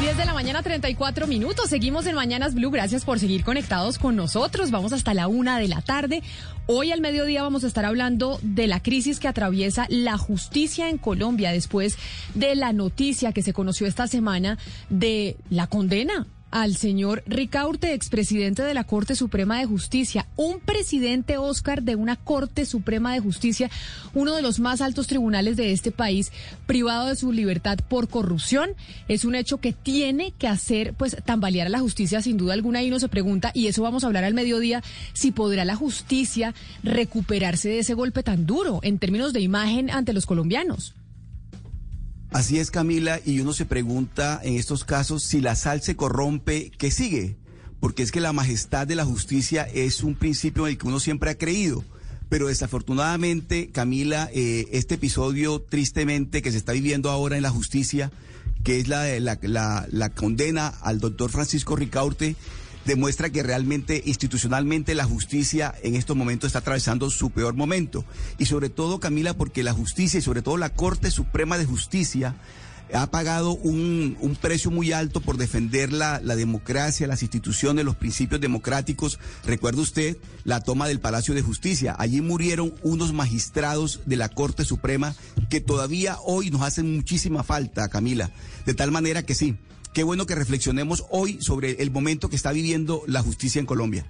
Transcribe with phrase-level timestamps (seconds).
[0.00, 1.70] 10 de la mañana, 34 minutos.
[1.70, 2.70] Seguimos en Mañanas Blue.
[2.70, 4.70] Gracias por seguir conectados con nosotros.
[4.70, 6.22] Vamos hasta la una de la tarde.
[6.66, 10.98] Hoy al mediodía vamos a estar hablando de la crisis que atraviesa la justicia en
[10.98, 11.96] Colombia después
[12.34, 14.58] de la noticia que se conoció esta semana
[14.90, 21.36] de la condena al señor Ricaurte, expresidente de la Corte Suprema de Justicia, un presidente
[21.38, 23.70] Oscar de una Corte Suprema de Justicia,
[24.14, 26.32] uno de los más altos tribunales de este país,
[26.66, 28.70] privado de su libertad por corrupción.
[29.06, 32.82] Es un hecho que tiene que hacer, pues, tambalear a la justicia, sin duda alguna,
[32.82, 36.54] y uno se pregunta, y eso vamos a hablar al mediodía, si podrá la justicia
[36.82, 40.95] recuperarse de ese golpe tan duro en términos de imagen ante los colombianos.
[42.36, 46.70] Así es, Camila, y uno se pregunta en estos casos si la sal se corrompe,
[46.76, 47.34] ¿qué sigue?
[47.80, 51.00] Porque es que la majestad de la justicia es un principio en el que uno
[51.00, 51.82] siempre ha creído.
[52.28, 58.12] Pero desafortunadamente, Camila, eh, este episodio tristemente que se está viviendo ahora en la justicia,
[58.64, 62.36] que es la, la, la, la condena al doctor Francisco Ricaurte,
[62.86, 68.04] demuestra que realmente institucionalmente la justicia en estos momentos está atravesando su peor momento.
[68.38, 72.36] Y sobre todo, Camila, porque la justicia y sobre todo la Corte Suprema de Justicia
[72.94, 77.96] ha pagado un, un precio muy alto por defender la, la, democracia, las instituciones, los
[77.96, 79.18] principios democráticos.
[79.44, 81.96] Recuerda usted la toma del Palacio de Justicia.
[81.98, 85.16] Allí murieron unos magistrados de la Corte Suprema
[85.50, 88.30] que todavía hoy nos hacen muchísima falta, Camila.
[88.66, 89.56] De tal manera que sí,
[89.96, 94.04] qué bueno que reflexionemos hoy sobre el momento que está viviendo la justicia en Colombia.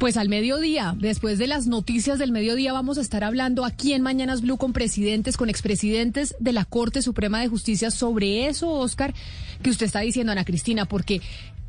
[0.00, 4.00] Pues al mediodía, después de las noticias del mediodía, vamos a estar hablando aquí en
[4.00, 9.12] Mañanas Blue con presidentes, con expresidentes de la Corte Suprema de Justicia sobre eso, Oscar,
[9.62, 11.20] que usted está diciendo, Ana Cristina, porque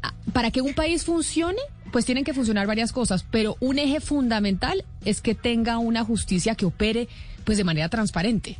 [0.01, 1.59] ah, para que un país funcione,
[1.91, 6.55] pues tienen que funcionar varias cosas, pero un eje fundamental es que tenga una justicia
[6.55, 7.09] que opere
[7.43, 8.59] pues de manera transparente.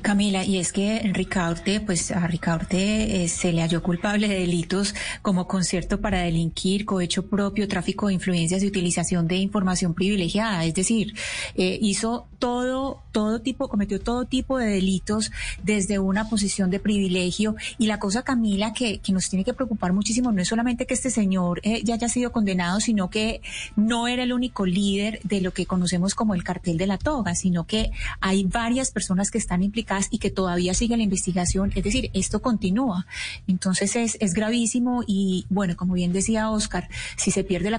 [0.00, 4.94] Camila, y es que Ricaurte, pues a Ricaurte eh, se le halló culpable de delitos
[5.22, 10.64] como concierto para delinquir, cohecho propio, tráfico de influencias y utilización de información privilegiada.
[10.64, 11.14] Es decir,
[11.54, 15.30] eh, hizo todo, todo tipo, cometió todo tipo de delitos
[15.62, 17.54] desde una posición de privilegio.
[17.78, 20.94] Y la cosa, Camila, que, que nos tiene que preocupar muchísimo no es solamente que
[20.94, 23.40] este señor eh, ya haya sido condenado, sino que
[23.76, 27.34] no era el único líder de lo que conocemos como el cartel de la toga,
[27.34, 27.90] sino que
[28.20, 31.72] hay varias personas que están implicadas y que todavía sigue la investigación.
[31.74, 33.06] Es decir, esto continúa.
[33.46, 37.78] Entonces es, es gravísimo y bueno, como bien decía Oscar, si se pierde la,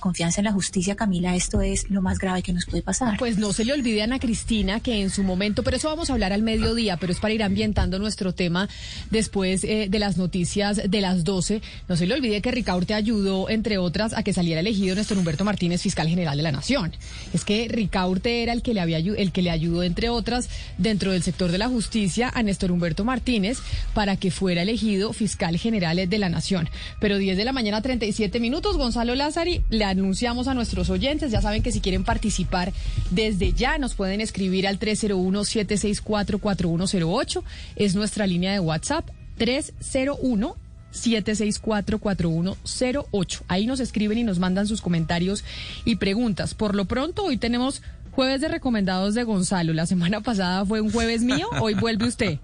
[0.00, 3.16] confianza en la justicia, Camila, esto es lo más grave que nos puede pasar.
[3.18, 6.10] Pues no se le olvide a Ana Cristina que en su momento, pero eso vamos
[6.10, 8.68] a hablar al mediodía, pero es para ir ambientando nuestro tema
[9.10, 11.62] después eh, de las noticias de las 12.
[11.88, 15.44] No se le olvide que Ricaurte ayudó, entre otras, a que saliera elegido nuestro Humberto
[15.44, 16.92] Martínez, fiscal general de la Nación.
[17.32, 20.48] Es que Ricaurte era el que le había el que le ayudó, entre otras,
[20.78, 23.58] de dentro del sector de la justicia a Néstor Humberto Martínez
[23.94, 26.68] para que fuera elegido fiscal general de la Nación.
[27.00, 31.42] Pero 10 de la mañana, 37 minutos, Gonzalo Lázari, le anunciamos a nuestros oyentes, ya
[31.42, 32.72] saben que si quieren participar
[33.10, 37.42] desde ya nos pueden escribir al 301-764-4108,
[37.74, 40.54] es nuestra línea de WhatsApp, 301
[40.94, 43.42] 764-4108.
[43.48, 45.42] Ahí nos escriben y nos mandan sus comentarios
[45.84, 46.54] y preguntas.
[46.54, 47.82] Por lo pronto, hoy tenemos
[48.14, 49.72] Jueves de recomendados de Gonzalo.
[49.72, 52.38] La semana pasada fue un jueves mío, hoy vuelve usted.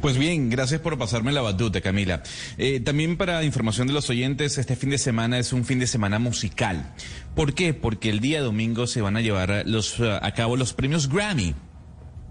[0.00, 2.22] Pues bien, gracias por pasarme la batuta, Camila.
[2.58, 5.86] Eh, también para información de los oyentes, este fin de semana es un fin de
[5.86, 6.92] semana musical.
[7.34, 7.72] ¿Por qué?
[7.72, 11.54] Porque el día domingo se van a llevar los, a cabo los premios Grammy.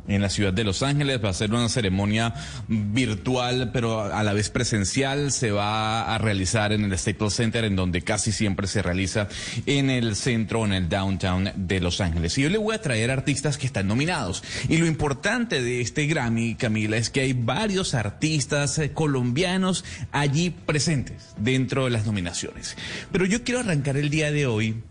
[0.07, 1.23] En la ciudad de Los Ángeles.
[1.23, 2.33] Va a ser una ceremonia
[2.67, 5.31] virtual, pero a la vez presencial.
[5.31, 9.27] Se va a realizar en el Staples Center, en donde casi siempre se realiza
[9.65, 12.37] en el centro, en el downtown de Los Ángeles.
[12.37, 14.43] Y yo le voy a traer artistas que están nominados.
[14.69, 20.49] Y lo importante de este Grammy, Camila, es que hay varios artistas eh, colombianos allí
[20.49, 22.75] presentes dentro de las nominaciones.
[23.11, 24.83] Pero yo quiero arrancar el día de hoy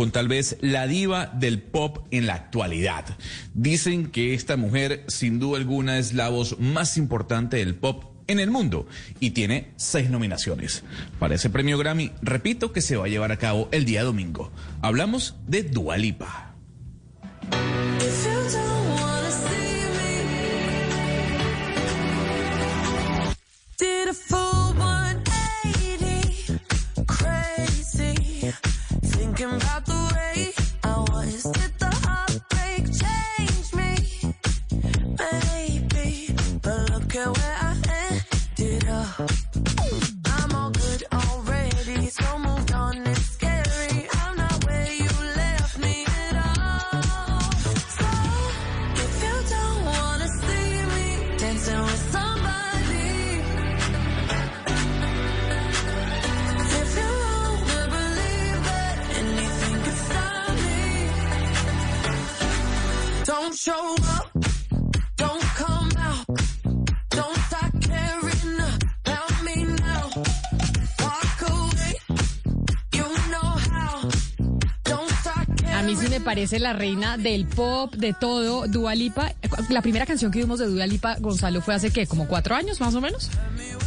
[0.00, 3.04] con tal vez la diva del pop en la actualidad.
[3.52, 8.40] Dicen que esta mujer, sin duda alguna, es la voz más importante del pop en
[8.40, 8.86] el mundo
[9.20, 10.84] y tiene seis nominaciones.
[11.18, 14.50] Para ese premio Grammy, repito que se va a llevar a cabo el día domingo.
[14.80, 16.54] Hablamos de Dua Lipa.
[63.62, 64.30] Show up,
[65.16, 66.24] don't come out,
[67.10, 70.08] don't start caring about me now.
[70.98, 71.94] Walk away,
[72.94, 74.08] you know how.
[74.84, 79.34] Don't start A mí sí me parece la reina del pop, de todo, Dua Lipa.
[79.68, 82.06] La primera canción que vimos de Dua Lipa, Gonzalo, fue hace, ¿qué?
[82.06, 83.28] ¿Como cuatro años, más o menos?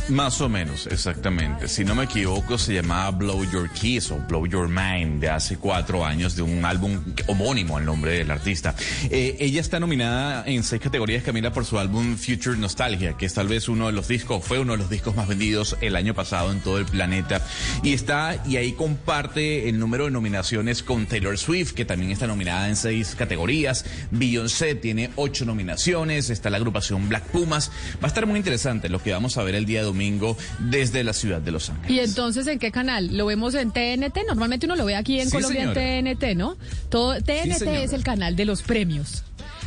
[0.09, 1.69] Más o menos, exactamente.
[1.69, 5.55] Si no me equivoco, se llamaba Blow Your Kiss o Blow Your Mind de hace
[5.55, 8.75] cuatro años de un álbum homónimo al nombre del artista.
[9.09, 13.33] Eh, ella está nominada en seis categorías, Camila, por su álbum Future Nostalgia, que es
[13.33, 16.13] tal vez uno de los discos, fue uno de los discos más vendidos el año
[16.13, 17.41] pasado en todo el planeta.
[17.81, 22.27] Y está, y ahí comparte el número de nominaciones con Taylor Swift, que también está
[22.27, 23.85] nominada en seis categorías.
[24.11, 26.29] Beyoncé tiene ocho nominaciones.
[26.29, 27.71] Está la agrupación Black Pumas.
[28.01, 31.13] Va a estar muy interesante lo que vamos a ver el día domingo desde la
[31.13, 31.91] ciudad de Los Ángeles.
[31.91, 33.15] ¿Y entonces en qué canal?
[33.15, 34.17] ¿Lo vemos en TNT?
[34.27, 35.97] Normalmente uno lo ve aquí en Sí, Colombia señora.
[35.97, 36.57] en TNT, ¿no?
[36.89, 39.23] Todo, TNT es el canal de los premios.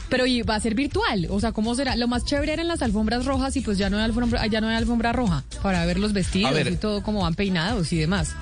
[0.09, 1.97] Pero y va a ser virtual, o sea, ¿cómo será?
[1.97, 4.69] Lo más chévere eran las alfombras rojas y pues ya no hay alfombra, ya no
[4.69, 6.69] hay alfombra roja para ver los vestidos ver.
[6.73, 8.35] y todo cómo van peinados y demás.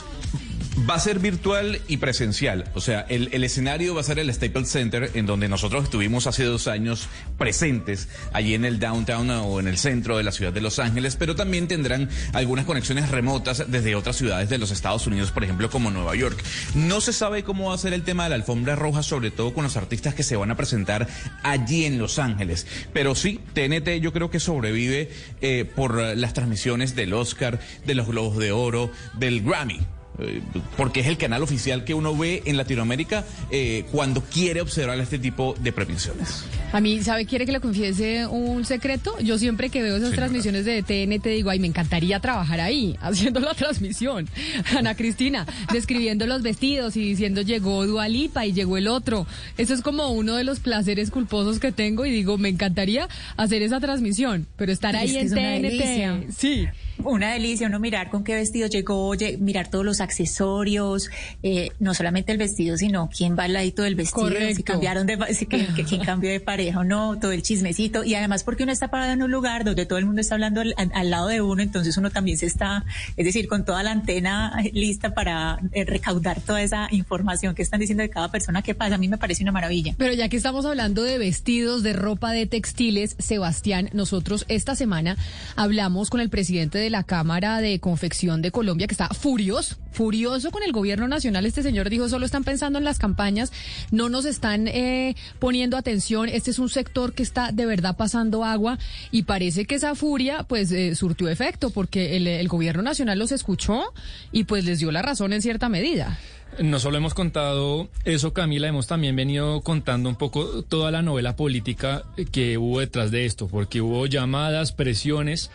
[0.76, 2.64] Va a ser virtual y presencial.
[2.74, 6.26] O sea, el, el escenario va a ser el Staples Center, en donde nosotros estuvimos
[6.26, 10.52] hace dos años presentes, allí en el downtown o en el centro de la ciudad
[10.52, 15.06] de Los Ángeles, pero también tendrán algunas conexiones remotas desde otras ciudades de los Estados
[15.06, 16.42] Unidos, por ejemplo, como Nueva York.
[16.74, 19.54] No se sabe cómo va a ser el tema de la alfombra roja, sobre todo
[19.54, 21.06] con los artistas que se van a presentar
[21.44, 22.66] allí en Los Ángeles.
[22.92, 25.10] Pero sí, TNT yo creo que sobrevive
[25.40, 29.80] eh, por las transmisiones del Oscar, de los Globos de Oro, del Grammy.
[30.18, 30.40] Eh,
[30.76, 35.18] porque es el canal oficial que uno ve en Latinoamérica eh, cuando quiere observar este
[35.18, 36.44] tipo de prevenciones.
[36.72, 37.26] A mí, ¿sabe?
[37.26, 39.18] ¿Quiere que le confiese un secreto?
[39.20, 40.26] Yo siempre que veo esas Señora.
[40.28, 44.28] transmisiones de TNT digo, ay, me encantaría trabajar ahí, haciendo la transmisión.
[44.76, 49.26] Ana Cristina, describiendo los vestidos y diciendo, llegó Dualipa y llegó el otro.
[49.58, 53.62] Eso es como uno de los placeres culposos que tengo y digo, me encantaría hacer
[53.62, 56.20] esa transmisión, pero estar Es ahí que en es una delicia.
[56.20, 56.32] TNT.
[56.32, 56.66] Sí.
[57.02, 61.10] Una delicia, uno mirar con qué vestido llegó, lle- mirar todos los accesorios,
[61.42, 64.54] eh, no solamente el vestido, sino quién va al ladito del vestido, Correcto.
[64.56, 67.42] si cambiaron de, pa- si, que, que- quién cambió de pareja o no, todo el
[67.42, 68.04] chismecito.
[68.04, 70.60] Y además porque uno está parado en un lugar donde todo el mundo está hablando
[70.60, 72.84] al lado de uno, entonces uno también se está,
[73.16, 77.80] es decir, con toda la antena lista para eh, recaudar toda esa información que están
[77.80, 78.94] diciendo de cada persona que pasa.
[78.94, 79.94] A mí me parece una maravilla.
[79.98, 85.16] Pero ya que estamos hablando de vestidos, de ropa, de textiles, Sebastián, nosotros esta semana
[85.56, 90.50] hablamos con el presidente de la Cámara de Confección de Colombia, que está furioso, furioso
[90.50, 91.46] con el gobierno nacional.
[91.46, 93.52] Este señor dijo, solo están pensando en las campañas,
[93.90, 96.28] no nos están eh, poniendo atención.
[96.28, 98.78] Este es un sector que está de verdad pasando agua
[99.10, 103.32] y parece que esa furia pues eh, surtió efecto porque el, el gobierno nacional los
[103.32, 103.92] escuchó
[104.32, 106.18] y pues les dio la razón en cierta medida.
[106.60, 111.34] No solo hemos contado eso, Camila, hemos también venido contando un poco toda la novela
[111.34, 115.50] política que hubo detrás de esto, porque hubo llamadas, presiones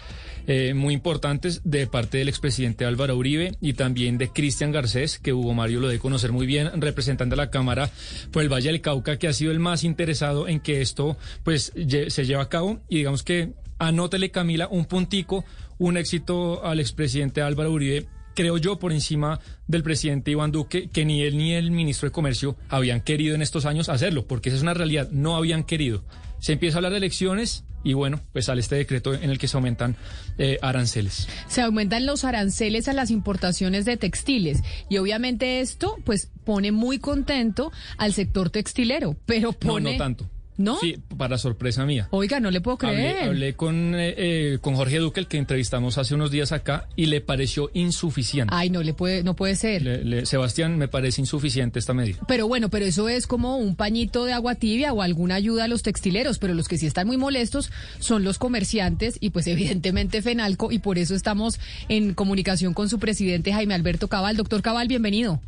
[0.52, 5.32] eh, muy importantes de parte del expresidente Álvaro Uribe y también de Cristian Garcés, que
[5.32, 7.92] Hugo Mario lo debe conocer muy bien, representante de la Cámara
[8.32, 11.72] por el Valle del Cauca, que ha sido el más interesado en que esto pues
[11.76, 15.46] se lleve a cabo y digamos que anótele, Camila, un puntico,
[15.78, 21.06] un éxito al expresidente Álvaro Uribe creo yo, por encima del presidente Iván Duque, que
[21.06, 24.56] ni él ni el ministro de Comercio habían querido en estos años hacerlo, porque esa
[24.56, 26.04] es una realidad, no habían querido.
[26.40, 29.48] Se empieza a hablar de elecciones y bueno, pues sale este decreto en el que
[29.48, 29.96] se aumentan
[30.38, 31.28] eh, aranceles.
[31.48, 37.00] Se aumentan los aranceles a las importaciones de textiles y obviamente esto pues pone muy
[37.00, 39.92] contento al sector textilero, pero pone...
[39.92, 40.30] No, no tanto.
[40.60, 40.78] ¿No?
[40.78, 42.10] Sí, para sorpresa mía.
[42.12, 43.16] Oiga, no le puedo creer.
[43.16, 46.86] Hablé, hablé con, eh, eh, con Jorge Duque, el que entrevistamos hace unos días acá,
[46.98, 48.54] y le pareció insuficiente.
[48.54, 49.82] Ay, no le puede, no puede ser.
[49.84, 52.20] Le- le- Sebastián, me parece insuficiente esta medida.
[52.28, 55.68] Pero bueno, pero eso es como un pañito de agua tibia o alguna ayuda a
[55.70, 59.48] los textileros, pero los que sí están muy molestos son los comerciantes y pues
[59.80, 64.36] evidentemente Fenalco y por eso estamos en comunicación con su presidente Jaime Alberto Cabal.
[64.36, 65.40] Doctor Cabal, bienvenido.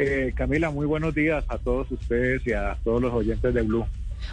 [0.00, 3.84] Eh, Camila, muy buenos días a todos ustedes y a todos los oyentes de Blue.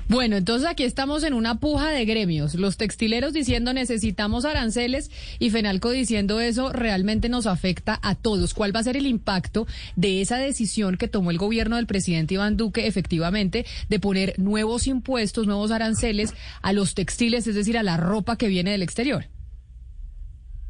[0.08, 2.54] Bueno, entonces aquí estamos en una puja de gremios.
[2.54, 8.54] Los textileros diciendo necesitamos aranceles y Fenalco diciendo eso realmente nos afecta a todos.
[8.54, 12.36] ¿Cuál va a ser el impacto de esa decisión que tomó el gobierno del presidente
[12.36, 17.84] Iván Duque efectivamente de poner nuevos impuestos, nuevos aranceles a los textiles, es decir, a
[17.84, 19.26] la ropa que viene del exterior?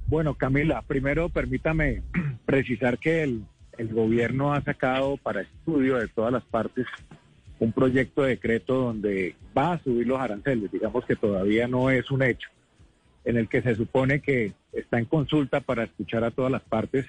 [0.08, 2.04] Bueno, Camila, primero permítame
[2.46, 3.44] precisar que el,
[3.78, 6.86] el gobierno ha sacado para estudio de todas las partes
[7.60, 12.12] un proyecto de decreto donde va a subir los aranceles, digamos que todavía no es
[12.12, 12.50] un hecho,
[13.24, 17.06] en el que se supone que está en consulta para escuchar a todas las partes.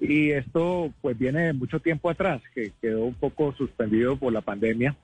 [0.00, 4.40] Y esto pues viene de mucho tiempo atrás, que quedó un poco suspendido por la
[4.40, 4.96] pandemia,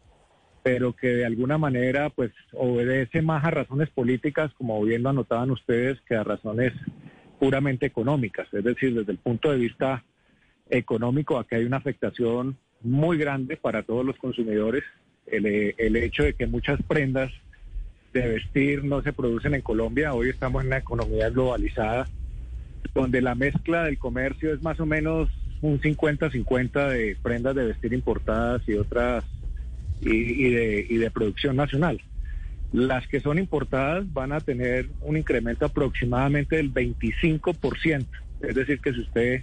[0.62, 5.50] pero que de alguna manera pues obedece más a razones políticas, como bien lo anotaban
[5.50, 6.72] ustedes, que a razones
[7.38, 8.48] puramente económicas.
[8.52, 10.04] Es decir, desde el punto de vista
[10.70, 14.84] económico, aquí hay una afectación muy grande para todos los consumidores.
[15.26, 17.32] El, eh, el hecho de que muchas prendas
[18.12, 20.14] de vestir no se producen en Colombia.
[20.14, 22.06] Hoy estamos en una economía globalizada,
[22.94, 25.28] donde la mezcla del comercio es más o menos
[25.62, 29.24] un 50-50 de prendas de vestir importadas y otras
[30.00, 32.00] y, y de, y de producción nacional.
[32.72, 38.06] Las que son importadas van a tener un incremento aproximadamente del 25%.
[38.42, 39.42] Es decir, que si usted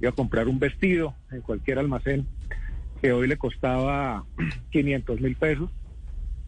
[0.00, 2.26] iba a comprar un vestido en cualquier almacén
[3.00, 4.24] que hoy le costaba
[4.70, 5.70] 500 mil pesos,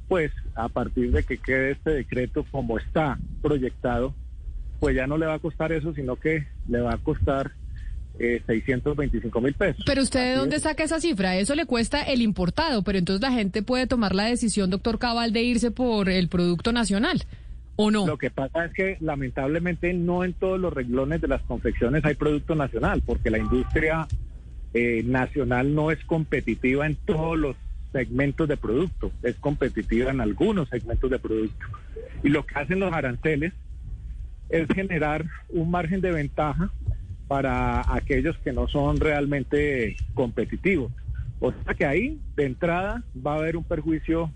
[0.09, 4.15] pues a partir de que quede este decreto como está proyectado,
[4.81, 7.53] pues ya no le va a costar eso, sino que le va a costar
[8.19, 9.83] eh, 625 mil pesos.
[9.87, 11.37] Pero usted de dónde saca esa cifra?
[11.37, 15.33] Eso le cuesta el importado, pero entonces la gente puede tomar la decisión, doctor Cabal,
[15.33, 17.23] de irse por el producto nacional.
[17.77, 22.15] Lo que pasa es que lamentablemente no en todos los renglones de las confecciones hay
[22.15, 24.07] producto nacional, porque la industria
[24.75, 27.57] eh, nacional no es competitiva en todos los
[27.93, 31.67] segmentos de producto, es competitiva en algunos segmentos de producto.
[32.23, 33.53] Y lo que hacen los aranceles
[34.49, 36.71] es generar un margen de ventaja
[37.27, 40.93] para aquellos que no son realmente competitivos.
[41.41, 44.31] O sea que ahí, de entrada, va a haber un perjuicio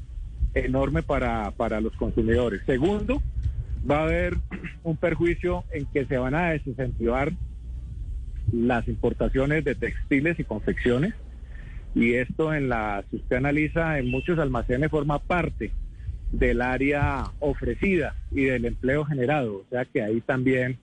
[0.65, 2.63] enorme para, para los consumidores.
[2.67, 3.23] Segundo,
[3.89, 4.37] va a haber
[4.83, 7.33] un perjuicio en que se van a desincentivar
[8.53, 11.15] las importaciones de textiles y confecciones.
[11.95, 15.73] Y esto en la, si usted analiza, en muchos almacenes forma parte
[16.33, 19.57] del área ofrecida y del empleo generado.
[19.57, 20.79] O sea que ahí también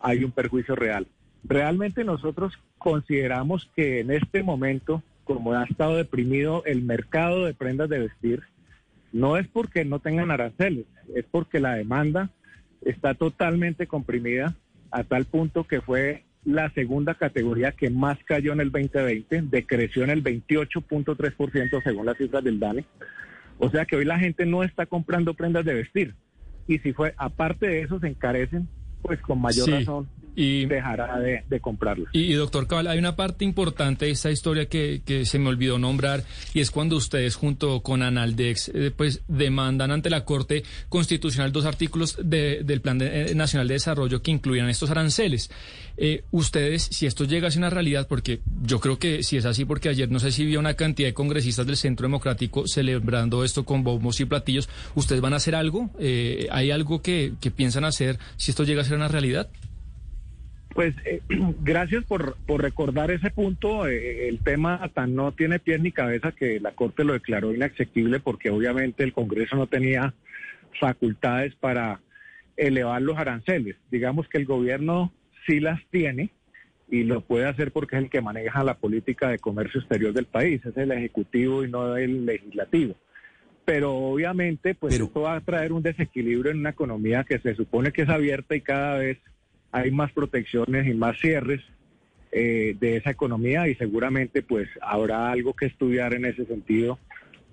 [0.00, 1.06] hay un perjuicio real.
[1.44, 7.88] Realmente nosotros consideramos que en este momento, como ha estado deprimido el mercado de prendas
[7.90, 8.42] de vestir,
[9.14, 12.30] no es porque no tengan aranceles, es porque la demanda
[12.82, 14.56] está totalmente comprimida
[14.90, 20.02] a tal punto que fue la segunda categoría que más cayó en el 2020, decreció
[20.02, 22.84] en el 28.3% según las cifras del DANE.
[23.58, 26.14] O sea que hoy la gente no está comprando prendas de vestir.
[26.66, 28.68] Y si fue, aparte de eso, se encarecen,
[29.00, 31.60] pues con mayor Sí, razón y- dejará de, de.
[32.12, 35.48] Y, y, doctor Cabal, hay una parte importante de esta historia que, que se me
[35.48, 40.62] olvidó nombrar y es cuando ustedes junto con Analdex eh, pues demandan ante la Corte
[40.88, 45.50] Constitucional dos artículos de- del Plan de- eh, Nacional de Desarrollo que incluían estos aranceles.
[45.96, 49.44] Eh, ustedes, si esto llega a ser una realidad, porque yo creo que si es
[49.44, 53.44] así, porque ayer no sé si vi una cantidad de congresistas del Centro Democrático celebrando
[53.44, 55.90] esto con bombos y platillos, ¿ustedes van a hacer algo?
[55.98, 59.48] Eh, ¿Hay algo que, que piensan hacer si esto llega a ser una realidad?
[60.74, 61.20] Pues eh,
[61.62, 63.86] gracias por, por recordar ese punto.
[63.86, 68.20] Eh, el tema tan no tiene pies ni cabeza que la Corte lo declaró inaccesible
[68.20, 70.12] porque obviamente el Congreso no tenía
[70.78, 72.00] facultades para
[72.56, 73.76] elevar los aranceles.
[73.90, 75.12] Digamos que el gobierno
[75.46, 76.30] sí las tiene
[76.90, 80.26] y lo puede hacer porque es el que maneja la política de comercio exterior del
[80.26, 82.94] país, es el ejecutivo y no el legislativo.
[83.64, 87.92] Pero obviamente, pues esto va a traer un desequilibrio en una economía que se supone
[87.92, 89.18] que es abierta y cada vez
[89.74, 91.60] hay más protecciones y más cierres
[92.30, 96.98] eh, de esa economía y seguramente pues habrá algo que estudiar en ese sentido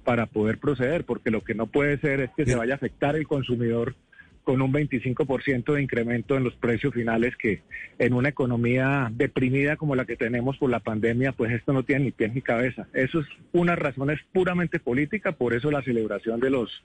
[0.04, 3.16] para poder proceder, porque lo que no puede ser es que se vaya a afectar
[3.16, 3.96] el consumidor
[4.44, 7.62] con un 25% de incremento en los precios finales que
[8.00, 12.06] en una economía deprimida como la que tenemos por la pandemia, pues esto no tiene
[12.06, 12.88] ni pie ni cabeza.
[12.94, 16.84] Eso es una razón es puramente política, por eso la celebración de los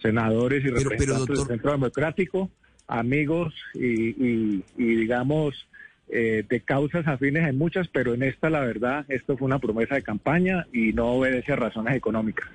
[0.00, 2.50] senadores y Pero- pero, representantes doctor- del Centro Democrático,
[2.88, 5.54] amigos y, y- y, digamos
[6.10, 9.94] eh, de causas afines hay muchas, pero en esta la verdad esto fue una promesa
[9.94, 12.48] de campaña y no obedece a razones económicas.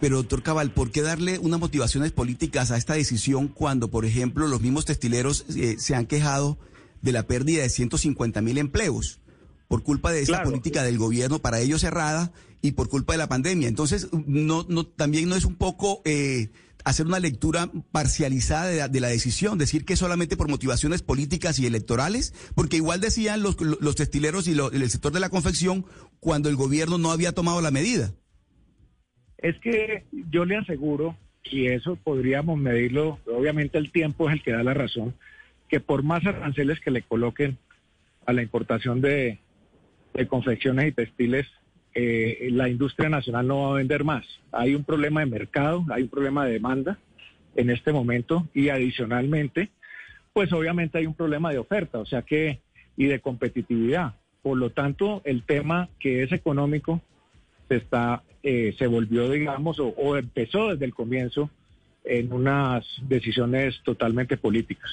[0.00, 4.46] Pero, doctor Cabal, ¿por qué darle unas motivaciones políticas a esta decisión cuando, por ejemplo,
[4.46, 6.58] los mismos textileros eh, se han quejado
[7.00, 9.20] de la pérdida de 150 mil empleos
[9.68, 10.50] por culpa de esa Claro.
[10.50, 13.68] política del gobierno para ellos cerrada y por culpa de la pandemia?
[13.68, 16.48] Entonces, no, no, también no es un poco eh,
[16.84, 21.58] hacer una lectura parcializada de la, de la decisión, decir que solamente por motivaciones políticas
[21.58, 25.86] y electorales, porque igual decían los, los textileros y el sector de la confección
[26.20, 28.12] cuando el gobierno no había tomado la medida.
[29.38, 34.52] Es que yo le aseguro, y eso podríamos medirlo, obviamente el tiempo es el que
[34.52, 35.14] da la razón,
[35.68, 37.58] que por más aranceles que le coloquen
[38.26, 39.38] a la importación de
[40.28, 41.46] confecciones y textiles,
[41.94, 44.26] eh, la industria nacional no va a vender más.
[44.52, 46.98] Hay un problema de mercado, hay un problema de demanda
[47.54, 49.70] en este momento y adicionalmente,
[50.32, 52.60] pues obviamente hay un problema de oferta, o sea que,
[52.96, 54.14] y de competitividad.
[54.42, 57.00] Por lo tanto, el tema que es económico
[57.68, 61.48] se está, eh, se volvió, digamos, o, o empezó desde el comienzo
[62.04, 64.90] en unas decisiones totalmente políticas.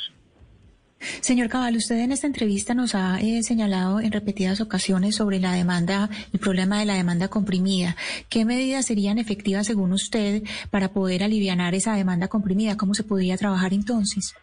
[1.21, 5.53] Señor Cabal, usted en esta entrevista nos ha eh, señalado en repetidas ocasiones sobre la
[5.53, 7.95] demanda, el problema de la demanda comprimida.
[8.29, 12.77] ¿Qué medidas serían efectivas según usted para poder aliviar esa demanda comprimida?
[12.77, 14.33] ¿Cómo se podría trabajar entonces?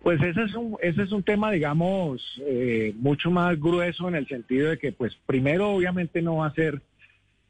[0.00, 4.26] Pues ese es un, ese es un tema, digamos, eh, mucho más grueso en el
[4.26, 6.80] sentido de que, pues, primero, obviamente no va a ser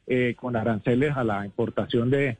[0.06, 2.38] eh, con aranceles a la importación de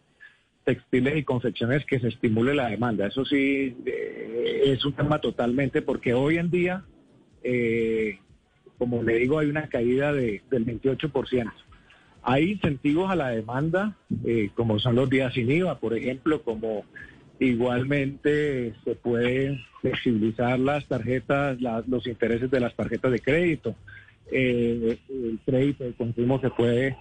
[0.68, 3.06] textiles y confecciones que se estimule la demanda.
[3.06, 6.84] Eso sí eh, es un tema totalmente, porque hoy en día,
[7.42, 8.18] eh,
[8.76, 11.50] como le digo, hay una caída de, del 28%.
[12.22, 13.96] Hay incentivos a la demanda,
[14.26, 16.84] eh, como son los días sin IVA, por ejemplo, como
[17.40, 21.56] igualmente se pueden flexibilizar las tarjetas,
[21.86, 23.74] los intereses de las tarjetas de crédito.
[24.30, 26.94] Eh, el crédito de consumo se puede,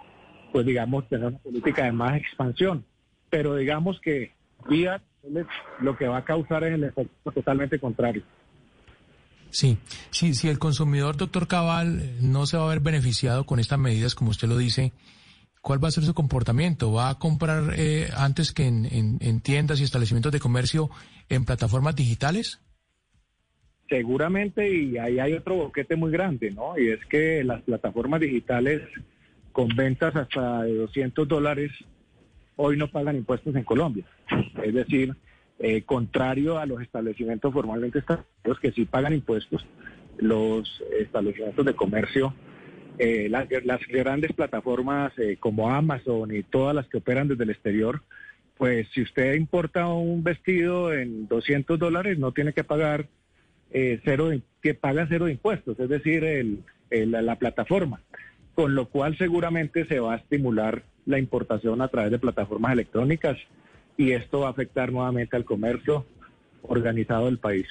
[0.54, 2.86] pues digamos, tener una política de más expansión.
[3.30, 4.34] Pero digamos que
[4.70, 5.02] vía
[5.82, 8.24] lo que va a causar es el efecto totalmente contrario.
[9.50, 9.78] Sí,
[10.12, 13.80] sí, si el consumidor, doctor Cabal, eh, no se va a ver beneficiado con estas
[13.80, 14.92] medidas, como usted lo dice,
[15.62, 16.92] ¿cuál va a ser su comportamiento?
[16.92, 20.90] ¿Va a comprar eh, antes que en, en- en tiendas y establecimientos de comercio
[21.30, 22.62] en plataformas digitales?
[23.90, 26.78] Seguramente, y ahí hay otro boquete muy grande, ¿no?
[26.78, 28.82] Y es que las plataformas digitales
[29.54, 31.72] con ventas hasta de 200 dólares
[32.58, 34.06] hoy no pagan impuestos en Colombia.
[34.62, 35.16] Es decir,
[35.60, 39.66] eh, contrario a los establecimientos formalmente establecidos que sí pagan impuestos,
[40.18, 42.34] los establecimientos de comercio,
[43.00, 43.48] eh, las,
[43.88, 48.02] grandes plataformas eh, como Amazon y todas las que operan desde el exterior,
[48.58, 53.08] pues si usted importa un vestido en 200 dólares no tiene que pagar
[53.70, 58.02] eh, cero que paga cero de impuestos, es decir, el, el- la plataforma,
[58.58, 63.38] con lo cual seguramente se va a estimular la importación a través de plataformas electrónicas
[63.98, 66.08] y esto va a afectar nuevamente al comercio
[66.64, 67.68] organizado del país.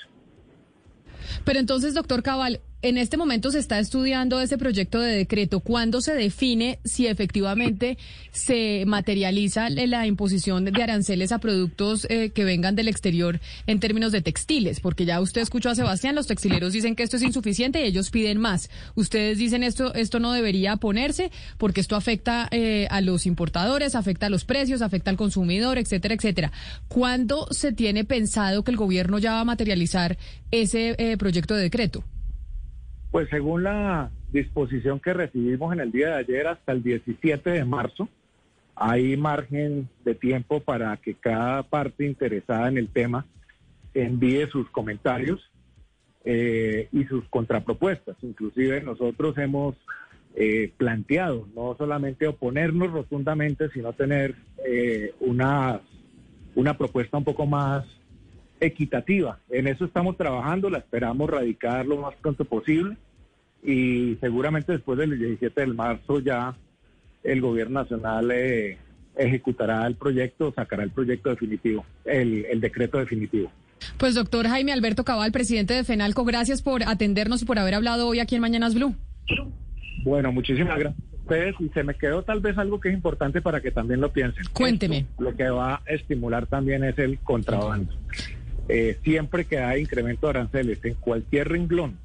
[1.45, 5.59] Pero entonces, doctor Cabal, en este momento se está estudiando ese proyecto de decreto.
[5.59, 7.99] ¿Cuándo se define si efectivamente
[8.31, 14.13] se materializa la imposición de aranceles a productos eh, que vengan del exterior en términos
[14.13, 14.79] de textiles?
[14.79, 18.11] Porque ya usted escuchó a Sebastián, los textileros dicen que esto es insuficiente y ellos
[18.11, 18.71] piden más.
[18.95, 24.27] Ustedes dicen esto, esto no debería ponerse porque esto afecta eh, a los importadores, afecta
[24.27, 26.53] a los precios, afecta al consumidor, etcétera, etcétera.
[26.87, 30.17] ¿Cuándo se tiene pensado que el gobierno ya va a materializar
[30.53, 32.05] ese eh, proyecto de decreto?
[33.17, 37.65] Pues según la disposición que recibimos en el día de ayer hasta el 17 de
[37.65, 38.11] marzo,
[38.75, 43.25] hay margen de tiempo para que cada parte interesada en el tema
[43.95, 45.51] envíe sus comentarios
[46.27, 48.19] eh, y sus contrapropuestas.
[48.21, 49.77] Inclusive nosotros hemos
[50.35, 54.35] eh, planteado no solamente oponernos rotundamente, sino tener
[54.69, 55.81] eh, una,
[56.55, 57.87] una propuesta un poco más
[58.61, 59.41] equitativa.
[59.49, 62.99] En eso estamos trabajando, la esperamos radicar lo más pronto posible
[63.67, 66.55] y seguramente después del 17 de marzo ya
[67.25, 68.79] el gobierno nacional eh,
[69.17, 73.51] ejecutará el proyecto, sacará el proyecto definitivo, el, el decreto definitivo.
[73.99, 78.07] Pues doctor Jaime Alberto Cabal, presidente de FENALCO, gracias por atendernos y por haber hablado
[78.07, 78.95] hoy aquí en Mañanas Blue.
[80.05, 81.03] Bueno, muchísimas gracias.
[81.23, 84.13] ustedes y se me quedó tal vez algo que es importante para que también lo
[84.13, 84.45] piensen.
[84.53, 84.99] Cuénteme.
[84.99, 87.93] Esto lo que va a estimular también es el contrabando.
[88.69, 91.99] Eh, siempre que hay incremento de aranceles en cualquier renglón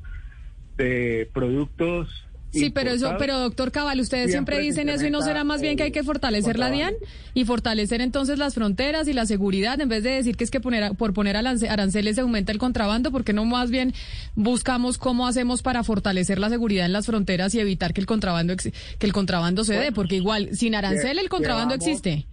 [0.78, 2.10] de productos
[2.54, 5.78] Sí, pero eso, pero doctor Cabal, ustedes siempre, dicen eso y no será más bien
[5.78, 6.94] que hay que fortalecer la DIAN
[7.34, 10.60] y fortalecer entonces las fronteras y la seguridad en vez de decir que es que
[10.60, 13.94] poner, por poner aranceles se aumenta el contrabando, porque no más bien
[14.36, 18.54] buscamos cómo hacemos para fortalecer la seguridad en las fronteras y evitar que el contrabando
[18.58, 18.74] que
[19.06, 22.28] el contrabando se dé, porque igual sin arancel el contrabando llevamos- existe.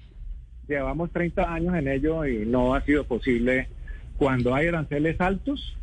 [0.69, 3.69] Llevamos 30 años en ello y no ha sido posible.
[4.17, 5.77] Cuando hay aranceles altos,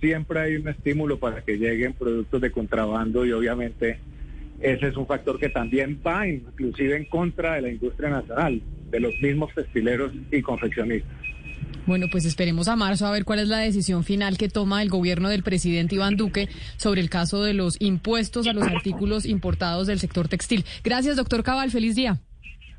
[0.00, 3.98] siempre hay un estímulo para que lleguen productos de contrabando y obviamente
[4.60, 8.60] ese es un factor que también va inclusive en contra de la industria nacional,
[8.90, 11.10] de los mismos textileros y confeccionistas.
[11.86, 14.90] Bueno, pues esperemos a marzo a ver cuál es la decisión final que toma el
[14.90, 19.86] gobierno del presidente Iván Duque sobre el caso de los impuestos a los artículos importados
[19.86, 20.64] del sector textil.
[20.84, 21.70] Gracias, doctor Cabal.
[21.70, 22.18] Feliz día.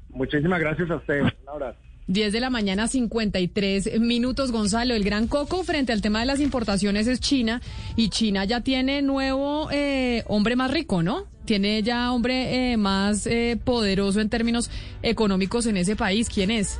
[0.09, 1.23] Muchísimas gracias a ustedes.
[1.23, 1.90] Un abrazo.
[2.07, 4.95] 10 de la mañana, 53 minutos, Gonzalo.
[4.95, 7.61] El gran coco frente al tema de las importaciones es China
[7.95, 11.27] y China ya tiene nuevo eh, hombre más rico, ¿no?
[11.45, 14.69] Tiene ya hombre eh, más eh, poderoso en términos
[15.01, 16.29] económicos en ese país.
[16.29, 16.79] ¿Quién es?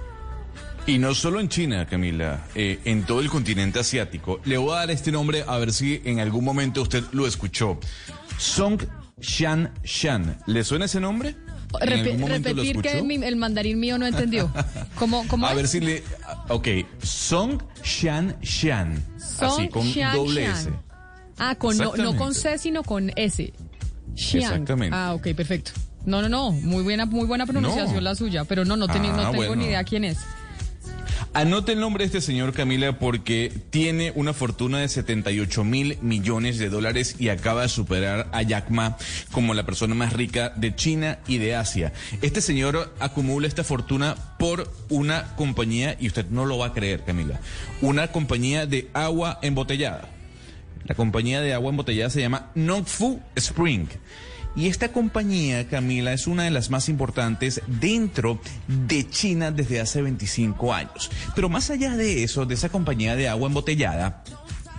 [0.87, 4.39] Y no solo en China, Camila, eh, en todo el continente asiático.
[4.45, 7.79] Le voy a dar este nombre a ver si en algún momento usted lo escuchó.
[8.37, 8.81] Song
[9.19, 10.37] Shan Shan.
[10.47, 11.35] ¿Le suena ese nombre?
[11.79, 14.51] ¿En Repe- algún momento lo repetir que mi- el mandarín mío no entendió.
[14.95, 15.55] ¿Cómo, cómo A es?
[15.55, 16.03] ver si le...
[16.49, 16.67] Ok,
[17.01, 19.03] Song Shan Shan.
[19.17, 20.55] Song Así, con Xian doble Xian.
[20.57, 20.69] S.
[21.37, 22.33] Ah, con no, no con.
[22.35, 23.53] C, sino con S.
[24.15, 24.43] Xiang.
[24.43, 24.95] Exactamente.
[24.95, 25.71] Ah, ok, perfecto.
[26.05, 28.01] No, no, no, muy buena, muy buena pronunciación No.
[28.01, 29.55] la suya, pero no, no, teni- Ah, no tengo bueno.
[29.55, 30.17] ni idea quién es.
[31.33, 36.57] Anote el nombre de este señor, Camila, porque tiene una fortuna de 78 mil millones
[36.57, 38.97] de dólares y acaba de superar a Jack Ma
[39.31, 41.93] como la persona más rica de China y de Asia.
[42.21, 47.03] Este señor acumula esta fortuna por una compañía, y usted no lo va a creer,
[47.03, 47.39] Camila,
[47.81, 50.09] una compañía de agua embotellada.
[50.85, 53.87] La compañía de agua embotellada se llama Nongfu Spring.
[54.55, 60.01] Y esta compañía, Camila, es una de las más importantes dentro de China desde hace
[60.01, 61.09] 25 años.
[61.35, 64.23] Pero más allá de eso, de esa compañía de agua embotellada,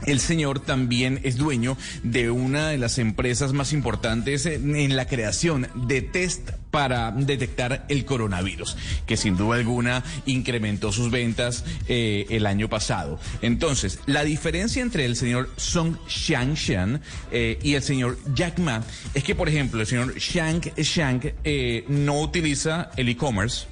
[0.06, 5.68] el señor también es dueño de una de las empresas más importantes en la creación
[5.74, 12.46] de test para detectar el coronavirus, que sin duda alguna incrementó sus ventas eh, el
[12.46, 13.20] año pasado.
[13.42, 18.82] Entonces, la diferencia entre el señor Song Xiangshan eh, y el señor Jack Ma
[19.14, 23.66] es que, por ejemplo, el señor Shang Shang eh, no utiliza el e-commerce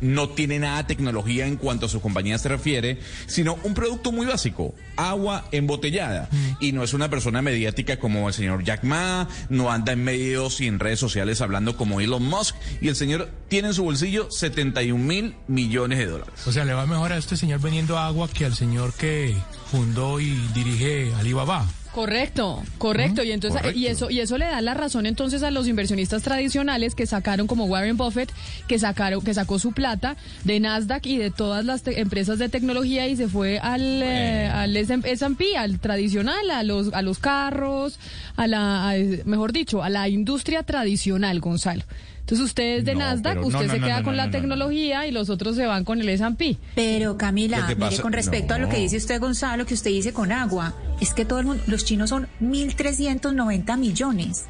[0.00, 4.12] no tiene nada de tecnología en cuanto a su compañía se refiere, sino un producto
[4.12, 6.28] muy básico, agua embotellada.
[6.60, 10.60] Y no es una persona mediática como el señor Jack Ma, no anda en medios
[10.60, 14.30] y en redes sociales hablando como Elon Musk, y el señor tiene en su bolsillo
[14.30, 16.34] 71 mil millones de dólares.
[16.46, 19.34] O sea, le va mejor a este señor vendiendo agua que al señor que
[19.70, 21.66] fundó y dirige Alibaba.
[21.96, 23.24] Correcto, correcto.
[23.24, 23.80] Y entonces correcto.
[23.80, 27.46] y eso y eso le da la razón entonces a los inversionistas tradicionales que sacaron
[27.46, 28.30] como Warren Buffett
[28.68, 32.50] que sacaron que sacó su plata de Nasdaq y de todas las te- empresas de
[32.50, 37.98] tecnología y se fue al eh, al S&P, al tradicional, a los a los carros,
[38.36, 41.82] a la a- mejor dicho, a la industria tradicional, Gonzalo.
[42.26, 44.16] Entonces usted es de No, Nasdaq, no, usted no, se no, queda no, con no,
[44.16, 44.38] la no, no.
[44.38, 46.56] tecnología y los otros se van con el S&P.
[46.74, 50.32] Pero Camila, mire, con respecto a lo que dice usted, Gonzalo, que usted dice con
[50.32, 54.44] agua, es que todo el mundo, los chinos son 1.390 millones.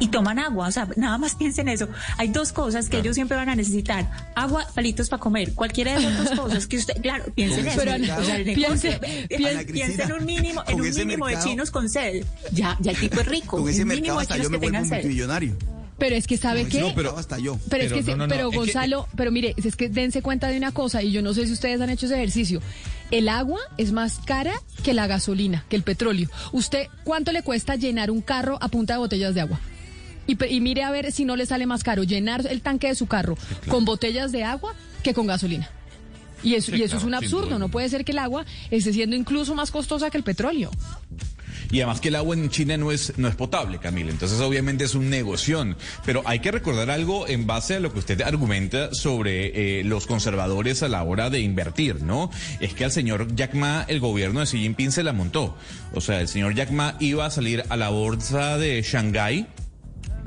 [0.00, 1.88] Y toman agua, o sea, nada más piensen eso.
[2.18, 4.08] Hay dos cosas que ellos siempre van a necesitar.
[4.36, 5.54] Agua, palitos para comer.
[5.54, 7.80] Cualquiera de esas dos cosas que usted, claro, piensen eso.
[7.80, 9.00] ese mercado- O sea, el Piense-
[9.72, 12.22] piense- en un mínimo, en un mínimo de chinos con sed.
[12.52, 13.56] Ya, ya el tipo es rico.
[13.56, 15.02] Con ese un mínimo mercado de chinos yo me que tengan sed.
[15.98, 16.78] Pero es que sabe qué?
[16.78, 17.58] ese mercado hasta yo.
[17.68, 19.88] Pero, es Pero que, no, no, no, pero es que- Gonzalo, pero mire, es que
[19.88, 22.62] dense cuenta de una cosa, y yo no sé si ustedes han hecho ese ejercicio.
[23.10, 24.52] El agua es más cara
[24.84, 26.28] que la gasolina, que el petróleo.
[26.52, 29.58] ¿Usted cuánto le cuesta llenar un carro a punta de botellas de agua?
[30.26, 33.06] Y, mire a ver si no le sale más caro llenar el tanque de su
[33.06, 35.70] carro con botellas de agua que con gasolina.
[36.42, 38.92] Y eso, Sí, y eso es un absurdo, no puede ser que el agua esté
[38.92, 40.70] siendo incluso más costosa que el petróleo.
[41.70, 44.10] Y además que el agua en China no es, no es potable, Camila.
[44.10, 45.76] Entonces obviamente es un negoción.
[46.04, 50.06] Pero hay que recordar algo en base a lo que usted argumenta sobre eh, los
[50.06, 52.30] conservadores a la hora de invertir, ¿no?
[52.60, 55.56] Es que al señor Jack Ma el gobierno de Xi Jinping se la montó.
[55.92, 59.46] O sea, el señor Jack Ma iba a salir a la bolsa de Shanghái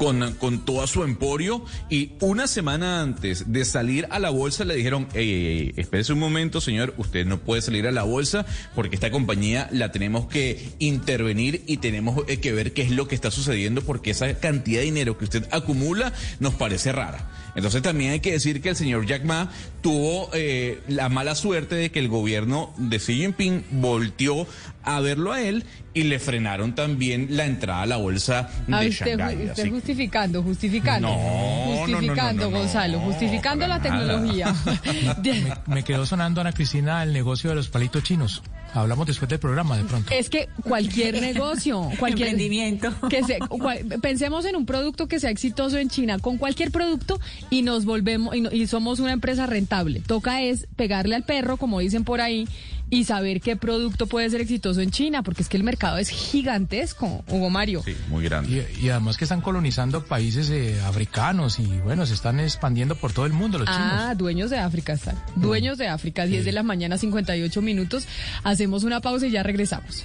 [0.02, 4.76] con, con todo su emporio y una semana antes de salir a la bolsa le
[4.76, 8.48] dijeron, ey, ey, ey, espérese un momento, señor, usted no puede salir a la bolsa
[8.74, 13.08] porque esta compañía la tenemos que intervenir y tenemos eh, que ver qué es lo
[13.08, 17.30] que está sucediendo porque esa cantidad de dinero que usted acumula nos parece rara.
[17.54, 21.76] Entonces también hay que decir que el señor Jack Ma tuvo eh, la mala suerte
[21.76, 24.48] de que el gobierno de Xi Jinping volteó
[24.84, 25.64] a verlo a él
[25.94, 29.36] y le frenaron también la entrada a la bolsa Ah, de usted, Shanghái.
[29.48, 31.08] usted Así- justificando, justificando.
[31.10, 33.84] No, no, no, justificando, no, no, no, Gonzalo, justificando la nada.
[33.84, 34.56] tecnología.
[35.24, 38.42] Me, me quedó sonando, Ana Cristina, el negocio de los palitos chinos.
[38.74, 40.14] Hablamos después del programa, de pronto.
[40.14, 42.94] Es que cualquier negocio, cualquier Emprendimiento.
[43.10, 47.20] que se, cual- pensemos en un producto que sea exitoso en China, con cualquier producto
[47.50, 50.00] y nos volvemos y, no- y somos una empresa rentable.
[50.00, 52.48] Toca es pegarle al perro, como dicen por ahí,
[52.92, 56.10] y saber qué producto puede ser exitoso en China, porque es que el mercado es
[56.10, 57.82] gigantesco, Hugo Mario.
[57.84, 58.68] Sí, muy grande.
[58.80, 63.14] Y, y además que están colonizando países eh, africanos y bueno, se están expandiendo por
[63.14, 63.82] todo el mundo los chinos.
[63.82, 65.16] Ah, dueños de África están.
[65.38, 68.08] Dueños de África, 10 de la mañana, 58 minutos.
[68.44, 70.04] Hacemos una pausa y ya regresamos.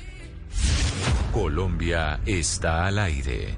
[1.33, 3.57] Colombia está al aire.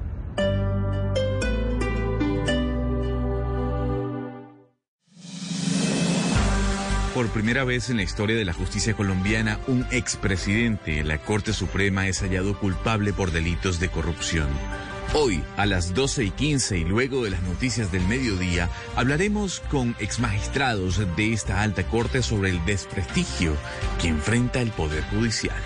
[7.18, 11.52] Por primera vez en la historia de la justicia colombiana, un expresidente de la Corte
[11.52, 14.46] Suprema es hallado culpable por delitos de corrupción.
[15.14, 19.96] Hoy, a las 12 y 15 y luego de las noticias del mediodía, hablaremos con
[19.98, 23.56] exmagistrados de esta alta corte sobre el desprestigio
[24.00, 25.60] que enfrenta el Poder Judicial.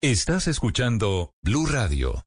[0.00, 2.24] Estás escuchando Blue Radio.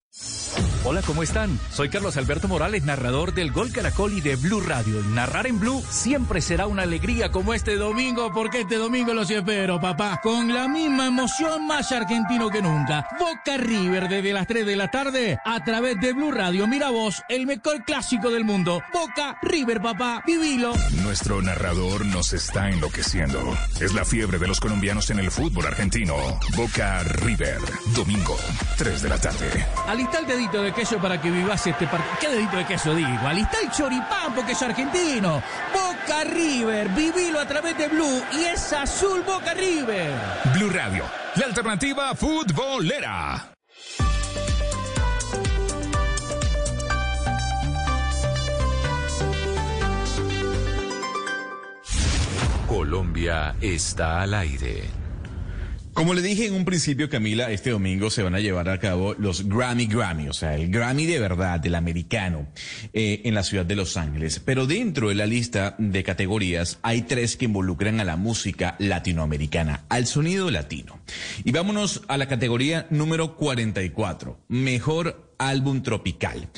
[0.86, 1.58] Hola, ¿cómo están?
[1.72, 5.02] Soy Carlos Alberto Morales, narrador del Gol Caracol y de Blue Radio.
[5.12, 9.80] Narrar en Blue siempre será una alegría como este domingo, porque este domingo los espero,
[9.80, 10.20] papá.
[10.22, 13.08] Con la misma emoción, más argentino que nunca.
[13.18, 16.68] Boca River desde las 3 de la tarde a través de Blue Radio.
[16.68, 18.82] Mira vos, el mejor clásico del mundo.
[18.92, 20.22] Boca River, papá.
[20.28, 20.74] Vivilo.
[21.02, 23.40] Nuestro narrador nos está enloqueciendo.
[23.80, 26.16] Es la fiebre de los colombianos en el fútbol argentino.
[26.58, 27.60] Boca River,
[27.96, 28.36] domingo,
[28.78, 29.66] 3 de la tarde.
[29.88, 32.18] Alista el dedito de queso para que vivas este partido.
[32.20, 33.28] ¿Qué dedito de queso digo?
[33.28, 35.42] Alista el choripán porque es argentino.
[35.74, 40.14] Boca River, vivilo a través de Blue y es azul Boca River.
[40.56, 41.06] Blue Radio,
[41.36, 43.50] la alternativa futbolera.
[52.68, 55.03] Colombia está al aire.
[55.94, 59.14] Como le dije en un principio, Camila, este domingo se van a llevar a cabo
[59.14, 62.48] los Grammy Grammy, o sea, el Grammy de verdad, del americano,
[62.94, 64.40] eh, en la ciudad de Los Ángeles.
[64.40, 69.86] Pero dentro de la lista de categorías hay tres que involucran a la música latinoamericana,
[69.90, 71.00] al sonido latino.
[71.44, 76.50] Y vámonos a la categoría número 44, Mejor Álbum Tropical.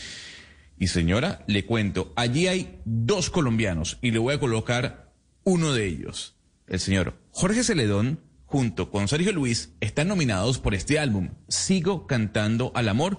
[0.80, 5.12] Y señora, le cuento, allí hay dos colombianos y le voy a colocar
[5.44, 6.36] uno de ellos.
[6.68, 12.72] El señor Jorge Celedón, junto con Sergio Luis, están nominados por este álbum, Sigo cantando
[12.76, 13.18] al amor,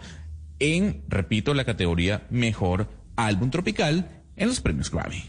[0.58, 5.24] en, repito, la categoría Mejor Álbum Tropical en los premios Grammy.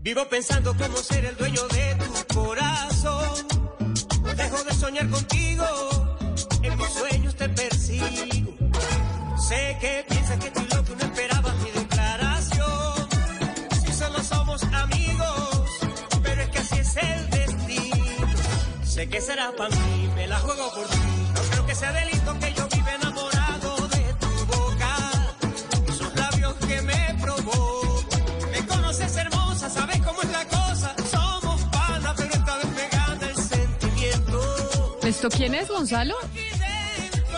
[0.00, 3.46] Vivo pensando cómo ser el dueño de tu corazón.
[4.36, 5.64] Dejo de soñar contigo.
[6.62, 7.77] En mis sueños te persigo.
[9.48, 13.08] Sé que piensas que estoy loco no esperabas mi declaración.
[13.82, 15.64] Si solo somos amigos,
[16.22, 18.26] pero es que así es el destino.
[18.84, 20.98] Sé que será para mí, me la juego por ti.
[21.34, 24.96] No creo que sea delito que yo viva enamorado de tu boca.
[25.88, 28.50] Esos labios que me provocan.
[28.52, 30.94] Me conoces hermosa, sabes cómo es la cosa.
[31.10, 34.98] Somos panas, pero esta vez me gana el sentimiento.
[35.04, 36.16] ¿Esto quién es, Gonzalo?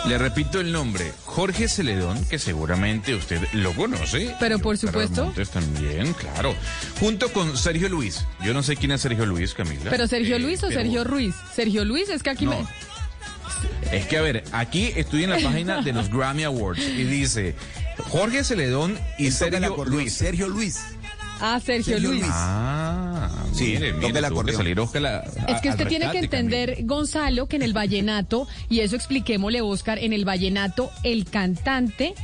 [0.05, 4.35] Le repito el nombre, Jorge Celedón, que seguramente usted lo conoce.
[4.39, 5.25] Pero por supuesto.
[5.25, 6.53] Montes también, claro.
[6.99, 8.25] Junto con Sergio Luis.
[8.43, 9.89] Yo no sé quién es Sergio Luis, Camila.
[9.89, 11.33] ¿Pero Sergio Eh, Luis o pero- Sergio Ruiz?
[11.55, 12.51] Sergio Luis, es que aquí No.
[12.51, 12.65] me...
[13.97, 17.55] Es que, a ver, aquí estoy en la página de los Grammy Awards y dice
[18.09, 20.13] Jorge Celedón y Sergio Luis.
[20.13, 20.79] Sergio Luis.
[21.39, 22.21] Ah, Sergio, Sergio Luis.
[22.21, 22.33] Luis.
[22.35, 27.57] Ah, Sí, mire, el que salir Oscar Es que usted tiene que entender, Gonzalo, que
[27.57, 32.15] en el vallenato, y eso expliquémosle, Oscar, en el vallenato, el cantante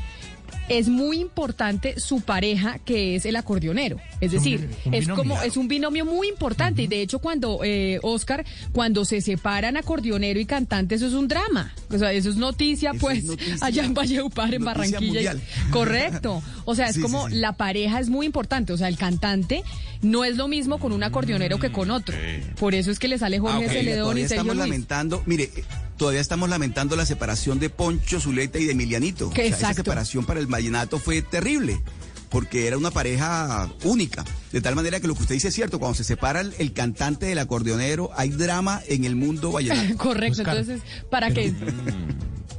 [0.70, 3.98] es muy importante su pareja, que es el acordeonero.
[4.22, 6.82] Es decir, un es como es un binomio muy importante.
[6.84, 11.28] Y de hecho, cuando eh, Oscar, cuando se separan acordeonero y cantante, eso es un
[11.28, 11.74] drama.
[11.90, 13.58] O sea, eso es noticia, Eso pues, es noticia.
[13.62, 15.00] allá en Valledupar, en Barranquilla.
[15.02, 15.42] mundial.
[15.72, 16.42] Correcto.
[16.66, 17.36] O sea, es Sí, como sí.
[17.36, 18.74] la pareja es muy importante.
[18.74, 19.64] O sea, el cantante
[20.02, 22.16] no es lo mismo con un acordeonero que con otro.
[22.60, 23.70] Por eso es que le sale Jorge Ah.
[23.70, 24.68] Celedón y Sergio estamos Luis.
[24.68, 25.64] lamentando, mire, eh,
[25.98, 29.30] todavía estamos lamentando la separación de Poncho Zuleta y de Emilianito.
[29.32, 31.82] Que O sea, esa separación para el vallenato fue terrible,
[32.30, 34.24] porque era una pareja única.
[34.52, 36.74] De tal manera que lo que usted dice es cierto, cuando se separa el, el
[36.74, 39.98] cantante del acordeonero, hay drama en el mundo vallenato.
[40.04, 40.42] Correcto.
[40.42, 41.54] Oscar, Entonces, ¿para qué?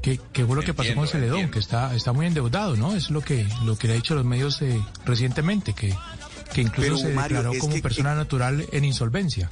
[0.02, 1.50] ¿Qué, qué fue lo que pasó con Celedón?
[1.50, 2.94] Que está, está muy endeudado, ¿no?
[2.94, 5.94] Es lo que, lo que le ha dicho los medios eh, recientemente, que,
[6.54, 9.50] que incluso Pero, se Mario, declaró como que- persona natural en insolvencia.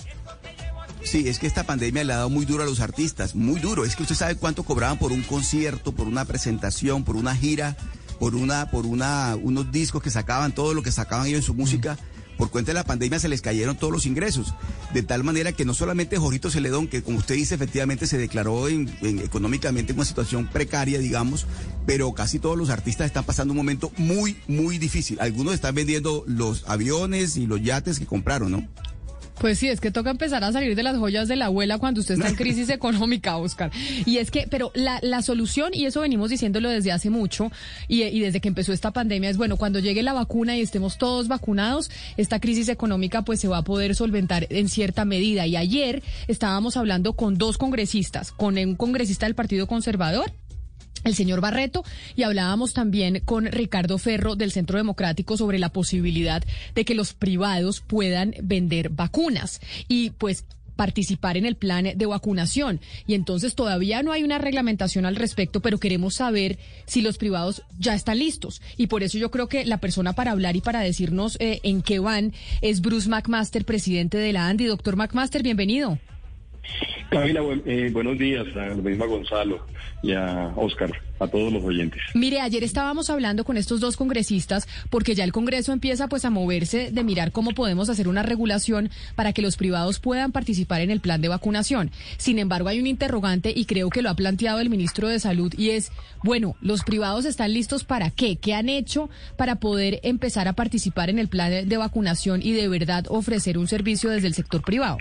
[1.07, 3.85] Sí, es que esta pandemia le ha dado muy duro a los artistas, muy duro.
[3.85, 7.77] Es que usted sabe cuánto cobraban por un concierto, por una presentación, por una gira,
[8.19, 11.55] por una, por una, unos discos que sacaban, todo lo que sacaban ellos en su
[11.55, 11.97] música.
[12.37, 14.53] Por cuenta de la pandemia se les cayeron todos los ingresos.
[14.93, 18.69] De tal manera que no solamente Jorito Celedón, que como usted dice, efectivamente se declaró
[18.69, 21.47] en- en- económicamente en una situación precaria, digamos,
[21.87, 25.19] pero casi todos los artistas están pasando un momento muy, muy difícil.
[25.21, 28.69] Algunos están vendiendo los aviones y los yates que compraron, ¿no?
[29.39, 32.01] Pues sí, es que toca empezar a salir de las joyas de la abuela cuando
[32.01, 33.71] usted está en crisis económica, Oscar.
[34.05, 37.53] Y es que, pero la, la solución, y eso venimos diciéndolo desde hace mucho,
[37.87, 40.97] y, y desde que empezó esta pandemia, es bueno, cuando llegue la vacuna y estemos
[40.97, 45.47] todos vacunados, esta crisis económica pues se va a poder solventar en cierta medida.
[45.47, 50.33] Y ayer estábamos hablando con dos congresistas, con un congresista del Partido Conservador
[51.05, 51.85] el señor Barreto
[52.17, 56.43] y hablábamos también con Ricardo Ferro del Centro Democrático sobre la posibilidad
[56.75, 60.45] de que los privados puedan vender vacunas y pues
[60.77, 62.81] participar en el plan de vacunación.
[63.07, 67.63] Y entonces todavía no hay una reglamentación al respecto, pero queremos saber si los privados
[67.79, 68.61] ya están listos.
[68.77, 71.83] Y por eso yo creo que la persona para hablar y para decirnos eh, en
[71.83, 74.67] qué van es Bruce McMaster, presidente de la ANDI.
[74.67, 75.99] Doctor McMaster, bienvenido.
[77.11, 79.65] Camila, buen- eh, buenos días a lo mismo a Gonzalo
[80.03, 82.01] y a Oscar, a todos los oyentes.
[82.15, 86.31] Mire, ayer estábamos hablando con estos dos congresistas porque ya el Congreso empieza pues a
[86.31, 90.91] moverse de mirar cómo podemos hacer una regulación para que los privados puedan participar en
[90.91, 91.93] el plan de vacunación.
[92.19, 95.55] Sin embargo, hay un interrogante y creo que lo ha planteado el ministro de Salud
[95.57, 95.93] y es,
[96.25, 98.37] bueno, ¿los privados están listos para qué?
[98.37, 102.67] ¿Qué han hecho para poder empezar a participar en el plan de vacunación y de
[102.69, 104.99] verdad ofrecer un servicio desde el sector privado?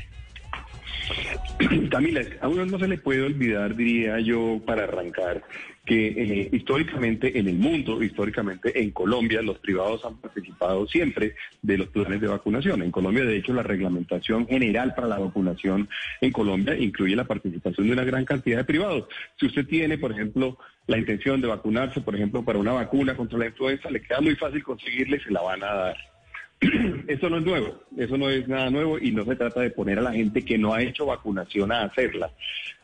[1.89, 5.43] Camila, a uno no se le puede olvidar, diría yo, para arrancar,
[5.85, 11.77] que eh, históricamente en el mundo, históricamente en Colombia, los privados han participado siempre de
[11.77, 12.81] los planes de vacunación.
[12.81, 15.87] En Colombia, de hecho, la reglamentación general para la vacunación
[16.21, 19.07] en Colombia incluye la participación de una gran cantidad de privados.
[19.39, 23.37] Si usted tiene, por ejemplo, la intención de vacunarse, por ejemplo, para una vacuna contra
[23.37, 26.14] la influenza, le queda muy fácil conseguirle, se la van a dar.
[27.07, 29.99] Eso no es nuevo, eso no es nada nuevo y no se trata de poner
[29.99, 32.31] a la gente que no ha hecho vacunación a hacerla.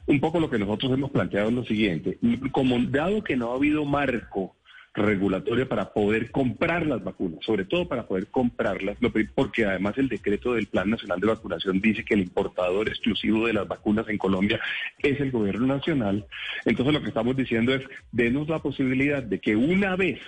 [0.05, 2.17] Un poco lo que nosotros hemos planteado es lo siguiente,
[2.51, 4.55] como dado que no ha habido marco
[4.93, 8.97] regulatorio para poder comprar las vacunas, sobre todo para poder comprarlas,
[9.33, 13.53] porque además el decreto del Plan Nacional de Vacunación dice que el importador exclusivo de
[13.53, 14.59] las vacunas en Colombia
[14.99, 16.25] es el gobierno nacional.
[16.65, 20.19] Entonces lo que estamos diciendo es, denos la posibilidad de que una vez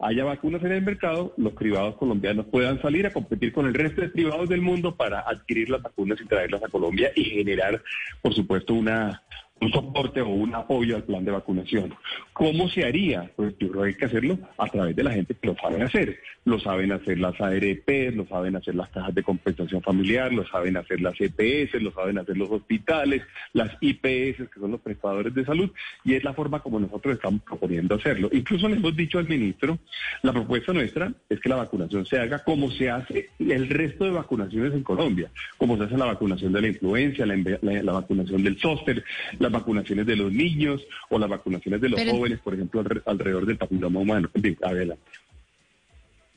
[0.00, 4.00] haya vacunas en el mercado, los privados colombianos puedan salir a competir con el resto
[4.00, 7.82] de privados del mundo para adquirir las vacunas y traerlas a Colombia y generar,
[8.22, 9.22] por supuesto, una
[9.60, 11.94] un soporte o un apoyo al plan de vacunación.
[12.32, 13.30] ¿Cómo se haría?
[13.36, 15.82] Pues yo creo que hay que hacerlo a través de la gente que lo saben
[15.82, 16.18] hacer.
[16.46, 20.76] Lo saben hacer las ARP, lo saben hacer las cajas de compensación familiar, lo saben
[20.78, 25.44] hacer las EPS, lo saben hacer los hospitales, las IPS, que son los prestadores de
[25.44, 25.70] salud,
[26.04, 28.30] y es la forma como nosotros estamos proponiendo hacerlo.
[28.32, 29.78] Incluso le hemos dicho al ministro,
[30.22, 34.10] la propuesta nuestra es que la vacunación se haga como se hace el resto de
[34.12, 38.42] vacunaciones en Colombia, como se hace la vacunación de la influencia, la, la- la vacunación
[38.42, 39.04] del zóster,
[39.50, 43.02] las vacunaciones de los niños o las vacunaciones de los Pero- jóvenes, por ejemplo, alre-
[43.06, 44.30] alrededor del papiloma humano.
[44.34, 45.02] En fin, adelante.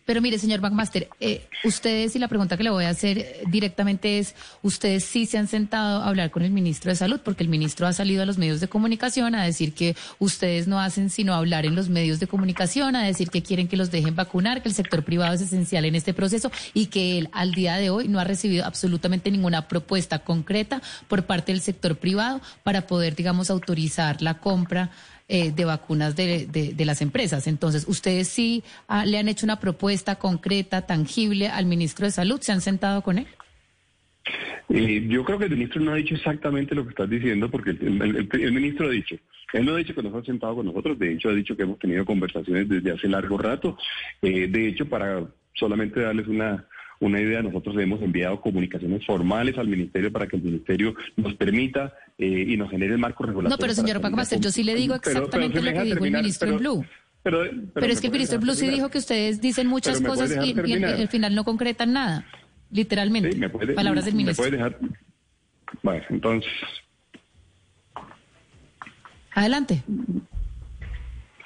[0.06, 3.44] Pero mire, señor McMaster, eh, ustedes, y la pregunta que le voy a hacer eh,
[3.48, 7.44] directamente es, ustedes sí se han sentado a hablar con el ministro de Salud, porque
[7.44, 11.10] el ministro ha salido a los medios de comunicación a decir que ustedes no hacen
[11.10, 14.62] sino hablar en los medios de comunicación, a decir que quieren que los dejen vacunar,
[14.62, 17.90] que el sector privado es esencial en este proceso y que él al día de
[17.90, 23.16] hoy no ha recibido absolutamente ninguna propuesta concreta por parte del sector privado para poder,
[23.16, 24.92] digamos, autorizar la compra
[25.34, 27.48] eh, de vacunas de, de- de las empresas.
[27.48, 32.40] Entonces, ¿ustedes sí ah, le han hecho una propuesta concreta, tangible al ministro de Salud?
[32.40, 33.26] ¿Se han sentado con él?
[34.70, 37.72] Eh, yo creo que el ministro no ha dicho exactamente lo que estás diciendo, porque
[37.72, 39.16] el, ministro ha dicho,
[39.54, 41.64] Él no ha dicho que nos ha sentado con nosotros, de hecho ha dicho que
[41.64, 43.76] hemos tenido conversaciones desde hace largo rato.
[44.22, 45.24] Eh, de hecho, para
[45.56, 46.64] solamente darles una,
[47.06, 51.94] una idea, nosotros hemos enviado comunicaciones formales al ministerio para que el ministerio nos permita
[52.18, 53.50] eh, y nos genere el marco regulatorio.
[53.56, 55.84] No, pero señor Paco Master, yo sí le digo Pero- pero exactamente me lo que
[55.86, 56.86] dijo el ministro pero- en Blue.
[57.24, 57.40] Pero,
[57.74, 60.32] Pero, es me que el ministro Blue sí dijo que ustedes dicen muchas me cosas
[60.46, 62.26] y, y al- final no concretan nada,
[62.70, 63.32] literalmente.
[63.32, 64.44] Sí, me puede- Palabras del me ministro.
[64.44, 64.78] puede dejar-
[65.82, 66.52] Bueno, entonces,
[69.36, 69.84] Adelante.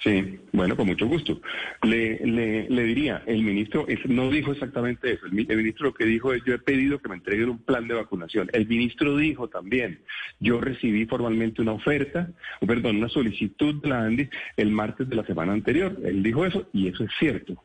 [0.03, 1.41] Sí, bueno, con mucho gusto.
[1.83, 5.25] Le, le, le diría, el ministro no dijo exactamente eso.
[5.25, 7.59] El, mi- el ministro lo que dijo es, yo he pedido que me entreguen un
[7.63, 8.49] plan de vacunación.
[8.53, 9.99] El ministro dijo también,
[10.39, 12.29] yo recibí formalmente una oferta,
[12.65, 15.97] perdón, una solicitud de la ANDI el martes de la semana anterior.
[16.03, 17.63] Él dijo eso y eso es cierto.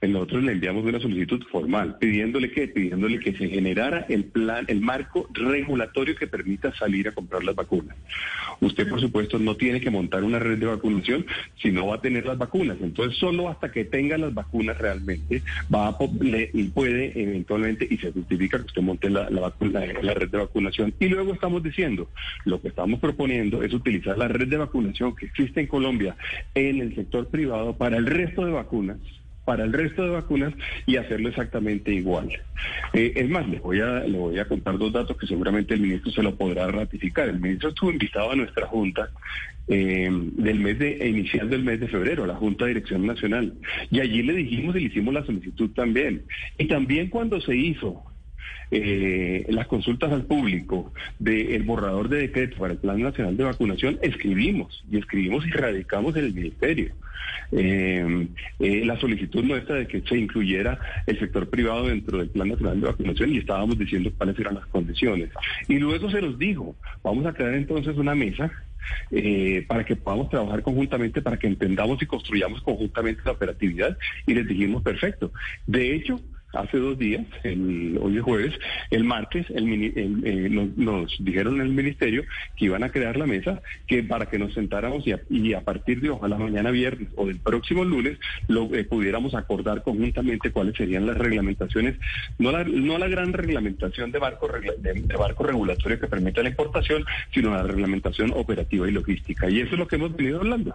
[0.00, 4.80] Nosotros le enviamos una solicitud formal pidiéndole que pidiéndole que se generara el plan, el
[4.80, 7.96] marco regulatorio que permita salir a comprar las vacunas.
[8.60, 11.26] Usted, por supuesto, no tiene que montar una red de vacunación
[11.60, 12.76] si no va a tener las vacunas.
[12.80, 18.12] Entonces, solo hasta que tenga las vacunas realmente va a, le- puede eventualmente y se
[18.12, 20.94] justifica que usted monte la, la vacuna- la red de vacunación.
[21.00, 22.08] Y luego estamos diciendo,
[22.44, 26.16] lo que estamos proponiendo es utilizar la red de vacunación que existe en Colombia
[26.54, 28.98] en el sector privado para el resto de vacunas
[29.52, 30.54] para el resto de vacunas
[30.86, 32.30] y hacerlo exactamente igual.
[32.94, 35.80] Eh, es más, le voy, a, le voy a contar dos datos que seguramente el
[35.80, 37.28] ministro se lo podrá ratificar.
[37.28, 39.10] El ministro estuvo invitado a nuestra junta
[39.68, 43.52] eh, del mes de inicial del mes de febrero, a la Junta de Dirección Nacional,
[43.90, 46.22] y allí le dijimos y le hicimos la solicitud también.
[46.56, 48.02] Y también cuando se hizo
[48.74, 53.98] eh, las consultas al público del borrador de decreto para el Plan Nacional de Vacunación,
[54.00, 56.94] escribimos y escribimos y radicamos en el Ministerio.
[57.52, 58.28] Eh,
[58.60, 62.80] eh, la solicitud nuestra de que se incluyera el sector privado dentro del Plan Nacional
[62.80, 65.28] de Vacunación y estábamos diciendo cuáles eran las condiciones.
[65.68, 68.50] Y luego se nos dijo, vamos a crear entonces una mesa
[69.68, 74.48] para que podamos trabajar conjuntamente, para que entendamos y construyamos conjuntamente la operatividad y les
[74.48, 75.30] dijimos perfecto.
[75.66, 76.20] De hecho,
[76.52, 78.54] hace dos días, el, hoy es jueves,
[78.90, 82.24] el martes el, el, eh, nos, nos dijeron en el ministerio
[82.56, 85.60] que iban a crear la mesa que para que nos sentáramos y a, y a
[85.62, 90.76] partir de ojalá mañana viernes o del próximo lunes lo eh, pudiéramos acordar conjuntamente cuáles
[90.76, 91.96] serían las reglamentaciones,
[92.38, 96.42] no la, no la gran reglamentación de barco, regla- de, de barco regulatorio que permita
[96.42, 99.48] la importación, sino la reglamentación operativa y logística.
[99.48, 100.74] Y eso es lo que hemos venido hablando.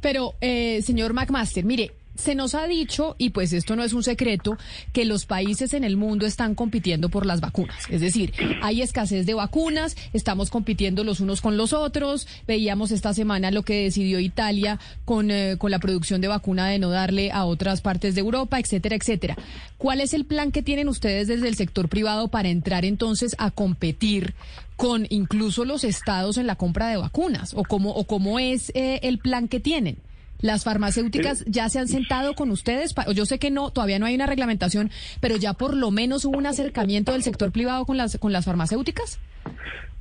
[0.00, 4.02] Pero, eh, señor McMaster, mire, se nos ha dicho, y pues esto no es un
[4.02, 4.58] secreto,
[4.92, 7.84] que los países en el mundo están compitiendo por las vacunas.
[7.90, 12.26] Es decir, hay escasez de vacunas, estamos compitiendo los unos con los otros.
[12.46, 16.78] Veíamos esta semana lo que decidió Italia con, eh, con la producción de vacuna de
[16.78, 19.36] no darle a otras partes de Europa, etcétera, etcétera.
[19.78, 23.50] ¿Cuál es el plan que tienen ustedes desde el sector privado para entrar entonces a
[23.50, 24.34] competir
[24.76, 27.54] con incluso los estados en la compra de vacunas?
[27.54, 29.98] ¿O cómo, o cómo es eh, el plan que tienen?
[30.46, 32.94] ¿Las farmacéuticas ya se han sentado con ustedes?
[33.12, 36.38] Yo sé que no, todavía no hay una reglamentación, pero ya por lo menos hubo
[36.38, 39.18] un acercamiento del sector privado con las, con las farmacéuticas.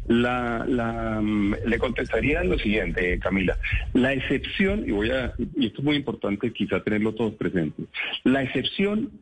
[0.07, 3.57] La, la, mm, le contestaría lo siguiente, Camila.
[3.93, 7.87] La excepción, y voy a, y esto es muy importante quizá tenerlo todos presentes,
[8.23, 9.13] la excepción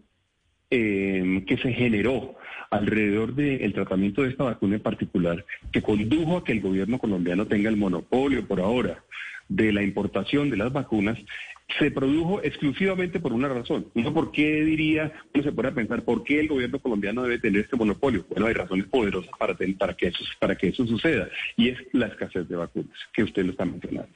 [0.72, 2.36] eh, que se generó
[2.70, 7.46] alrededor del tratamiento de esta vacuna en particular, que condujo a que el gobierno colombiano
[7.46, 9.02] tenga el monopolio por ahora
[9.50, 11.18] de la importación de las vacunas,
[11.80, 13.88] se produjo exclusivamente por una razón.
[13.96, 17.62] Uno, ¿por qué diría, uno se puede pensar, por qué el gobierno colombiano debe tener
[17.62, 18.26] este monopolio?
[18.30, 22.08] Bueno, hay razones poderosas para, para, que, eso, para que eso suceda, y es la
[22.08, 24.14] escasez de vacunas, que usted lo está mencionando.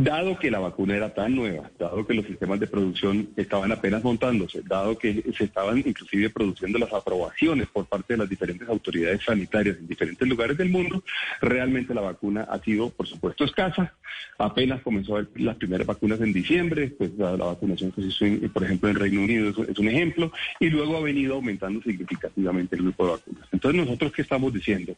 [0.00, 4.04] Dado que la vacuna era tan nueva, dado que los sistemas de producción estaban apenas
[4.04, 9.24] montándose, dado que se estaban inclusive produciendo las aprobaciones por parte de las diferentes autoridades
[9.24, 11.02] sanitarias en diferentes lugares del mundo,
[11.40, 13.92] realmente la vacuna ha sido, por supuesto, escasa.
[14.38, 18.24] Apenas comenzó a haber las primeras vacunas en diciembre, pues la, vacunación que se hizo,
[18.24, 20.30] en- por ejemplo, en Reino Unido es, un ejemplo,
[20.60, 23.48] y luego ha venido aumentando significativamente el grupo de vacunas.
[23.50, 24.94] Entonces, nosotros, ¿qué estamos diciendo?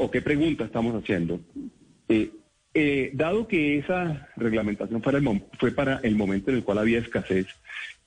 [0.00, 1.40] ¿O qué pregunta estamos haciendo?
[2.10, 2.30] Eh,
[2.74, 7.46] eh, dado que esa reglamentación fue para el momento en el cual había escasez,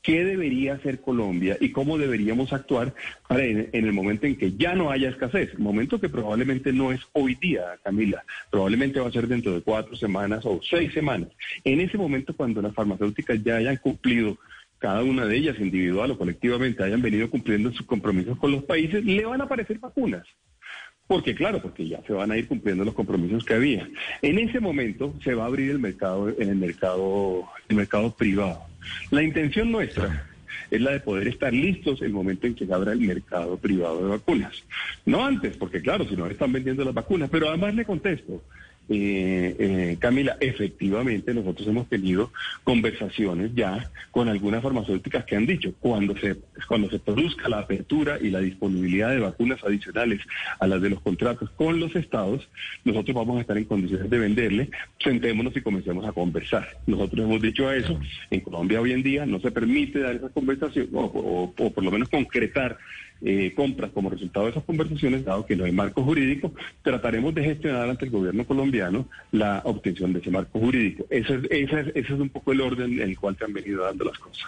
[0.02, 2.94] ¿qué debería hacer Colombia y cómo deberíamos actuar
[3.28, 5.58] para en, en el momento en que ya no haya escasez?
[5.58, 9.96] Momento que probablemente no es hoy día, Camila, probablemente va a ser dentro de cuatro
[9.96, 11.30] semanas o seis semanas.
[11.64, 14.38] En ese momento, cuando las farmacéuticas ya hayan cumplido
[14.78, 19.04] cada una de ellas individual o colectivamente hayan venido cumpliendo sus compromisos con los países,
[19.04, 20.28] le van a aparecer vacunas.
[21.08, 23.88] Porque claro, porque ya se van a ir cumpliendo los compromisos que había.
[24.22, 28.62] En ese momento se va a abrir el mercado en el mercado el mercado privado.
[29.12, 30.28] La intención nuestra
[30.72, 34.04] es la de poder estar listos el momento en que se abra el mercado privado
[34.04, 34.64] de vacunas.
[35.06, 38.42] No antes, porque claro, si no están vendiendo las vacunas, pero además le contesto,
[38.90, 42.32] eh, eh, Camila, efectivamente nosotros hemos tenido
[42.64, 46.36] conversaciones ya con algunas farmacéuticas que han dicho, cuando se,
[46.68, 50.22] cuando se produzca la apertura y la disponibilidad de vacunas adicionales
[50.60, 52.48] a las de los contratos con los estados,
[52.84, 54.70] nosotros vamos a estar en condiciones de venderle,
[55.04, 56.68] sentémonos y comencemos a conversar.
[56.88, 58.00] Nosotros hemos dicho a eso,
[58.32, 61.84] en Colombia hoy en día no se permite dar esa conversación o, o- o por
[61.84, 62.78] lo menos concretar
[63.22, 67.44] eh, compras como resultado de esas conversaciones, dado que no hay marco jurídico, trataremos de
[67.44, 71.06] gestionar ante el gobierno colombiano la obtención de ese marco jurídico.
[71.10, 73.54] Ese es, ese es, ese es un poco el orden en el cual se han
[73.54, 74.46] venido dando las cosas.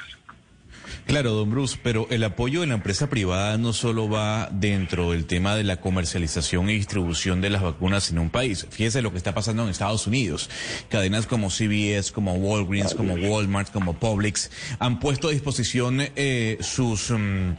[1.07, 5.25] Claro, don Bruce, pero el apoyo de la empresa privada no solo va dentro del
[5.25, 8.67] tema de la comercialización y distribución de las vacunas en un país.
[8.69, 10.49] Fíjese lo que está pasando en Estados Unidos.
[10.89, 17.09] Cadenas como CVS, como Walgreens, como Walmart, como Publix han puesto a disposición eh, sus
[17.09, 17.53] mm,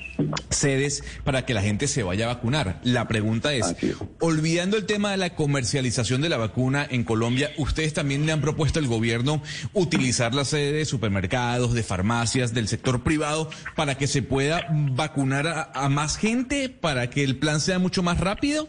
[0.51, 2.82] sedes para que la gente se vaya a vacunar.
[2.84, 3.74] La pregunta es,
[4.20, 8.42] olvidando el tema de la comercialización de la vacuna en Colombia, ¿ustedes también le han
[8.42, 9.42] propuesto al gobierno
[9.72, 13.38] utilizar la sede de supermercados, de farmacias, del sector privado
[13.74, 18.20] para que se pueda vacunar a, más gente, para que el plan sea mucho más
[18.20, 18.68] rápido?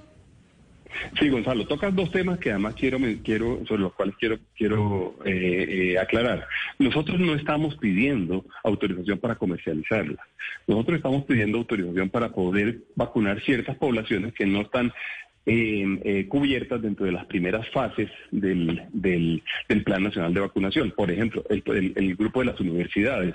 [1.19, 5.93] Sí, Gonzalo, tocas dos temas que además quiero, quiero sobre los cuales quiero, quiero eh,
[5.93, 6.47] eh, aclarar.
[6.77, 10.17] Nosotros no estamos pidiendo autorización para comercializarla.
[10.67, 14.91] Nosotros estamos pidiendo autorización para poder vacunar ciertas poblaciones que no están
[15.51, 19.41] eh, eh, cubiertas dentro de las primeras fases del, del,
[19.83, 20.91] Plan Nacional de Vacunación.
[20.91, 23.33] Por ejemplo, el grupo de las universidades.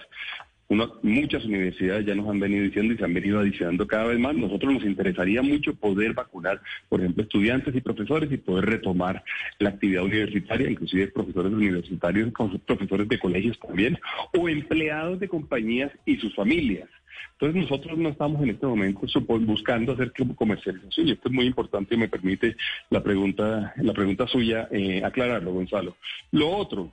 [0.69, 4.19] Una- muchas universidades ya nos han venido diciendo y se han venido adicionando cada vez
[4.19, 4.35] más.
[4.35, 9.23] Nosotros nos interesaría mucho poder vacunar, por ejemplo, estudiantes y profesores y poder retomar
[9.59, 12.33] la actividad universitaria, inclusive profesores universitarios,
[12.67, 13.99] profesores de colegios también,
[14.39, 16.89] o empleados de compañías y sus familias.
[17.33, 19.01] Entonces nosotros no estamos en este momento
[19.41, 22.57] buscando hacer comercialización y esto es muy importante y me permite
[22.91, 25.97] la pregunta, la pregunta suya eh, aclararlo, Gonzalo.
[26.31, 26.93] Lo otro,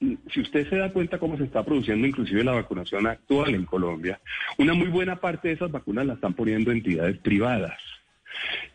[0.00, 4.20] si usted se da cuenta cómo se está produciendo inclusive la vacunación actual en Colombia,
[4.58, 7.78] una muy buena parte de esas vacunas la están poniendo entidades privadas.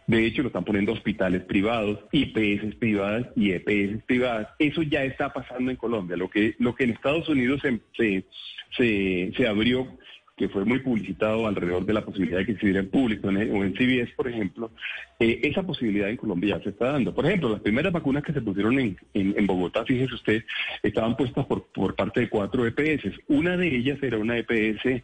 [0.07, 4.47] De hecho, lo están poniendo hospitales privados, IPS privadas y EPS privadas.
[4.57, 6.17] Eso ya está pasando en Colombia.
[6.17, 8.25] Lo que, lo que en Estados Unidos se, se,
[8.75, 9.87] se, se abrió,
[10.41, 13.31] que fue muy publicitado alrededor de la posibilidad de que se diera en público o
[13.31, 14.71] en CBS, por ejemplo,
[15.19, 17.13] eh, esa posibilidad en Colombia ya se está dando.
[17.13, 20.43] Por ejemplo, las primeras vacunas que se pusieron en, en, en Bogotá, fíjese usted,
[20.81, 23.19] estaban puestas por, por parte de cuatro EPS.
[23.27, 25.03] Una de ellas era una EPS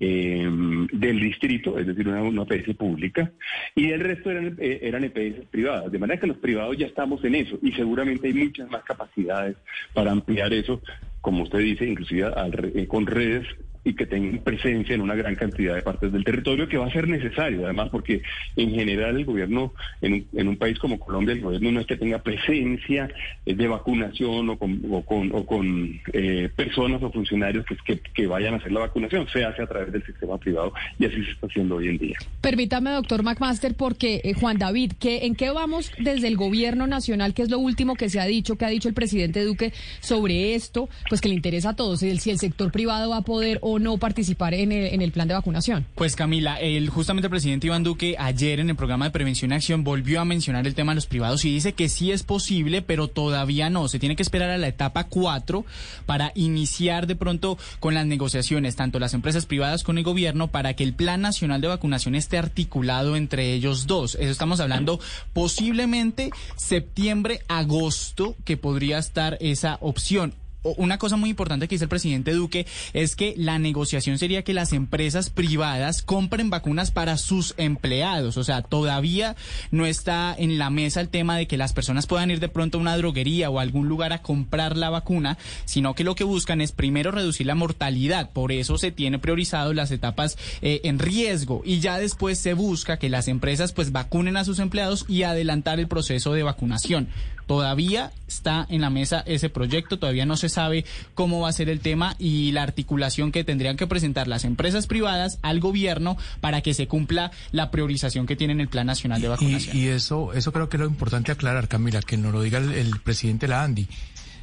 [0.00, 0.48] eh,
[0.90, 3.30] del distrito, es decir, una, una EPS pública,
[3.74, 5.92] y el resto eran, eh, eran EPS privadas.
[5.92, 9.58] De manera que los privados ya estamos en eso y seguramente hay muchas más capacidades
[9.92, 10.80] para ampliar eso,
[11.20, 12.30] como usted dice, inclusive
[12.74, 13.46] eh, con redes
[13.88, 16.92] y que tengan presencia en una gran cantidad de partes del territorio que va a
[16.92, 18.22] ser necesario, además, porque
[18.56, 19.72] en general el gobierno,
[20.02, 23.08] en un, en un país como Colombia, el gobierno no es que tenga presencia
[23.46, 28.00] eh, de vacunación o con, o con, o con eh, personas o funcionarios que, que,
[28.12, 31.24] que vayan a hacer la vacunación, se hace a través del sistema privado y así
[31.24, 32.16] se está haciendo hoy en día.
[32.42, 37.32] Permítame, doctor McMaster, porque eh, Juan David, ¿qué, ¿en qué vamos desde el gobierno nacional?
[37.34, 40.54] ¿Qué es lo último que se ha dicho, que ha dicho el presidente Duque sobre
[40.54, 40.88] esto?
[41.08, 43.77] Pues que le interesa a todos, el- si el sector privado va a poder o
[43.78, 45.86] no participar en el, en el plan de vacunación.
[45.94, 49.54] Pues Camila, el, justamente el presidente Iván Duque ayer en el programa de Prevención y
[49.54, 52.82] Acción volvió a mencionar el tema de los privados y dice que sí es posible,
[52.82, 53.88] pero todavía no.
[53.88, 55.64] Se tiene que esperar a la etapa 4
[56.06, 60.74] para iniciar de pronto con las negociaciones, tanto las empresas privadas con el gobierno, para
[60.74, 64.16] que el Plan Nacional de Vacunación esté articulado entre ellos dos.
[64.16, 65.00] Eso estamos hablando
[65.32, 70.34] posiblemente septiembre, agosto, que podría estar esa opción
[70.76, 74.54] una cosa muy importante que dice el presidente Duque es que la negociación sería que
[74.54, 78.36] las empresas privadas compren vacunas para sus empleados.
[78.36, 79.36] O sea, todavía
[79.70, 82.78] no está en la mesa el tema de que las personas puedan ir de pronto
[82.78, 86.24] a una droguería o a algún lugar a comprar la vacuna, sino que lo que
[86.24, 88.30] buscan es primero reducir la mortalidad.
[88.30, 92.98] Por eso se tiene priorizado las etapas eh, en riesgo y ya después se busca
[92.98, 97.08] que las empresas pues vacunen a sus empleados y adelantar el proceso de vacunación.
[97.48, 100.84] Todavía está en la mesa ese proyecto, todavía no se sabe
[101.14, 104.86] cómo va a ser el tema y la articulación que tendrían que presentar las empresas
[104.86, 109.20] privadas al gobierno para que se cumpla la priorización que tiene en el Plan Nacional
[109.22, 109.76] de Vacunación.
[109.76, 112.58] Y, y eso, eso creo que es lo importante aclarar, Camila, que nos lo diga
[112.58, 113.88] el, el presidente la Andy.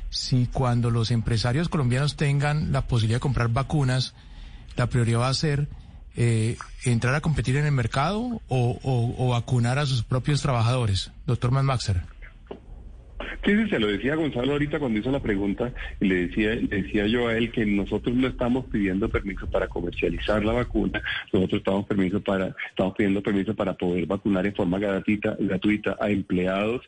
[0.10, 4.16] Si cuando los empresarios colombianos tengan la posibilidad de comprar vacunas,
[4.78, 5.68] la prioridad va a ser
[6.16, 11.12] eh, entrar a competir en el mercado o, o- o vacunar a sus propios trabajadores.
[11.28, 12.01] Doctor Manmaxer.
[13.45, 17.07] Sí, sí, se lo decía Gonzalo ahorita cuando hizo la pregunta y le decía, decía
[17.07, 21.01] yo a él que nosotros no estamos pidiendo permiso para comercializar la vacuna,
[21.32, 26.09] nosotros estamos permiso para, estamos pidiendo permiso para poder vacunar en forma gratuita, gratuita a
[26.09, 26.82] empleados,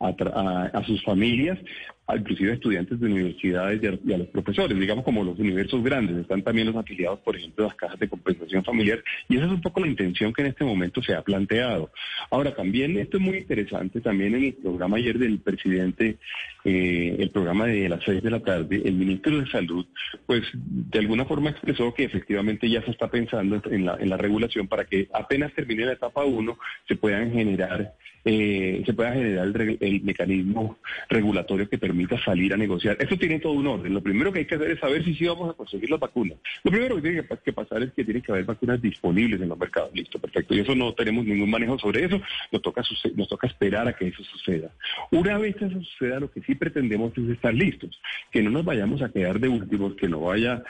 [0.00, 1.58] a sus familias,
[2.06, 6.16] a inclusive a estudiantes de universidades y a, los profesores, digamos como los universos grandes,
[6.16, 9.52] están también los afiliados, por ejemplo, a las cajas de compensación familiar, y esa es
[9.52, 11.90] un poco la intención que en este momento se ha planteado.
[12.30, 16.18] Ahora, también esto es muy interesante, también en el programa ayer del presidente,
[16.64, 19.86] eh, el programa de las seis de la tarde, el ministro de Salud,
[20.26, 24.16] pues de alguna forma expresó que efectivamente ya se está pensando en la, en la
[24.16, 27.94] regulación para que apenas termine la etapa 1 se puedan generar
[28.24, 30.78] eh, se pueda generar el, el mecanismo
[31.10, 32.96] regulatorio que permita salir a negociar.
[32.98, 33.94] Esto tiene todo un orden.
[33.94, 36.38] Lo primero que hay que hacer es saber si sí vamos a conseguir las vacunas.
[36.64, 39.40] Lo primero que tiene que, pa- que pasar es que tiene que haber vacunas disponibles
[39.40, 39.90] en los mercados.
[39.94, 40.54] Listo, perfecto.
[40.54, 42.20] Y eso no tenemos ningún manejo sobre eso.
[42.50, 42.82] Nos toca,
[43.14, 44.70] nos toca esperar a que eso suceda.
[45.12, 48.00] Una vez eso suceda, lo que sí pretendemos es estar listos.
[48.32, 50.64] Que no nos vayamos a quedar de últimos, que no vaya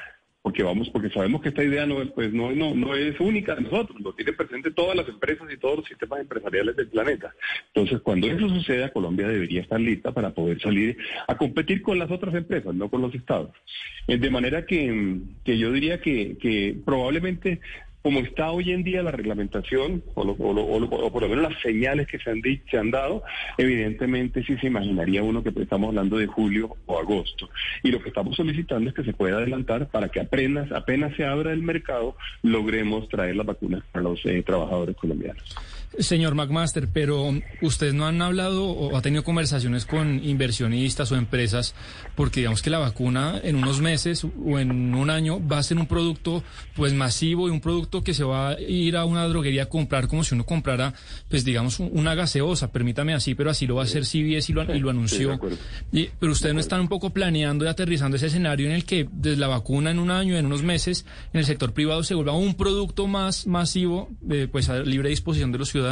[0.45, 3.55] porque vamos, porque sabemos que esta idea no es, pues no, no, no es única
[3.55, 7.35] de nosotros, lo tienen presente todas las empresas y todos los sistemas empresariales del planeta.
[7.69, 12.11] Entonces, cuando eso suceda, Colombia debería estar lista para poder salir a competir con las
[12.11, 13.53] otras empresas, no con los estados.
[14.07, 15.17] Eh, De manera que,
[15.47, 17.63] que yo diría que, que probablemente
[18.05, 21.51] como está hoy en día la reglamentación, o, lo- o lo- o por lo menos
[21.51, 23.23] las señales que se han, di- se han dado,
[23.57, 27.49] evidentemente sí se imaginaría uno que estamos hablando de julio o agosto.
[27.83, 31.25] Y lo que estamos solicitando es que se pueda adelantar para que apenas, apenas se
[31.25, 35.43] abra el mercado, logremos traer las vacunas para los eh, trabajadores colombianos.
[35.99, 37.33] Señor McMaster, pero
[37.63, 41.75] ustedes no han hablado o ha tenido conversaciones con inversionistas o empresas
[42.15, 45.79] porque digamos que la vacuna en unos meses o en un año va a ser
[45.79, 46.43] un producto
[46.75, 50.09] pues masivo y un producto que se va a ir a una droguería a comprar
[50.09, 50.95] como si uno comprara
[51.29, 54.55] pues digamos un- una gaseosa, permítame así, pero así lo va a hacer CBS y
[54.55, 55.33] lo, y lo anunció.
[55.93, 59.09] Y- pero ustedes no están un poco planeando y aterrizando ese escenario en el que
[59.13, 62.33] desde la vacuna en un año, en unos meses, en el sector privado se vuelva
[62.33, 65.84] un producto más masivo, eh, pues a libre disposición de los ciudadanos.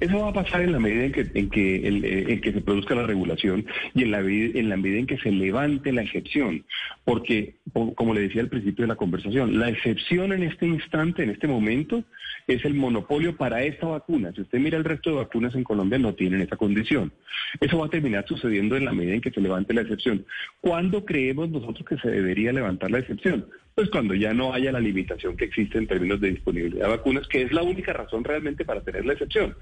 [0.00, 2.52] Eso va a pasar en la medida en que, en que, el- eh, en que
[2.52, 6.02] se produzca la regulación y en la, en la medida en que se levante la
[6.02, 6.64] excepción.
[7.04, 11.24] Porque, po- como le decía al principio de la conversación, la excepción en este instante,
[11.24, 12.04] en este momento,
[12.46, 14.32] es el monopolio para esta vacuna.
[14.34, 17.12] Si usted mira el resto de vacunas en Colombia, no tienen esa condición.
[17.60, 20.24] Eso va a terminar sucediendo en la medida en que se levante la excepción.
[20.60, 23.46] ¿Cuándo creemos nosotros que se debería levantar la excepción?
[23.74, 27.26] Pues cuando ya no haya la limitación que existe en términos de disponibilidad de vacunas,
[27.26, 29.56] que es la única razón realmente para tener la excepción.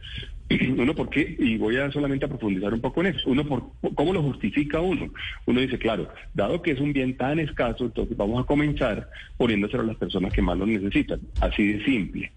[0.77, 1.37] Uno, ¿por qué?
[1.39, 3.31] Y voy a solamente a profundizar un poco en eso.
[3.31, 5.13] Uno, por, ¿cómo lo justifica uno?
[5.47, 9.85] Uno dice, claro, dado que es un bien tan escaso, entonces vamos a comenzar poniéndoselo
[9.85, 11.21] a las personas que más lo necesitan.
[11.41, 12.33] Así de simple.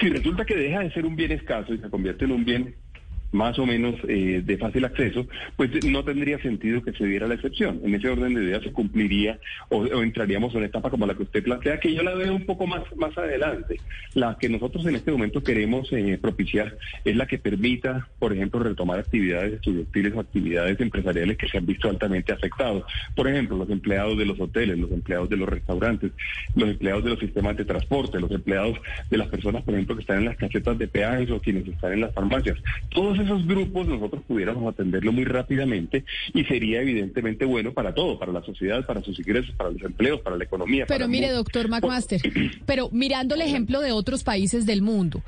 [0.00, 2.74] Si resulta que deja de ser un bien escaso y se convierte en un bien
[3.32, 5.26] más o menos eh, de fácil acceso,
[5.56, 7.80] pues no tendría sentido que se diera la excepción.
[7.84, 11.24] En ese orden de ideas se cumpliría o, entraríamos en una etapa como la que
[11.24, 13.80] usted plantea, que yo la veo un poco más, más adelante.
[14.14, 18.60] La que nosotros en este momento queremos eh, propiciar es la que permita, por ejemplo,
[18.60, 22.84] retomar actividades estudiantiles o actividades empresariales que se han visto altamente afectados.
[23.14, 26.12] Por ejemplo, los empleados de los hoteles, los empleados de los restaurantes,
[26.54, 28.78] los empleados de los sistemas de transporte, los empleados
[29.10, 31.92] de las personas, por ejemplo, que están en las casetas de peajes o quienes están
[31.92, 32.58] en las farmacias.
[32.90, 36.04] Todos esos grupos nosotros pudiéramos atenderlo muy rápidamente
[36.34, 40.20] y sería evidentemente bueno para todo, para la sociedad, para sus ingresos, para los empleos,
[40.20, 40.86] para la economía.
[40.86, 42.20] Pero para mire, doctor McMaster,
[42.66, 45.22] pero mirando el ejemplo de otros países del mundo,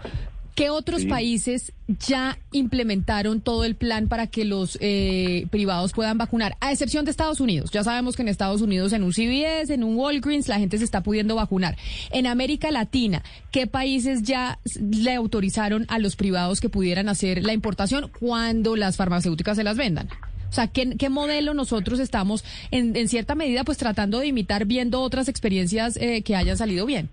[0.61, 1.08] ¿qué otros Sí.
[1.08, 1.72] países
[2.06, 6.56] ya implementaron todo el plan para que los eh, privados puedan vacunar?
[6.61, 7.70] A excepción de Estados Unidos.
[7.70, 10.84] Ya sabemos que en Estados Unidos, en un CVS, en un Walgreens, la gente se
[10.84, 11.76] está pudiendo vacunar.
[12.11, 17.54] En América Latina, ¿qué países ya le autorizaron a los privados que pudieran hacer la
[17.54, 20.08] importación cuando las farmacéuticas se las vendan?
[20.50, 24.66] O sea, ¿qué, qué modelo nosotros estamos, en, en cierta medida, pues tratando de imitar
[24.66, 27.08] viendo otras experiencias eh, que hayan salido bien?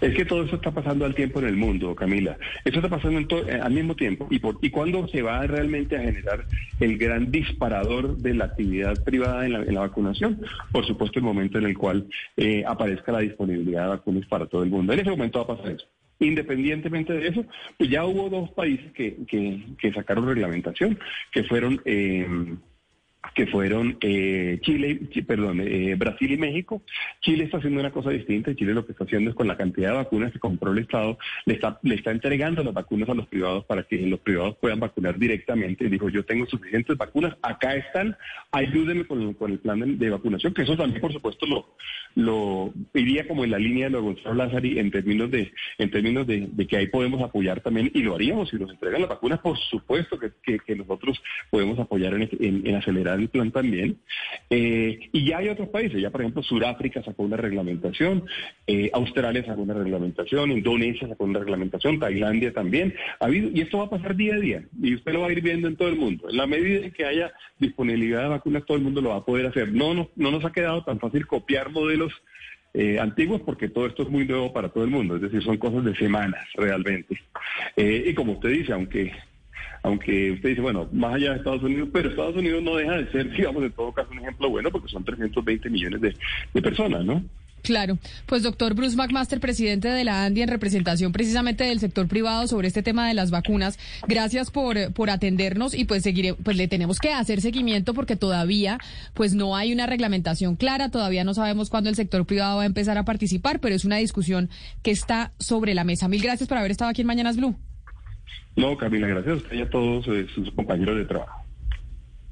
[0.00, 2.38] Es que todo eso está pasando al tiempo en el mundo, Camila.
[2.64, 4.28] Eso está pasando en eh, al mismo tiempo.
[4.30, 6.46] ¿Y, por, ¿Y cuándo se va realmente a generar
[6.80, 10.40] el gran disparador de la actividad privada en la, en la vacunación?
[10.72, 14.62] Por supuesto, el momento en el cual eh, aparezca la disponibilidad de vacunas para todo
[14.62, 14.92] el mundo.
[14.92, 15.86] En ese momento va a pasar eso.
[16.20, 17.44] Independientemente de eso,
[17.76, 20.98] pues ya hubo dos países que, que, que sacaron reglamentación,
[21.32, 21.80] que fueron...
[21.84, 22.56] eh,
[23.38, 26.82] que fueron eh, Chile, chi- perdón, eh, Brasil y México.
[27.20, 28.52] Chile está haciendo una cosa distinta.
[28.56, 31.16] Chile lo que está haciendo es con la cantidad de vacunas que compró el Estado,
[31.46, 34.80] le está, le está entregando las vacunas a los privados para que los privados puedan
[34.80, 35.88] vacunar directamente.
[35.88, 38.16] Dijo, yo tengo suficientes vacunas, acá están,
[38.50, 41.68] ayúdenme con, el plan de, vacunación, que eso también, por supuesto, lo,
[42.16, 45.90] lo iría como en la línea de lo de Gonzalo Lázari en términos de, en
[45.92, 49.10] términos de, de que ahí podemos apoyar también, y lo haríamos si nos entregan las
[49.10, 53.50] vacunas, por supuesto que, que- que nosotros podemos apoyar en, en- en acelerar el plan
[53.50, 53.98] también.
[54.50, 58.24] Eh, y ya hay otros países, ya por ejemplo Sudáfrica sacó una reglamentación,
[58.66, 62.94] eh, Australia sacó una reglamentación, Indonesia sacó una reglamentación, Tailandia también.
[63.20, 65.32] Ha habido, y esto va a pasar día a día, y usted lo va a
[65.32, 66.28] ir viendo en todo el mundo.
[66.30, 69.24] En la medida en que haya disponibilidad de vacunas, todo el mundo lo va a
[69.24, 69.72] poder hacer.
[69.72, 72.12] No, no, no nos ha quedado tan fácil copiar modelos
[72.74, 75.56] eh, antiguos porque todo esto es muy nuevo para todo el mundo, es decir, son
[75.56, 77.18] cosas de semanas realmente.
[77.76, 79.12] Eh, y como usted dice, aunque
[79.88, 83.10] aunque usted dice, bueno, más allá de Estados Unidos, pero Estados Unidos no deja de
[83.10, 87.22] ser, digamos, en todo caso un ejemplo bueno porque son 320 millones de, personas, ¿no?
[87.62, 92.46] Claro, pues doctor Bruce McMaster, presidente de la ANDI en representación precisamente del sector privado
[92.46, 96.68] sobre este tema de las vacunas, gracias por, por atendernos y pues seguiré, pues le
[96.68, 98.78] tenemos que hacer seguimiento porque todavía
[99.12, 102.66] pues no hay una reglamentación clara, todavía no sabemos cuándo el sector privado va a
[102.66, 104.50] empezar a participar, pero es una discusión
[104.82, 106.06] que está sobre la mesa.
[106.08, 107.56] Mil gracias por haber estado aquí en Mañanas Blue.
[108.56, 111.44] No, Camila, gracias a usted y a todos eh, sus compañeros de trabajo.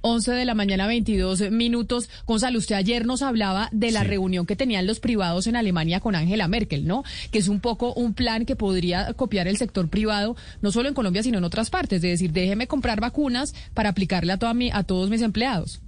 [0.06, 2.08] 11 de la mañana, 22 minutos.
[2.26, 6.14] Gonzalo, usted ayer nos hablaba de la reunión que tenían los privados en Alemania con
[6.14, 7.02] Angela Merkel, ¿no?
[7.32, 10.94] Que es un poco un plan que podría copiar el sector privado, no solo en
[10.94, 12.02] Colombia, sino en otras partes.
[12.02, 15.80] De decir, déjeme comprar vacunas para aplicarle a, toda mi, a todos mis empleados.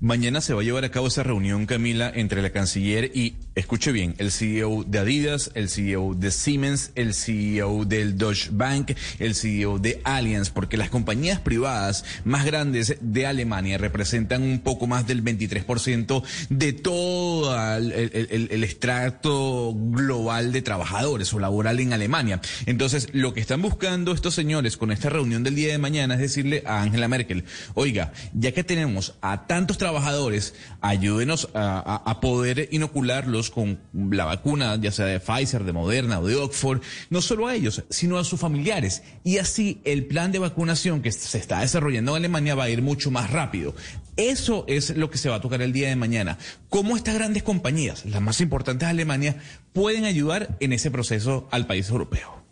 [0.00, 3.92] Mañana se va a llevar a cabo esa reunión, Camila, entre la canciller y, escuche
[3.92, 9.34] bien, el CEO de Adidas, el CEO de Siemens, el CEO del Deutsche Bank, el
[9.34, 15.06] CEO de Allianz, porque las compañías privadas más grandes de Alemania representan un poco más
[15.06, 22.42] del 23% de todo el, el- extracto global de trabajadores o laboral en Alemania.
[22.66, 26.20] Entonces, lo que están buscando estos señores con esta reunión del día de mañana es
[26.20, 27.44] decirle a Angela Merkel,
[27.74, 29.85] oiga, ya que tenemos a tantos trabajadores,
[30.80, 36.20] ayúdenos a, a- a poder inocularlos con la vacuna, ya sea de Pfizer, de Moderna
[36.20, 36.80] o de Oxford,
[37.10, 39.02] no solo a ellos, sino a sus familiares.
[39.24, 42.82] Y así el plan de vacunación que se está desarrollando en Alemania va a ir
[42.82, 43.74] mucho más rápido.
[44.16, 46.38] Eso es lo que se va a tocar el día de mañana.
[46.70, 49.36] ¿Cómo estas grandes compañías, las más importantes de Alemania,
[49.72, 52.45] pueden ayudar en ese proceso al país europeo?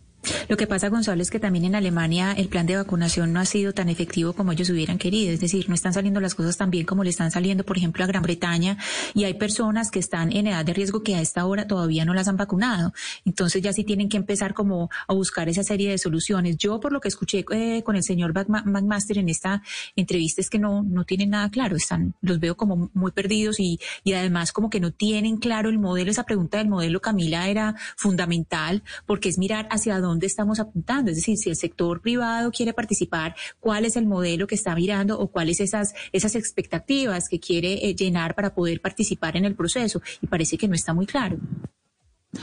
[0.48, 3.44] Lo que pasa, Gonzalo, es que también en Alemania el plan de vacunación no ha
[3.44, 5.32] sido tan efectivo como ellos hubieran querido.
[5.32, 8.04] Es decir, no están saliendo las cosas tan bien como le están saliendo, por ejemplo,
[8.04, 8.78] a Gran Bretaña.
[9.14, 12.14] Y hay personas que están en edad de riesgo que a esta hora todavía no
[12.14, 12.92] las han vacunado.
[13.24, 16.56] Entonces ya sí tienen que empezar como a buscar esa serie de soluciones.
[16.56, 19.62] Yo, por lo que escuché eh, con el señor McMaster en esta
[19.96, 21.76] entrevista, es que no, no tienen nada claro.
[21.76, 25.78] Están, los veo como muy perdidos y, y además como que no tienen claro el
[25.78, 26.10] modelo.
[26.10, 31.10] Esa pregunta del modelo, Camila, era fundamental porque es mirar hacia dónde estamos apuntando.
[31.10, 35.18] Es decir, si el sector privado quiere participar, cuál es el modelo que está mirando
[35.18, 40.00] o cuáles esas, esas expectativas que quiere eh, llenar para poder participar en el proceso.
[40.20, 41.38] Y parece que no está muy claro.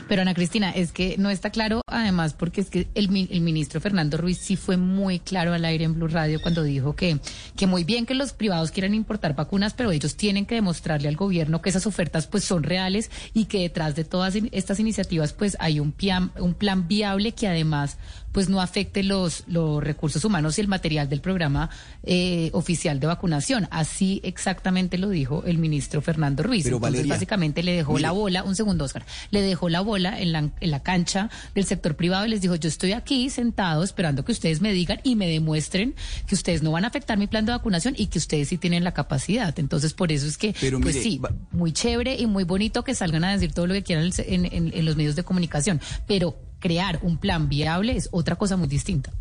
[0.07, 3.79] Pero Ana Cristina, es que no está claro, además, porque es que el, el ministro
[3.79, 7.19] Fernando Ruiz sí fue muy claro al aire en Blue Radio cuando dijo que,
[7.55, 11.15] que muy bien que los privados quieran importar vacunas, pero ellos tienen que demostrarle al
[11.15, 15.55] gobierno que esas ofertas pues son reales y que detrás de todas estas iniciativas pues
[15.59, 15.91] hay un
[16.39, 17.97] un plan viable que además
[18.31, 21.69] pues no afecte los, los recursos humanos y el material del programa
[22.03, 23.67] eh, oficial de vacunación.
[23.71, 26.63] Así exactamente lo dijo el ministro Fernando Ruiz.
[26.63, 28.03] Pero, Entonces, Valeria, básicamente le dejó mire.
[28.03, 31.65] la bola, un segundo, Oscar, le dejó la bola en la, en la cancha del
[31.65, 35.15] sector privado y les dijo, yo estoy aquí sentado esperando que ustedes me digan y
[35.15, 35.95] me demuestren
[36.27, 38.83] que ustedes no van a afectar mi plan de vacunación y que ustedes sí tienen
[38.83, 39.57] la capacidad.
[39.59, 42.83] Entonces, por eso es que, Pero pues mire, sí, va- muy chévere y muy bonito
[42.83, 45.81] que salgan a decir todo lo que quieran en, en- en los medios de comunicación,
[46.07, 49.11] pero crear un plan viable es otra cosa muy distinta.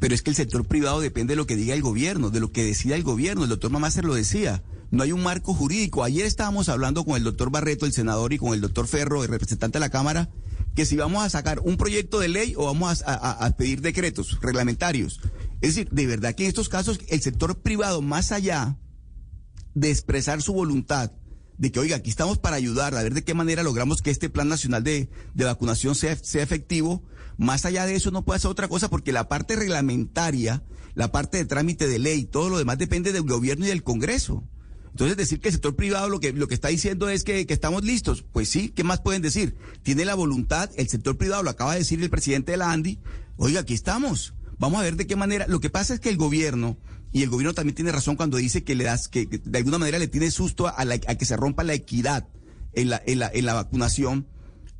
[0.00, 2.50] Pero es que el sector privado depende de lo que diga el gobierno, de lo
[2.50, 3.44] que decida el gobierno.
[3.44, 4.62] El doctor Mamácer lo decía.
[4.90, 6.02] No hay un marco jurídico.
[6.02, 9.28] Ayer estábamos hablando con el doctor Barreto, el senador, y con el doctor Ferro, el
[9.28, 10.30] representante de la Cámara,
[10.74, 14.38] que si vamos a sacar un proyecto de ley o vamos a- a pedir decretos
[14.40, 15.20] reglamentarios.
[15.60, 18.76] Es decir, de verdad que en estos casos el sector privado, más allá
[19.74, 21.10] de expresar su voluntad,
[21.58, 24.30] de que, oiga, aquí estamos para ayudar, a ver de qué manera logramos que este
[24.30, 27.02] plan nacional de, de vacunación sea, sea efectivo.
[27.36, 30.62] Más allá de eso no puede hacer otra cosa porque la parte reglamentaria,
[30.94, 34.44] la parte de trámite de ley, todo lo demás depende del gobierno y del Congreso.
[34.90, 37.54] Entonces decir que el sector privado lo que, lo que está diciendo es que, que
[37.54, 39.56] estamos listos, pues sí, ¿qué más pueden decir?
[39.82, 42.98] Tiene la voluntad, el sector privado, lo acaba de decir el presidente de la ANDI,
[43.36, 44.34] oiga, aquí estamos.
[44.58, 45.46] Vamos a ver de qué manera.
[45.46, 46.78] Lo que pasa es que el gobierno
[47.12, 49.98] y el gobierno también tiene razón cuando dice que le das, que, de alguna manera
[49.98, 52.28] le tiene susto a, la- a que se rompa la equidad
[52.74, 54.26] en la, en la, en la vacunación.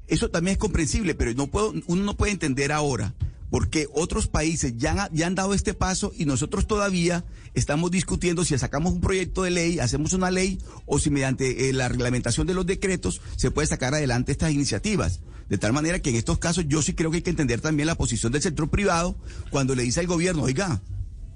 [0.06, 3.14] Eso también es comprensible, pero no puedo, uno no puede entender ahora
[3.50, 7.24] por qué otros países ya han, ya han dado este paso y nosotros todavía
[7.54, 11.72] estamos discutiendo si sacamos un proyecto de ley, hacemos una ley o si mediante eh,
[11.72, 15.20] la reglamentación de los decretos se puede sacar adelante estas iniciativas.
[15.48, 17.86] De tal manera que en estos casos yo sí creo que hay que entender también
[17.86, 19.16] la posición del sector privado
[19.50, 20.82] cuando le dice al gobierno, oiga,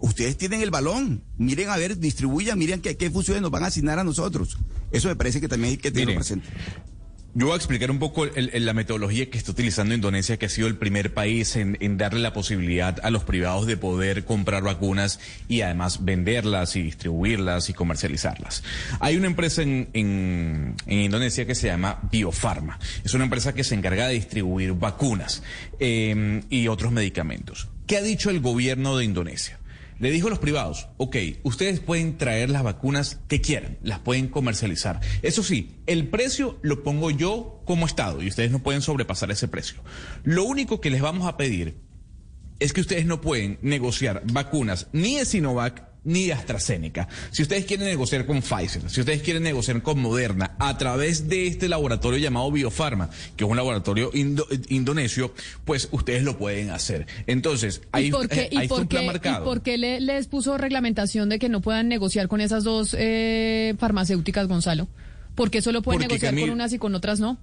[0.03, 3.69] ustedes tienen el balón, miren a ver, distribuyan, miren qué, qué funciones nos van a
[3.69, 4.59] asignar a nosotros.
[4.91, 6.49] Eso me parece que también hay que tenerlo presente.
[7.35, 10.45] Yo voy a explicar un poco el- el- la metodología que está utilizando Indonesia, que
[10.45, 14.27] ha sido el primer país en, en darle la posibilidad a los privados de poder
[14.27, 18.63] comprar vacunas y además venderlas y distribuirlas y comercializarlas.
[19.01, 22.79] Hay una empresa en, en- en Indonesia que se llama Biofarma.
[23.03, 25.43] Es una empresa que se encarga de distribuir vacunas
[25.81, 27.69] eh, y otros medicamentos.
[27.87, 29.59] ¿Qué ha dicho el gobierno de Indonesia?
[30.03, 34.27] Le dijo a los privados, ok, ustedes pueden traer las vacunas que quieran, las pueden
[34.27, 34.99] comercializar.
[35.23, 39.47] Eso sí, el precio lo pongo yo como Estado y ustedes no pueden sobrepasar ese
[39.47, 39.81] precio.
[40.25, 41.77] Lo único que les vamos a pedir
[42.59, 47.09] es que ustedes no pueden negociar vacunas ni de Sinovac ni de AstraZeneca.
[47.31, 51.47] Si ustedes quieren negociar con Pfizer, si ustedes quieren negociar con Moderna a través de
[51.47, 55.33] este laboratorio llamado Biofarma, que es un laboratorio indo- indonesio,
[55.65, 57.07] pues ustedes lo pueden hacer.
[57.27, 59.45] Entonces, ahí, ¿Y por qué, eh, y por un plan qué- y marcado.
[59.45, 63.75] por qué le- les puso reglamentación de que no puedan negociar con esas dos eh,
[63.79, 64.89] farmacéuticas, Gonzalo?
[65.35, 67.39] ¿Por qué solo pueden Porque, negociar Camil- con unas y con otras no?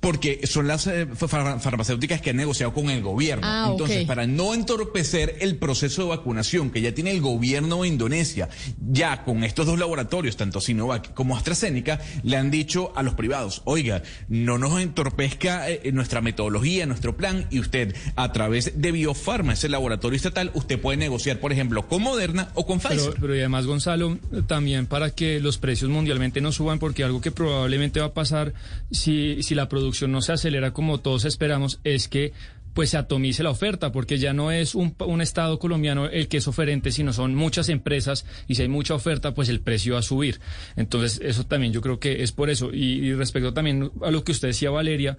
[0.00, 3.46] Porque son las eh, far- farmacéuticas que han negociado con el gobierno.
[3.46, 7.88] Ah, Entonces, para no entorpecer el proceso de vacunación que ya tiene el gobierno de
[7.88, 8.48] Indonesia,
[8.90, 13.60] ya con estos dos laboratorios, tanto Sinovac como AstraZeneca, le han dicho a los privados,
[13.66, 19.52] oiga, no nos entorpezca eh, nuestra metodología, nuestro plan, y usted, a través de Biofarma,
[19.52, 22.98] ese laboratorio estatal, usted puede negociar, por ejemplo, con Moderna o con Pfizer.
[23.10, 27.20] Pero, pero y además, Gonzalo, también para que los precios mundialmente no suban, porque algo
[27.20, 28.54] que probablemente va a pasar
[28.90, 32.32] si, si la producción no se acelera como todos esperamos, es que
[32.74, 36.36] pues se atomice la oferta, porque ya no es un, un Estado colombiano el que
[36.36, 40.00] es oferente, sino son muchas empresas y si hay mucha oferta, pues el precio va
[40.00, 40.40] a subir.
[40.76, 42.70] Entonces, eso también yo creo que es por eso.
[42.72, 45.18] Y respecto también a lo que usted decía, Valeria,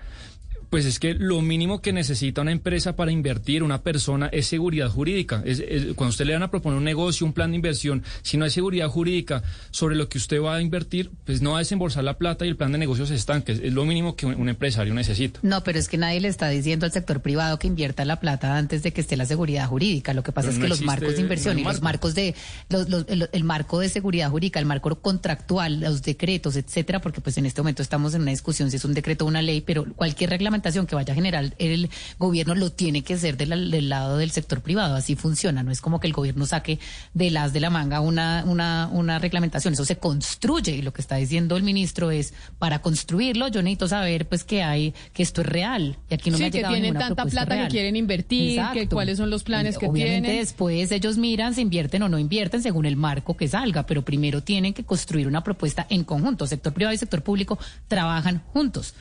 [0.71, 4.89] pues es que lo mínimo que necesita una empresa para invertir, una persona, es seguridad
[4.89, 5.43] jurídica.
[5.45, 8.37] Es- es- cuando usted le van a proponer un negocio, un plan de inversión, si
[8.37, 11.59] no hay seguridad jurídica sobre lo que usted va a invertir, pues no va a
[11.59, 13.51] desembolsar la plata y el plan de negocios se estanque.
[13.51, 15.39] Es, lo mínimo que un, un empresario necesita.
[15.43, 18.57] No, pero es que nadie le está diciendo al sector privado que invierta la plata
[18.57, 20.13] antes de que esté la seguridad jurídica.
[20.13, 21.83] Lo que pasa Pero es no que los marcos de inversión y los marco.
[21.83, 22.33] marcos de
[22.69, 27.19] los- los- el, el marco de seguridad jurídica, el marco contractual, los decretos, etcétera, porque
[27.19, 29.59] pues en este momento estamos en una discusión si es un decreto o una ley,
[29.61, 30.29] pero cualquier
[30.61, 34.31] que vaya a generar el gobierno lo tiene que ser de la- del lado del
[34.31, 34.95] sector privado.
[34.95, 35.63] Así funciona.
[35.63, 36.79] No es como que el gobierno saque
[37.13, 39.73] de las de la manga una una una reglamentación.
[39.73, 43.87] Eso se construye y lo que está diciendo el ministro es para construirlo yo necesito
[43.87, 46.57] saber pues que hay que esto es real y aquí no me sí, ha que
[46.59, 47.67] llegado tienen ninguna tanta plata real.
[47.67, 48.95] que quieren invertir, que Exacto.
[48.95, 50.41] cuáles son los planes que Obviamente tienen.
[50.45, 54.41] después ellos miran si invierten o no invierten según el marco que salga, pero primero
[54.43, 56.45] tienen que construir una propuesta en conjunto.
[56.47, 57.57] Sector privado y sector público
[57.87, 58.93] trabajan juntos.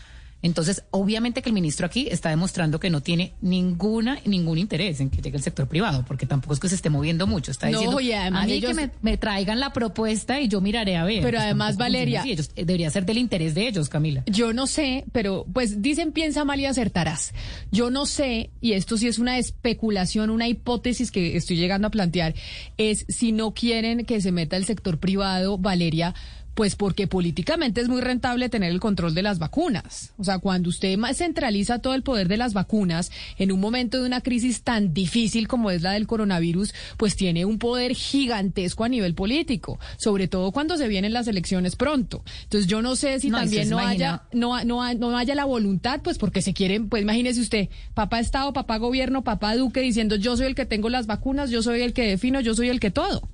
[0.43, 5.11] Entonces, obviamente que el ministro aquí está demostrando que no tiene ninguna ningún interés en
[5.11, 7.51] que llegue el sector privado, porque tampoco es que se esté moviendo mucho.
[7.51, 10.49] Está No, diciendo y además a mí ellos- que me, me traigan la propuesta y
[10.49, 11.23] yo miraré a ver.
[11.23, 12.33] Pero Pues además, Valeria- así.
[12.33, 14.23] Ellos- eh, debería ser del interés de ellos, Camila.
[14.27, 17.35] Yo no sé, pero pues dicen piensa mal y acertarás.
[17.71, 21.91] Yo no sé, y esto sí es una especulación, una hipótesis que estoy llegando a
[21.91, 22.35] plantear,
[22.79, 26.15] es si no quieren que se meta el sector privado, Valeria,
[26.61, 30.13] pues porque políticamente es muy rentable tener el control de las vacunas.
[30.19, 34.07] O sea, cuando usted centraliza todo el poder de las vacunas en un momento de
[34.07, 38.91] una crisis tan difícil como es la del coronavirus, pues tiene un poder gigantesco a
[38.91, 42.25] nivel político, sobre todo cuando se vienen las elecciones pronto.
[42.43, 46.03] Entonces yo no sé si No, también no haya no, no, no haya la voluntad,
[46.03, 50.37] pues porque se quieren, pues imagínese usted, papá Estado, papá gobierno, papá Duque diciendo yo
[50.37, 52.91] soy el que tengo las vacunas, yo soy el que defino, yo soy el que
[52.91, 53.31] todo.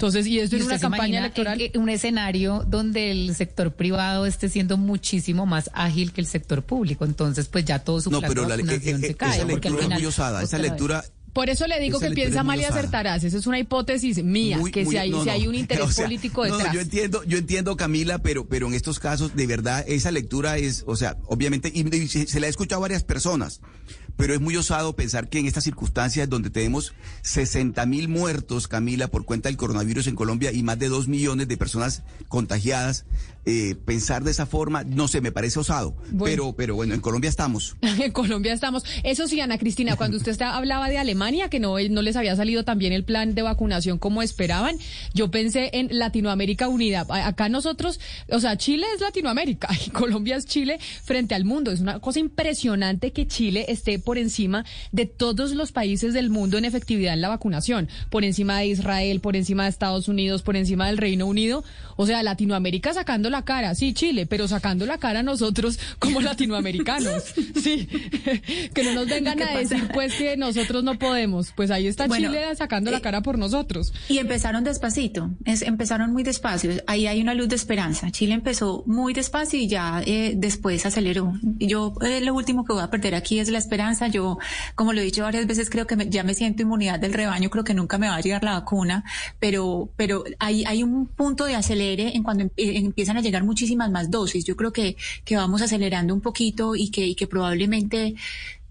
[0.00, 1.60] Entonces, y esto ¿Y es una campaña electoral.
[1.60, 6.26] en- en un escenario donde el sector privado esté siendo muchísimo más ágil que el
[6.26, 7.04] sector público.
[7.04, 9.36] Entonces, pues ya todo su No, plan pero de la, eh, vacunación eh, se cae.
[9.36, 10.42] esa lectura es muy osada.
[10.42, 13.22] Esa lectura Por eso le digo Esa que piensa mal y acertarás.
[13.22, 15.84] Esa es una hipótesis mía, Muy- que muy- si hay, no, si hay un interés
[15.84, 16.74] O sea, político no, no, detrás.
[16.74, 20.82] yo entiendo, yo entiendo, Camila, pero, pero en estos casos, de verdad, esa lectura es,
[20.88, 23.60] o sea, obviamente, y, y se, se la he escuchado a varias personas,
[24.16, 29.08] pero es muy osado pensar que en estas circunstancias donde tenemos 60 mil muertos, Camila,
[29.08, 33.04] por cuenta del coronavirus en Colombia y más de 2 millones de personas contagiadas,
[33.46, 35.96] eh, pensar de esa forma, no sé, me parece osado.
[36.22, 37.76] Pero, pero bueno, en Colombia estamos.
[38.00, 38.84] En Colombia estamos.
[39.02, 42.34] Eso sí, Ana Cristina, cuando usted está- hablaba de Alemania, que no, no les había
[42.36, 44.76] salido también el plan de vacunación como esperaban,
[45.14, 47.06] yo pensé en Latinoamérica unida.
[47.08, 51.70] Acá nosotros, o sea, Chile es Latinoamérica y Colombia es Chile frente al mundo.
[51.70, 56.58] Es una cosa impresionante que Chile esté por encima de todos los países del mundo
[56.58, 57.88] en efectividad en la vacunación.
[58.10, 61.64] Por encima de Israel, por encima de Estados Unidos, por encima del Reino Unido.
[61.96, 66.20] O sea, Latinoamérica sacando la cara, sí, Chile, pero sacando la cara nosotros como
[66.60, 67.22] latinoamericanos.
[67.62, 67.86] Sí,
[68.74, 69.58] que no nos vengan ¿Qué a pasa?
[69.60, 71.52] decir pues que nosotros no podemos.
[71.54, 73.92] Pues ahí está Bueno, Chile sacando la eh, cara por nosotros.
[74.08, 76.72] Y empezaron despacito, es, empezaron muy despacio.
[76.86, 78.10] Ahí hay una luz de esperanza.
[78.10, 81.32] Chile empezó muy despacio y ya eh, después aceleró.
[81.58, 84.08] Yo eh, lo último que voy a perder aquí es la esperanza.
[84.08, 84.38] Yo,
[84.74, 87.50] como lo he dicho varias veces, creo que me- ya me siento inmunidad del rebaño.
[87.50, 89.04] Creo que nunca me va a llegar la vacuna,
[89.38, 93.90] pero, pero hay, hay un punto de acelere en cuando empie- empiezan a llegar muchísimas
[93.90, 94.44] más dosis.
[94.44, 98.14] Yo creo que, que vamos acelerando un poquito y que, y que probablemente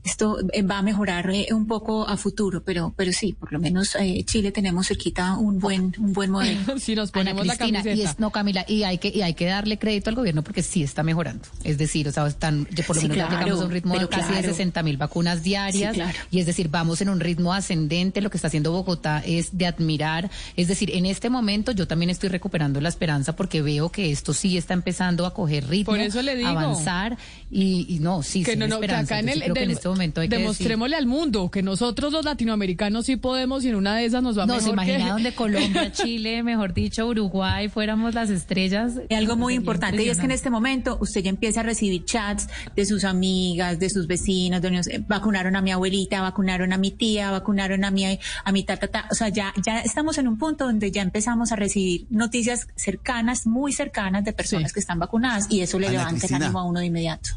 [0.03, 3.59] esto eh, va a mejorar eh, un poco a futuro, pero, pero sí, por lo
[3.59, 6.79] menos eh, Chile tenemos cerquita un buen, un buen modelo.
[6.79, 9.77] si nos Ana Cristina, y es, no Camila y hay que y hay que darle
[9.77, 13.07] crédito al gobierno porque sí está mejorando es decir o sea están por lo Sí,
[13.09, 14.47] menos ya claro, llegamos a un ritmo de casi de claro.
[14.49, 16.17] 60 mil vacunas diarias Sí, claro.
[16.31, 19.65] y es decir vamos en un ritmo ascendente lo que está haciendo Bogotá es de
[19.67, 24.11] admirar es decir en este momento yo también estoy recuperando la esperanza porque veo que
[24.11, 26.49] esto sí está empezando a coger ritmo Por eso le digo.
[26.49, 27.17] avanzar
[27.51, 29.53] y, y no sí que sí no, no, que acá en, sí el, del-
[29.91, 33.69] este momento hay que decir- demostrémosle al mundo que nosotros los latinoamericanos sí podemos y
[33.69, 36.73] en una de esas nos va no, mejor se imagina que- donde Colombia, Chile, mejor
[36.73, 38.93] dicho, Uruguay, fuéramos las estrellas.
[39.09, 42.05] Y algo muy importante y es que en este momento usted ya empieza a recibir
[42.05, 46.77] chats de sus amigas, de sus vecinos, de, eh, vacunaron a mi abuelita, vacunaron a
[46.77, 48.05] mi tía, vacunaron a mi
[48.43, 49.07] a mi tata, ta.
[49.11, 53.47] o sea, ya ya estamos en un punto donde ya empezamos a recibir noticias cercanas,
[53.47, 56.45] muy cercanas de personas que están vacunadas y eso le Ana levanta el Cristina.
[56.45, 57.29] ánimo a uno de inmediato.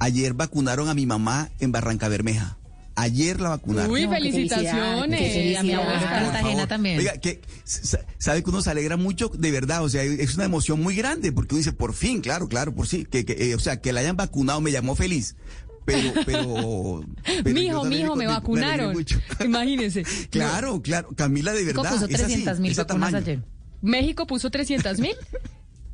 [0.00, 2.56] Ayer vacunaron a mi mamá en Barranca Bermeja.
[2.94, 3.90] Ayer la vacunaron.
[3.92, 5.20] Uy, felicitaciones.
[5.20, 6.66] Qué felicidad, mi abuelo Por Cartagena favor.
[6.66, 6.98] también.
[6.98, 10.44] Oiga, que sa- sabe que uno se alegra mucho, de verdad, o sea, es una
[10.46, 13.54] emoción muy grande, porque uno dice, por fin, claro, claro, por sí, que, que, eh,
[13.54, 15.36] o sea, que la hayan vacunado me llamó feliz.
[15.84, 17.04] Pero, pero,
[17.44, 18.92] pero mijo, mijo, me vacunaron.
[18.94, 19.20] mucho.
[19.44, 20.02] Imagínese.
[20.30, 21.92] Claro, claro, Camila, de México verdad.
[22.00, 23.16] puso es así, 300 mil vacunas tamaño.
[23.18, 23.42] ayer.
[23.80, 25.14] México puso 300 mil.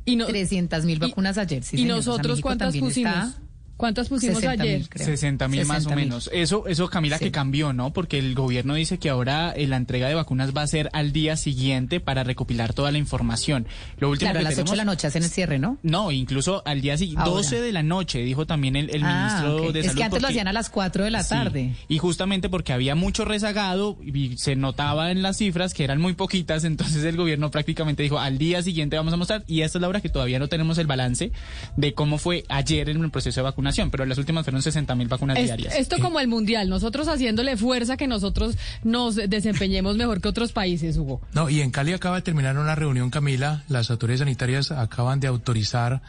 [0.07, 1.63] Y no, 300 mil vacunas ayer.
[1.63, 1.99] sí, ¿Y señor.
[1.99, 2.97] O sea, nosotros México cuántas pusimos?
[3.15, 3.41] está-
[3.77, 4.89] ¿Cuántas pusimos 60.000, ayer?
[4.89, 5.05] creo.
[5.07, 5.97] 60 mil más o 60.000.
[5.97, 6.31] menos.
[6.33, 7.25] Eso, eso Camila, Sí.
[7.25, 7.93] que cambió, ¿no?
[7.93, 11.13] Porque el gobierno dice que ahora eh, la entrega de vacunas va a ser al
[11.13, 13.67] día siguiente para recopilar toda la información.
[13.99, 15.79] Lo último Claro, a que las 8 de tenemos- la noche hacen el cierre, ¿no?
[15.83, 17.35] No, incluso al día siguiente, Ahora.
[17.43, 19.99] 12 de la noche, dijo también el, el Ah, ministro de Es Salud.
[19.99, 21.75] que antes lo hacían a las 4 de la Sí, tarde.
[21.89, 26.13] Y justamente porque había mucho rezagado y se notaba en las cifras que eran muy
[26.15, 29.83] poquitas, entonces el gobierno prácticamente dijo al día siguiente vamos a mostrar y esta es
[29.83, 31.33] la hora que todavía no tenemos el balance
[31.77, 35.09] de cómo fue ayer en el proceso de vacunación, pero las últimas fueron 60 mil
[35.09, 35.75] vacunas Es- diarias.
[35.77, 40.97] esto como el mundial, nosotros haciéndole fuerza que nosotros nos desempeñemos mejor que otros países,
[40.97, 41.21] Hugo.
[41.33, 43.65] No, y en Cali acaba de terminar una reunión, Camila.
[43.69, 46.03] Las autoridades sanitarias acaban de autorizar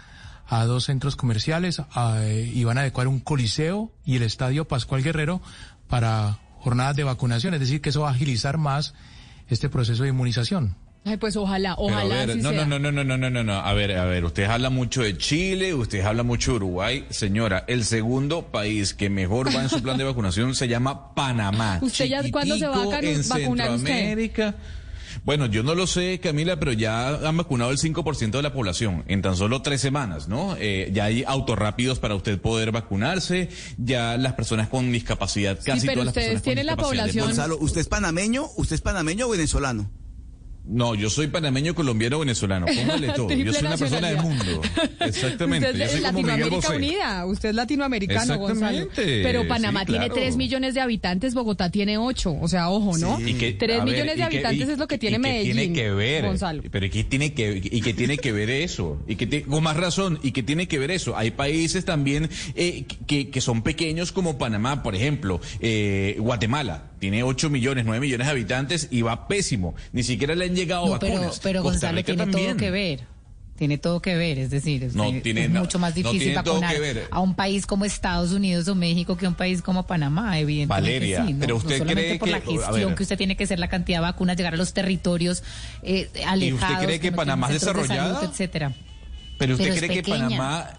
[0.47, 5.01] a dos centros comerciales a- y van a adecuar un coliseo y el estadio Pascual
[5.03, 5.41] Guerrero
[5.88, 7.53] para jornadas de vacunación.
[7.53, 8.93] Es decir, que eso va a agilizar más
[9.49, 10.76] este proceso de inmunización.
[11.08, 12.66] Ay, pues ojalá, ojalá ver, así no, sea.
[12.66, 13.53] no, no, no, no, no, no, no.
[13.53, 17.06] A ver, a ver, ustedes hablan mucho de Chile, ustedes hablan mucho de Uruguay.
[17.12, 21.78] Señora, el segundo país que mejor va en su plan de vacunación se llama Panamá.
[21.82, 23.88] ¿Usted ya cuándo se va a en vacunar usted?
[23.88, 24.56] Centroamérica.
[25.24, 29.03] Bueno, yo no lo sé, Camila, pero ya han vacunado el 5% de la población
[29.08, 30.56] en tan solo tres semanas, ¿no?
[30.60, 36.01] Eh, ya hay autorrápidos para usted poder vacunarse, ya las personas con discapacidad, casi pero
[36.01, 38.47] todas las ustedes personas con tienen la discapacidad de población- Gonzalo, ¿usted es panameño?
[38.58, 39.89] ¿Usted es panameño o venezolano?
[40.68, 42.66] No, yo soy panameño, colombiano, venezolano.
[42.76, 43.32] Póngale todo.
[43.32, 44.61] Yo soy una persona del mundo.
[44.99, 45.68] Exactamente.
[45.68, 46.76] Usted Yo es soy como Miguel Latinoamérica.
[46.76, 48.78] Unida, usted es latinoamericano, Gonzalo.
[48.80, 50.22] Exactamente, Pero Panamá sí, tiene claro.
[50.22, 53.20] 3 millones de habitantes, Bogotá tiene 8, o sea, ojo, ¿no?
[53.20, 55.20] Y que, 3 a ver, millones de y habitantes y- es lo que y tiene
[55.20, 55.55] Medellín.
[55.55, 56.63] tiene que ver, Gonzalo.
[56.72, 58.99] pero ¿qué tiene que y que tiene que ver eso?
[59.07, 61.16] Y que ti- con más razón y que tiene que ver eso.
[61.18, 67.22] Hay países también eh, que, que son pequeños como Panamá, por ejemplo, eh, Guatemala tiene
[67.24, 69.76] 8 millones, 9 millones de habitantes y va pésimo.
[69.91, 71.39] Ni siquiera le han llegado No, pero, vacunas.
[71.43, 72.47] pero Costa Gonzalo Rica tiene también.
[72.51, 73.16] todo que ver.
[73.58, 77.22] Tiene todo que ver, es decir, es, No tiene mucho más difícil vacunar que a
[77.22, 80.68] un país como Estados Unidos o México que a un país como Panamá, evidentemente.
[80.91, 81.39] Valeria, sí, ¿no?
[81.39, 83.99] pero usted cree por la que- a gestión que usted tiene que hacer la cantidad
[83.99, 85.41] de vacunas, llegar a los territorios
[85.84, 86.84] eh, alejados.
[86.86, 88.20] cree que no Panamá es centros de desarrollada?
[88.20, 88.74] salud, etcétera.
[89.38, 90.10] Pero usted Pero cree que.
[90.12, 90.70] Panamá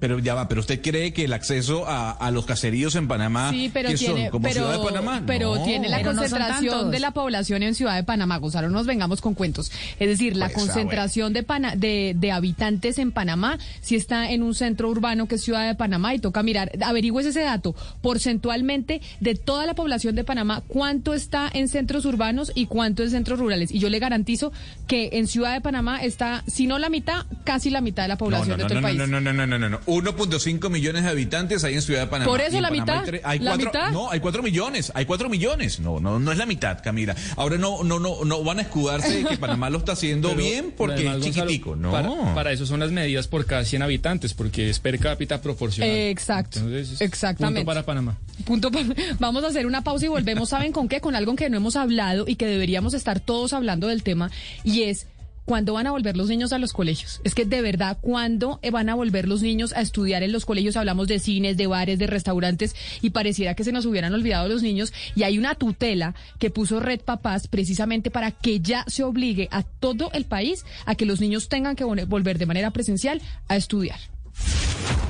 [0.00, 3.50] Pero ya va, pero usted cree que el acceso a, a los caseríos en Panamá,
[3.50, 4.30] Sí, pero ¿qué tiene, son?
[4.30, 5.22] ¿Como pero, Ciudad de Panamá?
[5.26, 5.64] pero No.
[5.64, 8.36] tiene la Pero concentración de la población en Ciudad de Panamá.
[8.36, 9.72] Gonzalo, no nos vengamos con cuentos.
[9.98, 14.30] Es decir, la Pues, ah, concentración de, Pana- de, de habitantes en Panamá sí está
[14.30, 17.74] en un centro urbano que es Ciudad de Panamá y toca mirar, averigües ese dato,
[18.22, 23.10] porcentualmente de toda la población de Panamá, cuánto está en centros urbanos y cuánto en
[23.10, 23.70] centros rurales.
[23.72, 24.52] Y yo le garantizo
[24.86, 28.18] que en Ciudad de Panamá está, si no la mitad, casi la mitad de la
[28.18, 29.08] población no, de todo no, el país.
[29.10, 30.12] no, no, no, no, no, no, no.
[30.12, 32.30] 1.5 millones de habitantes hay en Ciudad de Panamá.
[32.30, 33.92] Por eso la Panamá mitad, hay hay la cuatro- mitad.
[33.92, 35.80] No, hay 4 millones, hay 4 millones.
[35.80, 37.14] No, no, no es la mitad, Camila.
[37.36, 40.40] Ahora no, no, no, no van a escudarse de que Panamá lo está haciendo Pero-
[40.42, 41.76] bien porque además, es Gonzalo, chiquitico.
[41.76, 41.90] No.
[41.92, 45.90] Para, para eso son las medidas por cada 100 habitantes, porque es per cápita proporcional.
[45.94, 47.60] Exacto, Entonces, es exactamente.
[47.60, 48.16] Punto para Panamá.
[48.44, 48.80] Punto pa-
[49.18, 51.00] Vamos a hacer una pausa y volvemos, ¿saben con qué?
[51.00, 54.30] Con algo que no hemos hablado y que deberíamos estar todos hablando del tema
[54.64, 55.06] y es
[55.48, 57.20] ¿cuándo van a volver los niños a los colegios?
[57.24, 60.44] Es que de verdad, ¿cuándo eh, van a volver los niños a estudiar en los
[60.44, 60.76] colegios?
[60.76, 64.62] Hablamos de cines, de bares, de restaurantes y pareciera que se nos hubieran olvidado los
[64.62, 69.48] niños y hay una tutela que puso Red Papás precisamente para que ya se obligue
[69.50, 73.22] a todo el país a que los niños tengan que vol- volver de manera presencial
[73.48, 73.98] a estudiar.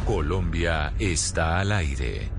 [0.07, 2.38] Colombia está al aire.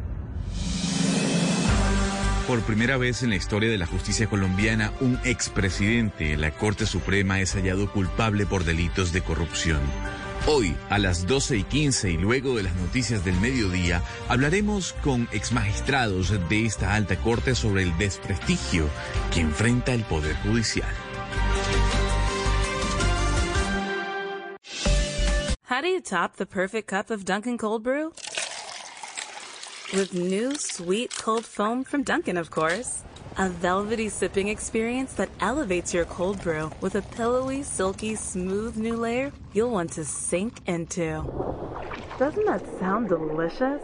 [2.49, 6.87] Por primera vez en la historia de la justicia colombiana, un expresidente de la Corte
[6.87, 9.79] Suprema es hallado culpable por delitos de corrupción.
[10.47, 15.29] Hoy, a las 12 y 15 y luego de las noticias del mediodía, hablaremos con
[15.31, 18.89] exmagistrados de esta alta corte sobre el desprestigio
[19.31, 20.89] que enfrenta el Poder Judicial.
[25.69, 28.11] How do you top the perfect cup of Dunkin' Cold Brew?
[29.91, 33.03] With new sweet cold foam from Dunkin', of course.
[33.39, 38.95] A velvety sipping experience that elevates your cold brew with a pillowy, silky, smooth new
[38.95, 41.23] layer you'll want to sink into.
[42.19, 43.81] Doesn't that sound delicious?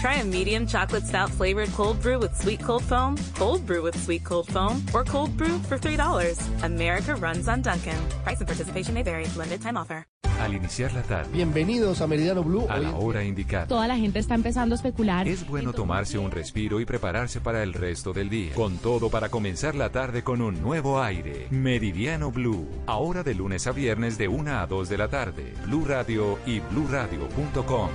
[0.00, 3.96] Try a medium chocolate stout flavored cold brew with sweet cold foam, cold brew with
[3.98, 6.38] sweet cold foam, or cold brew for $3.
[6.64, 7.98] America runs on Dunkin'.
[8.24, 9.24] Price and participation may vary.
[9.36, 10.04] Limited time offer.
[10.40, 12.64] Al iniciar la tarde, Bienvenidos a Meridiano Blue.
[12.70, 15.26] a la hora indicada, Toda la gente está empezando a especular.
[15.26, 18.54] es bueno tomarse un respiro y prepararse para el resto del día.
[18.54, 21.48] Con todo para comenzar la tarde con un nuevo aire.
[21.50, 22.68] Meridiano Blue.
[22.86, 25.54] Ahora de lunes a viernes de 1 a 2 de la tarde.
[25.66, 27.88] Blue Radio y bluradio.com.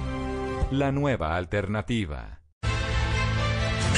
[0.71, 2.39] La nueva alternativa.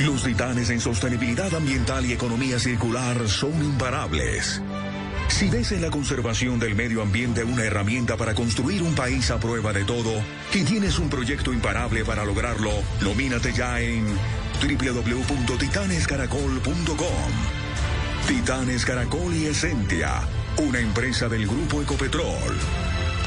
[0.03, 4.61] Los titanes en sostenibilidad ambiental y economía circular son imparables.
[5.30, 9.39] Si ves en la conservación del medio ambiente una herramienta para construir un país a
[9.39, 10.11] prueba de todo
[10.53, 14.05] y tienes un proyecto imparable para lograrlo, nomínate ya en
[14.61, 17.32] www.titanescaracol.com.
[18.28, 22.57] Titanes Caracol y Esentia, una empresa del Grupo Ecopetrol.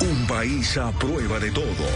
[0.00, 1.86] Un país a prueba de todo.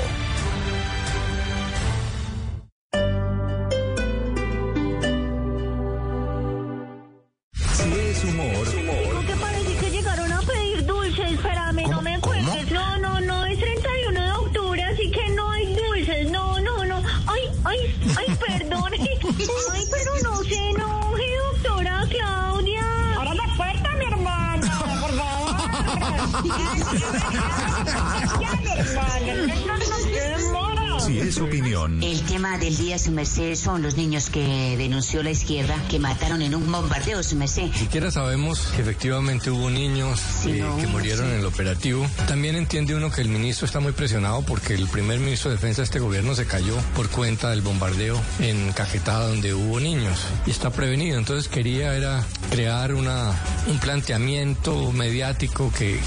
[33.63, 37.71] Son los niños que denunció la izquierda que mataron en un bombardeo, su merced.
[37.73, 41.33] Siquiera sabemos que efectivamente hubo niños eh, no, que murieron sí.
[41.33, 42.05] en el operativo.
[42.27, 45.83] También entiende uno que el ministro está muy presionado porque el primer ministro de Defensa
[45.83, 50.51] de este gobierno se cayó por cuenta del bombardeo en Caquetá donde hubo niños y
[50.51, 51.19] está prevenido.
[51.19, 53.33] Entonces quería era crear una,
[53.67, 55.99] un planteamiento mediático que,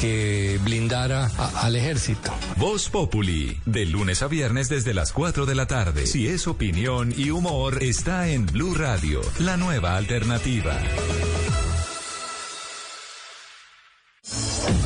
[0.00, 1.30] que blindara
[1.62, 2.32] al ejército.
[2.56, 6.06] Voz Populi, de lunes a viernes desde las 4 de la tarde.
[6.06, 10.76] Si es opinión y humor, está en Blue Radio, la nueva alternativa.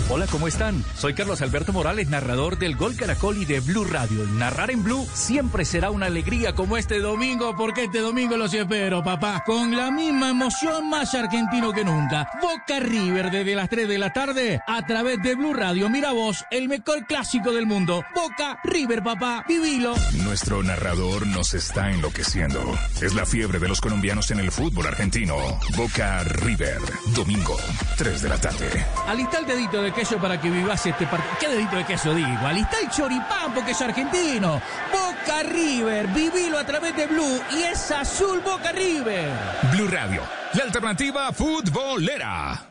[0.08, 0.84] Hola, ¿cómo están?
[0.94, 4.24] Soy Carlos Alberto Morales, narrador del Gol Caracol y de Blue Radio.
[4.24, 9.02] Narrar en Blue siempre será una alegría como este domingo, porque este domingo los espero,
[9.02, 9.42] papá.
[9.44, 12.30] Con la misma emoción, más argentino que nunca.
[12.40, 15.90] Boca River desde las 3 de la tarde a través de Blue Radio.
[15.90, 18.04] Mira vos, el mejor clásico del mundo.
[18.14, 19.44] Boca River, papá.
[19.48, 19.96] Vivilo.
[20.22, 22.62] Nuestro narrador nos está enloqueciendo.
[23.02, 25.36] Es la fiebre de los colombianos en el fútbol argentino.
[25.76, 26.78] Boca River,
[27.12, 27.56] domingo,
[27.98, 28.86] 3 de la tarde.
[29.08, 31.32] Alista el dedito de queso para que vivase este partido.
[31.40, 32.46] ¿Qué dedito de queso digo?
[32.46, 34.60] Alistá el choripán porque es argentino.
[34.92, 39.32] Boca River, vivilo a través de Blue y es azul Boca River.
[39.72, 40.22] Blue Radio,
[40.52, 42.70] la alternativa futbolera.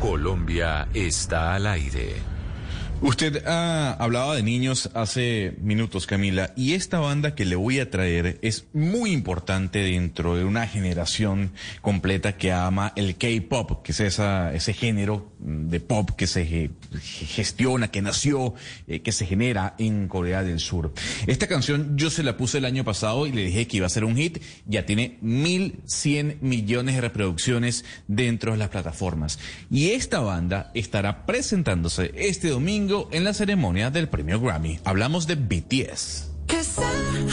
[0.00, 2.33] Colombia está al aire.
[3.06, 7.90] Usted ha hablaba de niños hace minutos, Camila, y esta banda que le voy a
[7.90, 11.52] traer es muy importante dentro de una generación
[11.82, 16.70] completa que ama el K-pop, que es esa, ese género de pop que se ge-
[17.26, 18.54] gestiona, que nació,
[18.88, 20.94] eh, que se genera en Corea del Sur.
[21.26, 23.90] Esta canción yo se la puse el año pasado y le dije que iba a
[23.90, 24.38] ser un hit.
[24.64, 29.38] Ya tiene 1.100 millones de reproducciones dentro de las plataformas.
[29.70, 34.78] Y esta banda estará presentándose este domingo en la ceremonia del premio Grammy.
[34.84, 36.30] Hablamos de BTS.
[36.46, 37.24] Cause I'm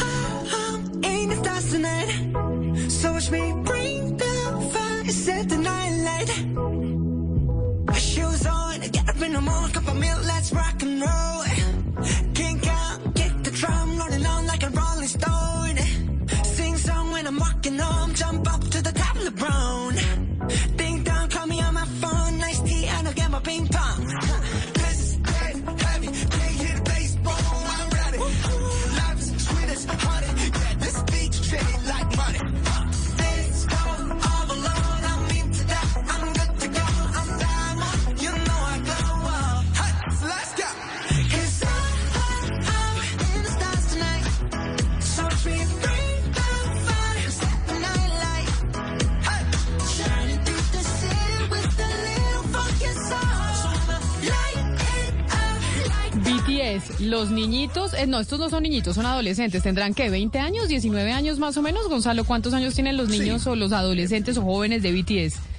[56.99, 59.63] los niñitos, eh, no, estos no son niñitos, son adolescentes.
[59.63, 60.11] ¿Tendrán qué?
[60.11, 60.69] ¿20 años?
[60.69, 61.87] ¿19 años más o menos?
[61.87, 65.50] Gonzalo, ¿cuántos años tienen los niños o los adolescentes o jóvenes de BTS?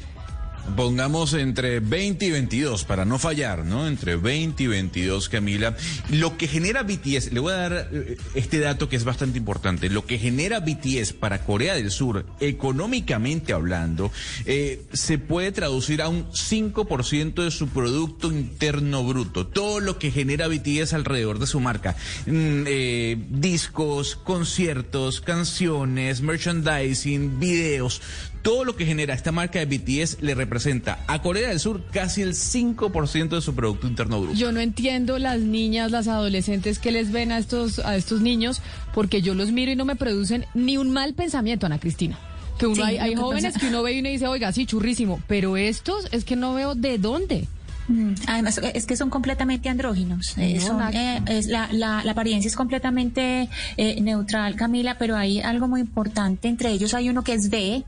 [0.77, 3.87] Pongamos entre 20 y 22 para no fallar, ¿no?
[3.87, 5.77] Entre 20 y 22, Camila.
[6.11, 9.91] Lo que genera BTS, le voy a dar eh, este dato que es bastante importante.
[9.91, 14.11] Lo que genera BTS para Corea del Sur, económicamente hablando,
[14.47, 19.47] eh, se puede traducir a un 5% de su Producto Interno Bruto.
[19.47, 21.97] Todo lo que genera BTS alrededor de su marca.
[22.27, 28.01] Mm, eh, discos, conciertos, canciones, merchandising, videos.
[28.43, 32.23] Todo lo que genera esta marca de BTS le representa a Corea del Sur casi
[32.23, 34.35] el 5% de su Producto Interno Bruto.
[34.37, 38.61] Yo no entiendo las niñas, las adolescentes que les ven a estos, a estos niños,
[38.95, 42.19] porque yo los miro y no me producen ni un mal pensamiento, Ana Cristina.
[42.59, 44.51] Que uno Sí, hay, hay que jóvenes pasa- que uno ve y uno dice, oiga,
[44.53, 47.47] sí, churrísimo, pero estos es que no veo de dónde.
[47.89, 50.35] Mm, Además, es que son completamente andróginos.
[50.39, 55.41] Eh, son, eh, es la, la, la apariencia es completamente eh, neutral, Camila, pero hay
[55.41, 56.49] algo muy importante.
[56.49, 57.85] Entre ellos hay uno que es B.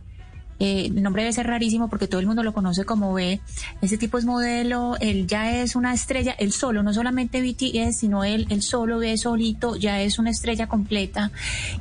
[0.60, 3.40] eh, el nombre debe ser rarísimo porque todo el mundo lo conoce como B.
[3.82, 8.24] Ese tipo es modelo, él ya es una estrella, él solo, no solamente BTS, sino
[8.24, 11.30] él, él solo, B solito, ya es una estrella completa.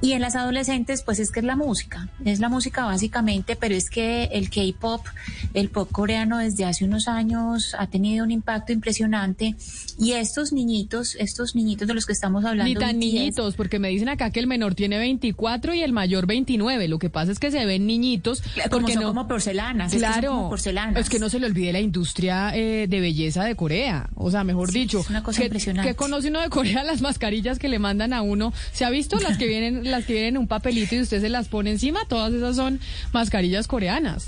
[0.01, 3.75] Y en las adolescentes, pues es que es la música, es la música básicamente, pero
[3.75, 5.05] es que el K-pop,
[5.53, 9.55] el pop coreano desde hace unos años ha tenido un impacto impresionante.
[9.99, 12.73] Y estos niñitos, estos niñitos de los que estamos hablando.
[12.73, 15.91] Ni tan BTS, niñitos, porque me dicen acá que el menor tiene 24 y el
[15.91, 16.87] mayor 29.
[16.87, 18.41] Lo que pasa es que se ven niñitos.
[18.69, 21.01] Como son no, como porcelanas, es que son Claro, como porcelanas.
[21.01, 24.09] es que no se le olvide la industria eh, de belleza de Corea.
[24.15, 25.89] O sea, mejor Sí, dicho, es una cosa ¿qué- impresionante.
[25.91, 26.83] ¿qué conoce uno de Corea?
[26.83, 28.53] Las mascarillas que le mandan a uno.
[28.71, 31.29] ¿Se ha visto las que vienen, las que vienen en un papelito y usted se
[31.29, 32.01] las pone encima?
[32.07, 32.79] Todas esas son
[33.11, 34.27] mascarillas coreanas.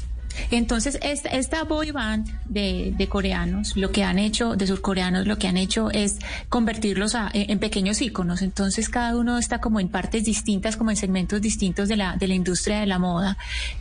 [0.51, 5.47] Entonces, esta, esta boy band de, coreanos, lo que han hecho, de surcoreanos, lo que
[5.47, 6.17] han hecho es
[6.49, 8.41] convertirlos a- en, en pequeños íconos.
[8.41, 12.27] Entonces, cada uno está como en partes distintas, como en segmentos distintos de la, de
[12.27, 13.37] la industria de la moda.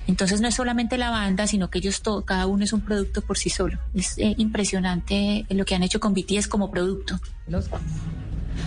[0.06, 3.22] Entonces, no es solamente la banda, sino que ellos, todo, cada uno es un producto
[3.22, 3.78] por sí solo.
[3.94, 7.18] Es eh, impresionante lo que han hecho con BTS como producto.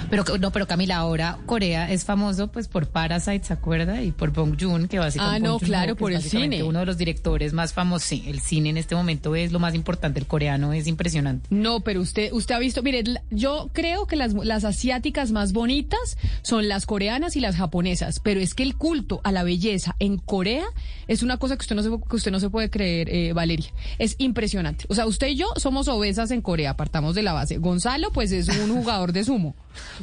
[0.10, 4.02] Pero no, pero Camila, ahora Corea es famoso pues por Parasite, ¿se acuerda?
[4.02, 6.64] Y por Bong Joon, que básicamente Ah, no, claro, por el cine.
[6.64, 9.76] Uno de los directores más famosos, sí, el cine en este momento es lo más
[9.76, 11.48] importante, el coreano es impresionante.
[11.50, 16.18] No, pero usted, usted ha visto, mire, yo creo que las, las asiáticas más bonitas
[16.42, 20.18] son las coreanas y las japonesas, pero es que el culto a la belleza en
[20.18, 20.66] Corea
[21.08, 23.70] es una cosa que usted no se, que usted no se puede creer, eh, Valeria.
[23.98, 24.86] Es impresionante.
[24.90, 27.58] O sea, usted y yo somos obesas en Corea, partamos de la base.
[27.58, 29.56] Gonzalo, pues es un jugador de sumo.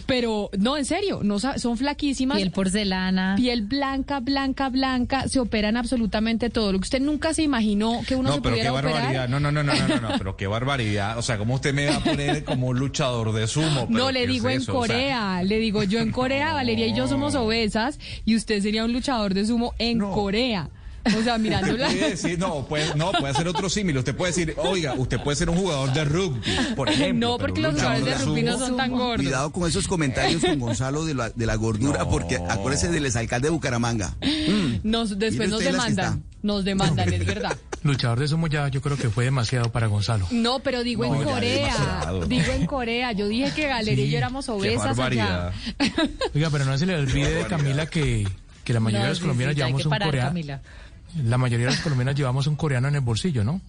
[0.07, 2.37] Pero, no, en serio, no son flaquísimas.
[2.37, 3.35] Piel porcelana.
[3.37, 6.73] Piel blanca, blanca, blanca, se operan absolutamente todo.
[6.73, 9.09] Lo que usted nunca se imaginó que uno no, se pero qué barbaridad.
[9.09, 9.31] operar.
[9.31, 11.19] No, no, no, no, no, no, no, pero qué barbaridad.
[11.19, 13.87] O sea, ¿cómo usted me va a poner como un luchador de sumo?
[13.87, 14.77] ¿Pero No, le es digo en eso?
[14.77, 18.61] O sea, Corea, le digo yo en Corea, Valeria y yo somos obesas y usted
[18.63, 20.69] sería un luchador de sumo en Corea.
[21.19, 21.87] O sea, mirándola.
[21.87, 23.99] Puede decir, no, puede, no, puede hacer otro símil.
[23.99, 26.41] Usted puede decir, oiga, usted puede ser un jugador de rugby,
[26.75, 27.29] por ejemplo.
[27.29, 29.17] No, porque los jugadores de rugby no son tan gordos.
[29.25, 33.49] Cuidado con esos comentarios con Gonzalo de la, de la gordura, porque acuérdese del exalcalde
[33.49, 34.15] de Bucaramanga.
[34.23, 34.77] Mm.
[34.83, 36.23] Nos, después nos demandan.
[36.43, 37.57] Nos demandan, es verdad.
[37.85, 40.27] luchador de sumo ya yo creo que fue demasiado para Gonzalo.
[40.31, 42.13] No, pero digo en Corea.
[42.27, 43.13] Digo en Corea.
[43.13, 45.53] Yo dije que Galería y yo éramos obesas allá.
[46.35, 48.27] Oiga, pero no se le olvide de Camila que,
[48.65, 50.61] que la mayoría de los colombianos llevamos un coreano.
[51.23, 53.61] La mayoría de los colombianos llevamos un coreano en el bolsillo, ¿no?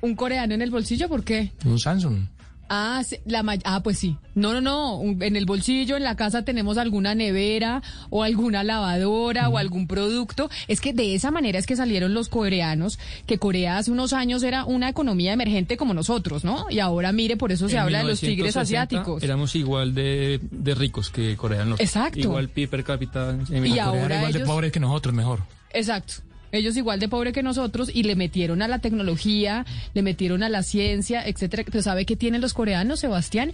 [0.00, 1.08] ¿Un coreano en el bolsillo?
[1.08, 1.52] ¿Por qué?
[1.64, 2.26] Un Samsung.
[2.70, 4.16] Ah, la ah, pues sí.
[4.34, 5.00] No, no, no.
[5.22, 10.50] En el bolsillo, en la casa tenemos alguna nevera o alguna lavadora o algún producto.
[10.68, 14.42] Es que de esa manera es que salieron los coreanos, que Corea hace unos años
[14.42, 16.66] era una economía emergente como nosotros, ¿no?
[16.68, 19.22] Y ahora mire, por eso se habla de los tigres asiáticos.
[19.22, 20.40] Éramos igual de,
[20.76, 21.80] ricos que coreanos.
[21.80, 22.18] Exacto.
[22.18, 23.36] Igual PIB per cápita.
[23.50, 25.40] Y ahora igual de pobres que nosotros, mejor.
[25.72, 26.27] Exacto.
[26.52, 30.48] Ellos igual de pobre que nosotros y le metieron a la tecnología, le metieron a
[30.48, 31.64] la ciencia, etcétera.
[31.66, 33.52] Pero ¿sabe qué tienen los coreanos, Sebastián?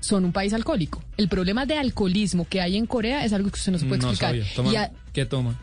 [0.00, 1.02] Son un país alcohólico.
[1.16, 4.00] El problema de alcoholismo que hay en Corea es algo que usted no se puede
[4.00, 4.36] explicar.
[5.12, 5.58] ¿Qué toma?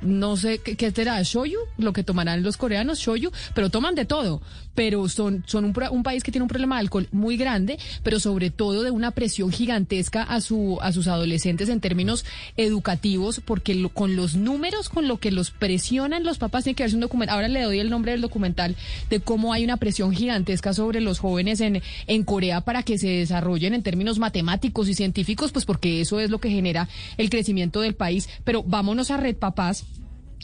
[0.00, 4.40] No sé qué, será, shoyu, lo que tomarán los coreanos, shoyu, pero toman de todo.
[4.74, 8.20] Pero son, son un, un, país que tiene un problema de alcohol muy grande, pero
[8.20, 12.24] sobre todo de una presión gigantesca a, su, a sus adolescentes en términos
[12.56, 16.94] educativos, porque con los números, con lo que los presionan los papás, tiene que verse
[16.94, 17.34] un documental.
[17.34, 18.76] Ahora le doy el nombre del documental
[19.10, 23.08] de cómo hay una presión gigantesca sobre los jóvenes en, en Corea para que se
[23.08, 27.80] desarrollen en términos matemáticos y científicos, pues porque eso es lo que genera el crecimiento
[27.80, 28.28] del país.
[28.44, 29.84] Pero vámonos a Red Papás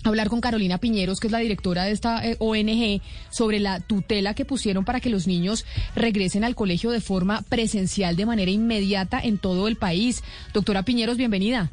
[0.03, 3.01] hablar con Carolina Piñeros, que es la directora de esta eh, ONG,
[3.31, 5.65] sobre la tutela que pusieron para que los niños
[5.95, 10.23] regresen al colegio de forma presencial de manera inmediata en todo el país.
[10.53, 11.71] Doctora Piñeros, bienvenida.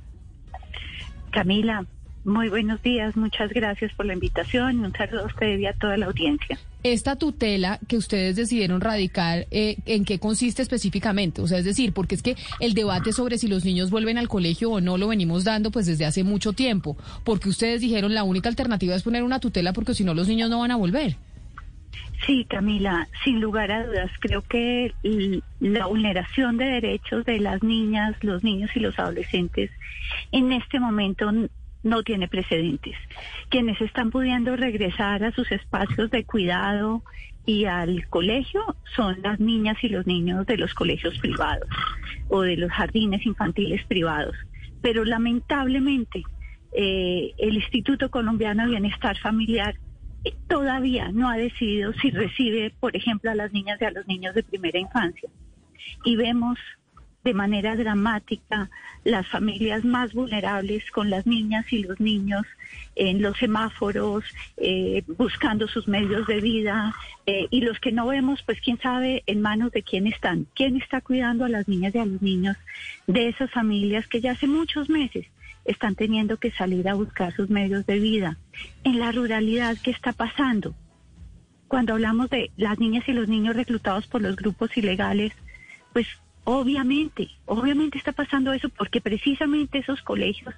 [1.31, 1.85] Camila,
[2.23, 5.73] muy buenos días, muchas gracias por la invitación y un saludo a usted y a
[5.73, 6.59] toda la audiencia.
[6.83, 11.41] Esta tutela que ustedes decidieron radicar, eh, ¿en qué consiste específicamente?
[11.41, 14.27] O sea, es decir, porque es que el debate sobre si los niños vuelven al
[14.27, 18.23] colegio o no lo venimos dando pues desde hace mucho tiempo, porque ustedes dijeron la
[18.23, 21.17] única alternativa es poner una tutela porque si no los niños no van a volver.
[22.25, 24.93] Sí, Camila, sin lugar a dudas, creo que
[25.59, 29.71] la vulneración de derechos de las niñas, los niños y los adolescentes
[30.31, 31.31] en este momento
[31.83, 32.95] no tiene precedentes.
[33.49, 37.03] Quienes están pudiendo regresar a sus espacios de cuidado
[37.45, 38.61] y al colegio
[38.95, 41.67] son las niñas y los niños de los colegios privados
[42.29, 44.35] o de los jardines infantiles privados.
[44.81, 46.23] Pero lamentablemente
[46.73, 49.75] eh, el Instituto Colombiano de Bienestar Familiar
[50.23, 54.07] eh, todavía no ha decidido si recibe, por ejemplo, a las niñas y a los
[54.07, 55.29] niños de primera infancia.
[56.05, 56.57] Y vemos
[57.23, 58.69] de manera dramática
[59.03, 62.45] las familias más vulnerables con las niñas y los niños
[62.95, 64.23] en los semáforos,
[64.57, 66.93] eh, buscando sus medios de vida,
[67.25, 70.77] eh, y los que no vemos, pues quién sabe en manos de quién están, quién
[70.77, 72.57] está cuidando a las niñas y a los niños
[73.07, 75.27] de esas familias que ya hace muchos meses
[75.65, 78.37] están teniendo que salir a buscar sus medios de vida.
[78.83, 80.73] En la ruralidad, ¿qué está pasando?
[81.67, 85.33] Cuando hablamos de las niñas y los niños reclutados por los grupos ilegales,
[85.93, 86.07] pues
[86.43, 90.55] Obviamente, obviamente está pasando eso porque precisamente esos colegios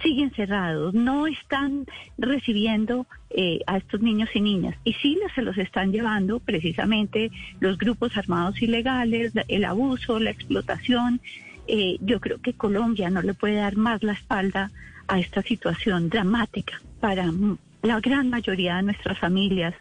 [0.00, 1.86] siguen cerrados, no están
[2.16, 4.76] recibiendo eh, a estos niños y niñas.
[4.84, 7.30] Y sí se los están llevando precisamente
[7.60, 11.20] los grupos armados ilegales, el abuso, la explotación.
[11.66, 14.70] Eh, yo creo que Colombia no le puede dar más la espalda
[15.08, 17.32] a esta situación dramática para
[17.82, 19.74] la gran mayoría de nuestras familias,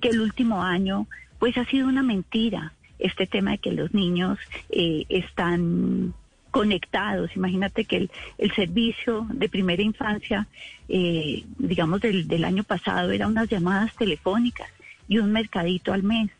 [0.00, 1.06] que el último año
[1.38, 4.38] pues ha sido una mentira este tema de que los niños
[4.70, 6.14] eh, están
[6.50, 7.30] conectados.
[7.34, 8.08] Imagínate que
[8.38, 10.46] el, servicio de primera infancia,
[10.88, 14.68] eh, digamos, del, año pasado era unas llamadas telefónicas
[15.08, 16.30] y un mercadito al mes.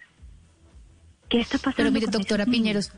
[1.28, 1.76] ¿Qué está pasando?
[1.76, 2.92] Pero mire, doctora Piñeros,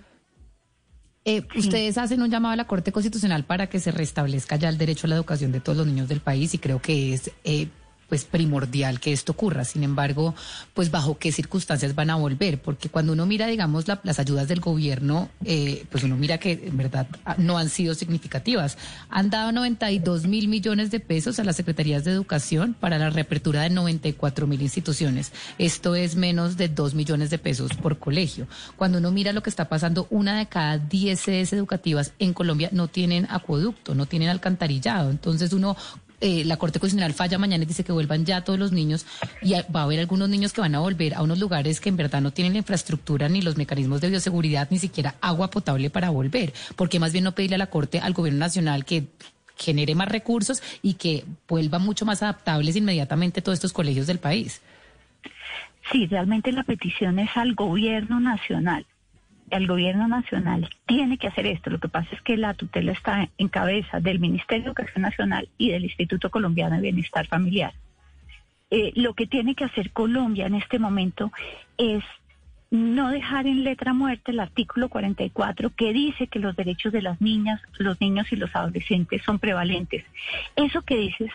[1.25, 4.77] eh, ustedes hacen un llamado a la Corte Constitucional para que se restablezca ya el
[4.77, 7.31] derecho a la educación de todos los niños del país y creo que es
[8.09, 9.65] pues primordial que esto ocurra.
[9.65, 10.35] Sin embargo,
[10.75, 14.61] pues bajo qué circunstancias van a volver, porque cuando uno mira, digamos, las ayudas del
[14.61, 17.07] gobierno, eh, pues uno mira que en verdad
[17.39, 18.79] no han sido significativas.
[19.11, 23.63] Han dado 92 mil millones de pesos a las secretarías de educación para la reapertura
[23.63, 25.33] de 94 mil instituciones.
[25.59, 28.47] Esto es menos de 2 millones de pesos por colegio.
[28.77, 32.69] Cuando uno mira lo que está pasando, una de cada 10 sedes educativas en Colombia
[32.73, 35.11] no tienen acueducto, no tienen alcantarillado.
[35.11, 35.77] Entonces uno
[36.27, 39.07] eh, la Corte Constitucional falla mañana y dice que vuelvan ya todos los niños
[39.43, 41.97] y va a haber algunos niños que van a volver a unos lugares que en
[41.97, 46.11] verdad no tienen la infraestructura ni los mecanismos de bioseguridad, ni siquiera agua potable para
[46.11, 46.53] volver.
[46.75, 49.07] porque más bien no pedirle a la Corte, al Gobierno Nacional que
[49.57, 54.61] genere más recursos y que vuelva mucho más adaptables inmediatamente todos estos colegios del país?
[55.93, 58.85] Sí, realmente la petición es al Gobierno Nacional
[59.51, 61.71] el gobierno nacional tiene que hacer esto.
[61.71, 65.49] Lo que pasa es que la tutela está en cabeza del Ministerio de Educación Nacional
[65.59, 67.73] y del Instituto Colombiano de Bienestar Familiar.
[68.71, 71.31] Eh, lo que tiene que hacer Colombia en este momento
[71.79, 72.03] es
[72.71, 77.21] no dejar en letra muerta el artículo 44 que dice que los derechos de las
[77.21, 80.05] niñas, los niños y los adolescentes son prevalentes.
[80.57, 81.31] Eso que dices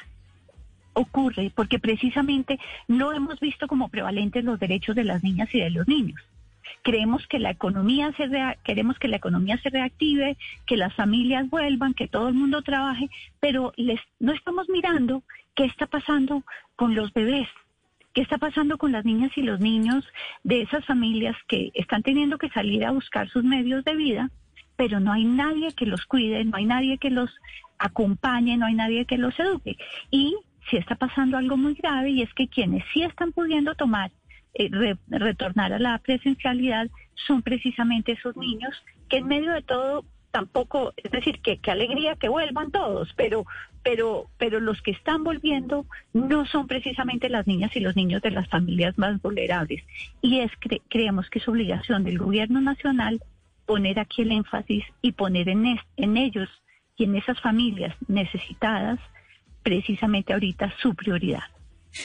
[0.94, 2.60] ocurre porque precisamente
[2.90, 6.22] no hemos visto como prevalentes los derechos de las niñas y de los niños.
[6.82, 8.30] Creemos que la economía se
[8.64, 13.10] queremos que la economía se reactive, que las familias vuelvan, que todo el mundo trabaje,
[13.40, 15.24] pero les, no estamos mirando
[15.56, 16.44] qué está pasando
[16.76, 17.48] con los bebés,
[18.14, 20.06] qué está pasando con las niñas y los niños
[20.44, 24.30] de esas familias que están teniendo que salir a buscar sus medios de vida,
[24.76, 27.30] pero no hay nadie que los cuide, no hay nadie que los
[27.78, 29.78] acompañe, no hay nadie que los eduque.
[30.10, 30.36] Y
[30.70, 34.12] si está pasando algo muy grave y es que quienes sí están pudiendo tomar,
[34.54, 36.90] eh, retornar a la presencialidad
[37.28, 38.74] son precisamente esos niños
[39.10, 43.46] que en medio de todo tampoco, es decir, que qué alegría que vuelvan todos, pero,
[43.84, 48.32] pero, pero los que están volviendo no son precisamente las niñas y los niños de
[48.32, 49.84] las familias más vulnerables.
[50.22, 50.52] Y es
[50.90, 53.22] creemos que es obligación del gobierno nacional
[53.66, 56.50] poner aquí el énfasis y poner en, en ellos
[56.98, 59.00] y en esas familias necesitadas
[59.64, 61.44] precisamente ahorita su prioridad.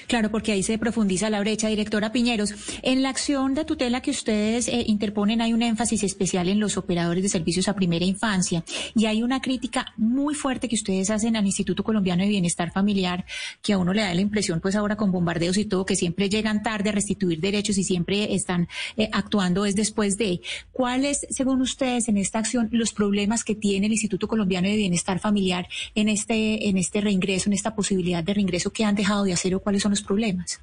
[0.09, 1.69] Claro, porque ahí se profundiza la brecha.
[1.69, 6.49] Directora Piñeros, en la acción de tutela que ustedes eh, interponen hay un énfasis especial
[6.49, 8.65] en los operadores de servicios a primera infancia
[8.95, 13.25] y hay una crítica muy fuerte que ustedes hacen al Instituto Colombiano de Bienestar Familiar
[13.63, 16.29] que a uno le da la impresión, pues ahora con bombardeos y todo, que siempre
[16.29, 20.41] llegan tarde a restituir derechos y siempre están eh, actuando es después de.
[20.73, 25.19] ¿Cuáles, según ustedes, en esta acción, los problemas que tiene el Instituto Colombiano de Bienestar
[25.21, 29.33] Familiar en este, en este reingreso, en esta posibilidad de reingreso que han dejado de
[29.33, 30.61] hacer o cuáles son los problemas?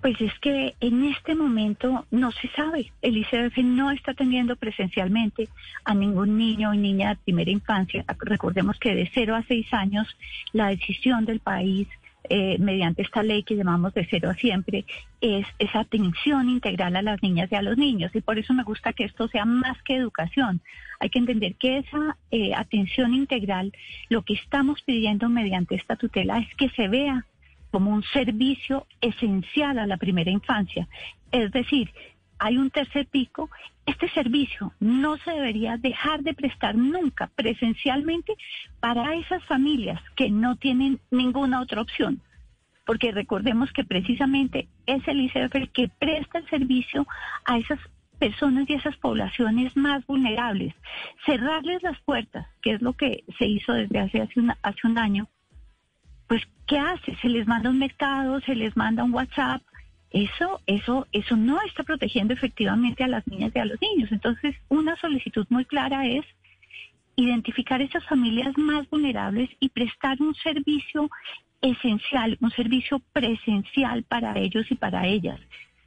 [0.00, 2.92] Pues es que en este momento no se sabe.
[3.00, 5.48] El ICF no está atendiendo presencialmente
[5.84, 8.04] a ningún niño o niña de primera infancia.
[8.18, 10.08] Recordemos que de 0 a 6 años
[10.52, 11.86] la decisión del país
[12.30, 14.86] eh, mediante esta ley que llamamos de cero a siempre,
[15.20, 18.12] es esa atención integral a las niñas y a los niños.
[18.14, 20.62] Y por eso me gusta que esto sea más que educación.
[21.00, 23.74] Hay que entender que esa eh, atención integral,
[24.08, 27.26] lo que estamos pidiendo mediante esta tutela es que se vea
[27.74, 30.86] como un servicio esencial a la primera infancia.
[31.32, 31.90] Es decir,
[32.38, 33.50] hay un tercer pico,
[33.84, 38.36] este servicio no se debería dejar de prestar nunca presencialmente
[38.78, 42.20] para esas familias que no tienen ninguna otra opción.
[42.86, 47.08] Porque recordemos que precisamente es el ICF el que presta el servicio
[47.44, 47.80] a esas
[48.20, 50.74] personas y esas poblaciones más vulnerables.
[51.26, 55.28] Cerrarles las puertas, que es lo que se hizo desde hace, hace, hace un año,
[56.26, 57.16] pues ¿qué hace?
[57.16, 59.62] Se les manda un mercado, se les manda un WhatsApp.
[60.10, 64.12] Eso, eso, eso no está protegiendo efectivamente a las niñas y a los niños.
[64.12, 66.24] Entonces, una solicitud muy clara es
[67.16, 71.10] identificar esas familias más vulnerables y prestar un servicio
[71.60, 75.40] esencial, un servicio presencial para ellos y para ellas.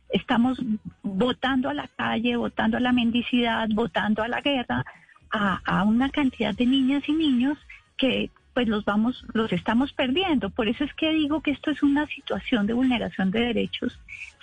[0.10, 0.60] Estamos
[1.04, 4.86] votando a la calle, votando a la mendicidad, votando a la guerra,
[5.32, 7.58] a, a una cantidad de niñas y niños
[7.98, 10.50] que pues los vamos, los estamos perdiendo.
[10.50, 14.00] Por eso es que digo que esto es una situación de vulneración de derechos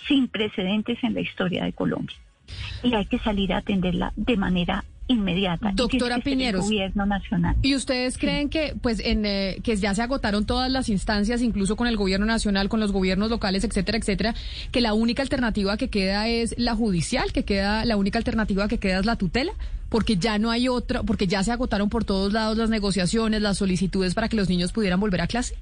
[0.06, 2.14] sin precedentes en la historia de Colombia.
[2.84, 5.72] Y hay que salir a atenderla de manera inmediata.
[5.74, 6.64] Doctora Piñeros.
[6.64, 7.56] Gobierno nacional.
[7.62, 11.76] ¿Y ustedes creen que, pues, en, eh, que ya se agotaron todas las instancias, incluso
[11.76, 14.34] con el gobierno nacional, con los gobiernos locales, etcétera, etcétera,
[14.72, 18.78] que la única alternativa que queda es la judicial, que queda, la única alternativa que
[18.78, 19.52] queda es la tutela?
[19.88, 23.58] Porque ya no hay otra, porque ya se agotaron por todos lados las negociaciones, las
[23.58, 25.56] solicitudes para que los niños pudieran volver a clase.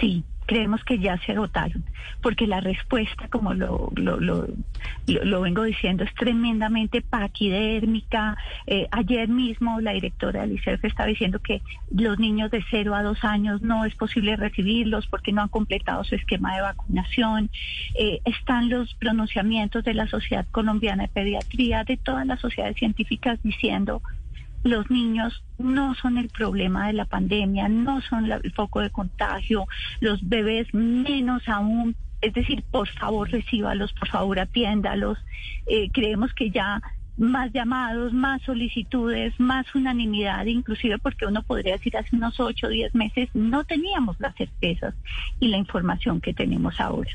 [0.00, 1.84] Sí, creemos que ya se agotaron,
[2.22, 8.38] porque la respuesta, como lo, lo, lo, vengo diciendo, es tremendamente paquidérmica.
[8.66, 11.60] Eh, ayer mismo la directora del ICEF estaba diciendo que
[11.94, 16.02] los niños de 0 a 2 años no es posible recibirlos porque no han completado
[16.02, 17.50] su esquema de vacunación.
[17.94, 23.38] Eh, están los pronunciamientos de la Sociedad Colombiana de Pediatría, de todas las sociedades científicas
[23.42, 24.00] diciendo
[24.64, 29.66] los niños no son el problema de la pandemia, no son el foco de contagio,
[30.00, 31.96] los bebés menos aún.
[32.20, 35.18] Es decir, por favor recíbalos, por favor atiéndalos.
[35.66, 36.82] Eh, creemos que ya
[37.16, 42.70] más llamados, más solicitudes, más unanimidad, inclusive porque uno podría decir hace unos ocho o
[42.70, 44.94] diez meses no teníamos las certezas
[45.40, 47.10] y la información que tenemos ahora.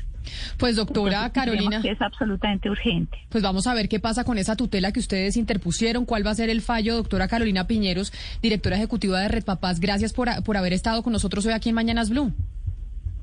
[0.58, 1.80] Pues doctora Carolina.
[1.84, 3.18] es absolutamente urgente.
[3.28, 6.34] Pues vamos a ver qué pasa con esa tutela que ustedes interpusieron, cuál va a
[6.34, 9.80] ser el fallo, doctora Carolina Piñeros, directora ejecutiva de Red Papás.
[9.80, 12.32] Gracias por, por haber estado con nosotros hoy aquí en Mañanas Blue.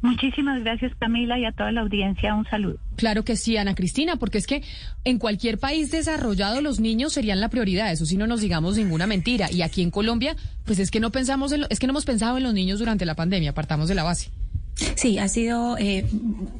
[0.01, 2.79] Muchísimas gracias Camila y a toda la audiencia un saludo.
[2.95, 4.63] Claro que sí, Ana Cristina, porque es que
[5.03, 9.05] en cualquier país desarrollado los niños serían la prioridad, eso sí no nos digamos ninguna
[9.05, 9.51] mentira.
[9.51, 12.37] Y aquí en Colombia, pues es que no pensamos en es que no hemos pensado
[12.37, 14.31] en los niños durante la pandemia, partamos de la base.
[14.95, 16.05] Sí, ha sido eh,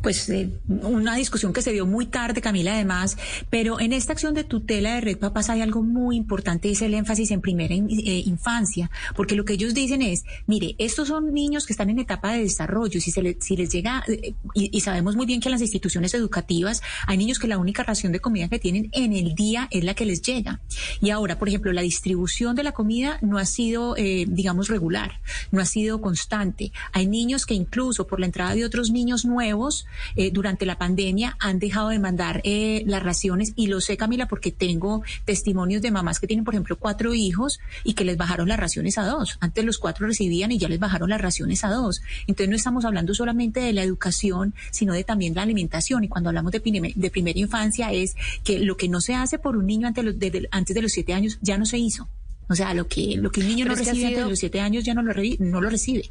[0.01, 3.17] pues eh, una discusión que se dio muy tarde, Camila, además,
[3.49, 6.93] pero en esta acción de tutela de Red Papás hay algo muy importante, es el
[6.93, 11.65] énfasis en primera eh, infancia, porque lo que ellos dicen es, mire, estos son niños
[11.65, 14.81] que están en etapa de desarrollo, si, se le- si les llega, eh, y, y
[14.81, 18.19] sabemos muy bien que en las instituciones educativas hay niños que la única ración de
[18.19, 20.59] comida que tienen en el día es la que les llega.
[21.01, 25.19] Y ahora, por ejemplo, la distribución de la comida no ha sido, eh, digamos, regular,
[25.51, 26.71] no ha sido constante.
[26.93, 31.35] Hay niños que incluso por la entrada de otros niños nuevos eh, durante la pandemia
[31.39, 35.89] han dejado de mandar eh, las raciones y lo sé, Camila, porque tengo testimonios de
[35.89, 39.37] mamás que tienen, por ejemplo, cuatro hijos y que les bajaron las raciones a dos.
[39.39, 42.01] Antes los cuatro recibían y ya les bajaron las raciones a dos.
[42.27, 46.03] Entonces no estamos hablando solamente de la educación, sino de también la alimentación.
[46.03, 46.59] Y cuando hablamos de,
[46.95, 50.11] de primera infancia es que lo que no se hace por un niño antes de
[50.11, 52.07] los, de- antes de los siete años ya no se hizo.
[52.49, 54.39] O sea, lo que, lo que un niño Pero no recibe antes sido- de los
[54.39, 56.09] siete años ya no lo, re- no lo recibe.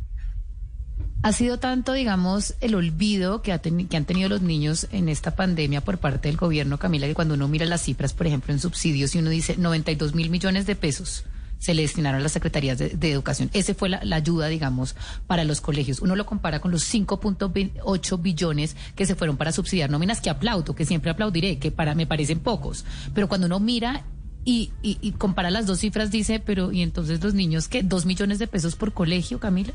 [1.23, 5.37] Ha sido tanto, digamos, el olvido que, ha que han tenido los niños en esta
[5.37, 8.59] pandemia por parte del gobierno, Camila, que cuando uno mira las cifras, por ejemplo, en
[8.59, 11.25] subsidios, y uno dice 92 mil millones de pesos
[11.59, 13.51] se le destinaron a las secretarías de, educación.
[13.53, 16.01] Ese fue la, la ayuda, digamos, para los colegios.
[16.01, 20.75] Uno lo compara con los 5.8 billones que se fueron para subsidiar nóminas, que aplaudo,
[20.75, 22.87] que siempre aplaudiré, que para me parecen pocos.
[23.15, 24.05] Pero cuando uno mira
[24.43, 27.83] y, y, y compara las dos cifras, dice, pero ¿y entonces los niños qué?
[27.83, 29.75] ¿Dos millones de pesos por colegio, Camila?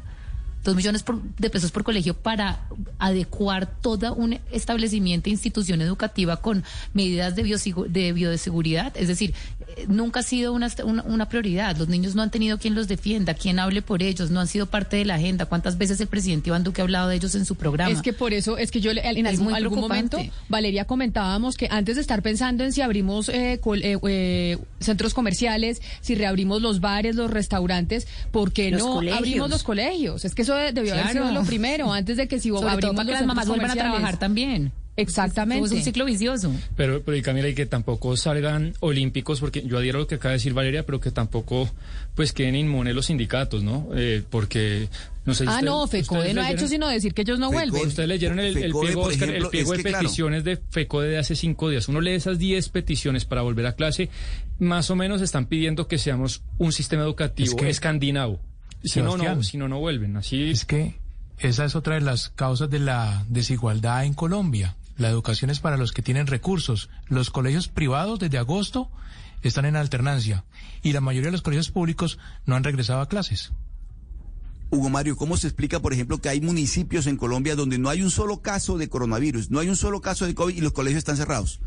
[0.65, 2.59] Dos millones por- de pesos por colegio para
[2.99, 6.63] adecuar todo un establecimiento, institución educativa con
[6.93, 7.43] medidas de,
[7.89, 8.91] de bioseguridad.
[8.97, 9.33] Es decir,
[9.77, 11.77] eh, nunca ha sido una, una, una prioridad.
[11.77, 14.65] Los niños no han tenido quien los defienda, quien hable por ellos, no han sido
[14.65, 15.45] parte de la agenda.
[15.45, 17.91] ¿Cuántas veces el presidente Iván Duque ha hablado de ellos en su programa?
[17.91, 20.17] Es que por eso, es que yo en algún, momento,
[20.49, 25.13] Valeria, comentábamos que antes de estar pensando en si abrimos eh, col- eh, eh, centros
[25.13, 29.19] comerciales, si reabrimos los bares, los restaurantes, ¿por qué Los no colegios.
[29.19, 30.25] abrimos los colegios?
[30.25, 31.27] Es que eso debió haber Claro.
[31.29, 33.71] sido lo primero, antes de que si Sobre todo para que los las mamás vuelvan
[33.71, 34.71] a trabajar también.
[34.97, 35.65] Exactamente.
[35.65, 36.53] Es un ciclo vicioso.
[36.77, 40.15] Pero, pero y Camila, y que tampoco salgan olímpicos, porque yo adhiero a lo que
[40.15, 41.69] acaba de decir Valeria, pero que tampoco
[42.15, 43.89] pues queden inmunes los sindicatos, ¿no?
[43.93, 44.87] Eh, porque,
[45.25, 47.51] no sé si Ah, usted- no, FECODE no ha hecho sino decir que ellos no
[47.51, 47.85] vuelven.
[47.87, 50.01] Ustedes leyeron el, el FECODE, pliego, por Oscar, ejemplo, el pliego es de claro.
[50.03, 51.89] peticiones de FECODE de hace cinco días.
[51.89, 54.09] Uno lee esas 10 peticiones para volver a clase,
[54.59, 58.39] más o menos están pidiendo que seamos un sistema educativo Es que- escandinavo.
[58.83, 60.17] Si no, no, si no, no vuelven.
[60.17, 60.99] Así Es que
[61.39, 64.75] esa es otra de las causas de la desigualdad en Colombia.
[64.97, 66.89] La educación es para los que tienen recursos.
[67.07, 68.89] Los colegios privados desde agosto
[69.41, 70.45] están en alternancia
[70.81, 73.51] y la mayoría de los colegios públicos no han regresado a clases.
[74.71, 78.01] Hugo Mario, ¿cómo se explica, por ejemplo, que hay municipios en Colombia donde no hay
[78.01, 80.99] un solo caso de coronavirus, no hay un solo caso de COVID y los colegios
[80.99, 81.59] están cerrados?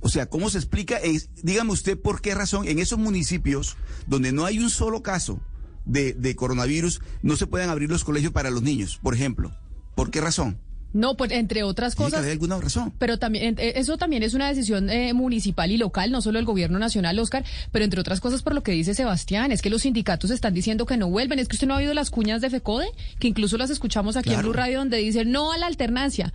[0.00, 0.98] O sea, ¿cómo se explica?
[1.42, 3.76] Dígame usted por qué razón en esos municipios
[4.06, 5.40] donde no hay un solo caso
[5.84, 9.52] de, de coronavirus no se pueden abrir los colegios para los niños, por ejemplo.
[9.94, 10.58] ¿Por qué razón?
[10.92, 12.18] No, pues entre otras cosas.
[12.18, 12.92] haber alguna razón.
[12.98, 16.44] Pero también eh, eso también es una decisión eh, municipal y local, no solo el
[16.44, 19.82] gobierno nacional, Oscar, pero entre otras cosas por lo que dice Sebastián, es que los
[19.82, 21.38] sindicatos están diciendo que no vuelven.
[21.38, 22.88] Es que usted no ha oído las cuñas de FECODE,
[23.18, 24.40] que incluso las escuchamos aquí en.
[24.40, 26.32] Blue Radio, donde dicen no a la alternancia.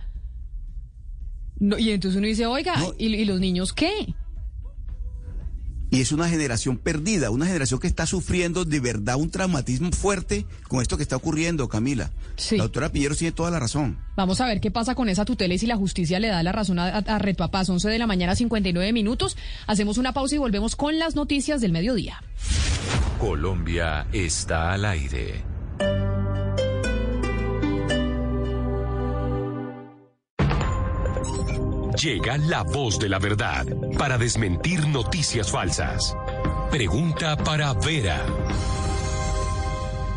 [1.58, 4.14] No, y entonces uno dice, oiga, ¿y, y los niños qué?
[5.90, 10.46] Y es una generación perdida, una generación que está sufriendo de verdad un traumatismo fuerte
[10.68, 12.10] con esto que está ocurriendo, Camila.
[12.50, 13.98] La doctora Pilleros tiene toda la razón.
[14.16, 16.52] Vamos a ver qué pasa con esa tutela y si la justicia le da la
[16.52, 17.68] razón a, a, a Red Papás.
[17.68, 19.36] 11 de la mañana, 59 minutos.
[19.66, 22.22] Hacemos una pausa y volvemos con las noticias del mediodía.
[23.18, 25.44] Colombia está al aire.
[32.02, 33.64] Llega la voz de la verdad
[33.96, 36.14] para desmentir noticias falsas.
[36.70, 38.26] Pregunta para Vera.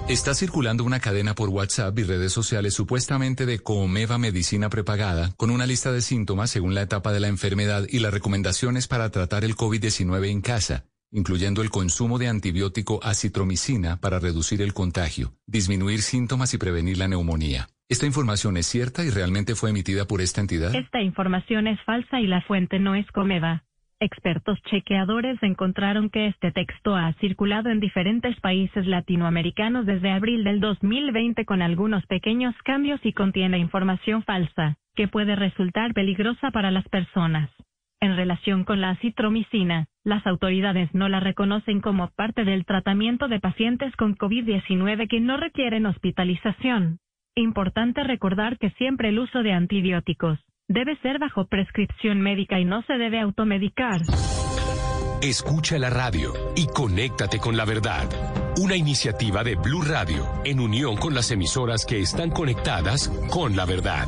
[0.09, 5.51] Está circulando una cadena por WhatsApp y redes sociales supuestamente de Comeva Medicina Prepagada con
[5.51, 9.45] una lista de síntomas según la etapa de la enfermedad y las recomendaciones para tratar
[9.45, 16.01] el COVID-19 en casa, incluyendo el consumo de antibiótico acitromicina para reducir el contagio, disminuir
[16.01, 17.69] síntomas y prevenir la neumonía.
[17.91, 20.75] ¿Esta información es cierta y realmente fue emitida por esta entidad?
[20.75, 23.63] Esta información es falsa y la fuente no es Comeva.
[23.99, 30.59] Expertos chequeadores encontraron que este texto ha circulado en diferentes países latinoamericanos desde abril del
[30.59, 36.87] 2020 con algunos pequeños cambios y contiene información falsa, que puede resultar peligrosa para las
[36.89, 37.49] personas.
[37.99, 43.39] En relación con la citromicina, las autoridades no la reconocen como parte del tratamiento de
[43.39, 46.99] pacientes con COVID-19 que no requieren hospitalización.
[47.39, 50.37] Importante recordar que siempre el uso de antibióticos
[50.67, 54.01] debe ser bajo prescripción médica y no se debe automedicar.
[55.21, 58.09] Escucha la radio y conéctate con la verdad.
[58.57, 63.65] Una iniciativa de Blue Radio en unión con las emisoras que están conectadas con la
[63.65, 64.07] verdad.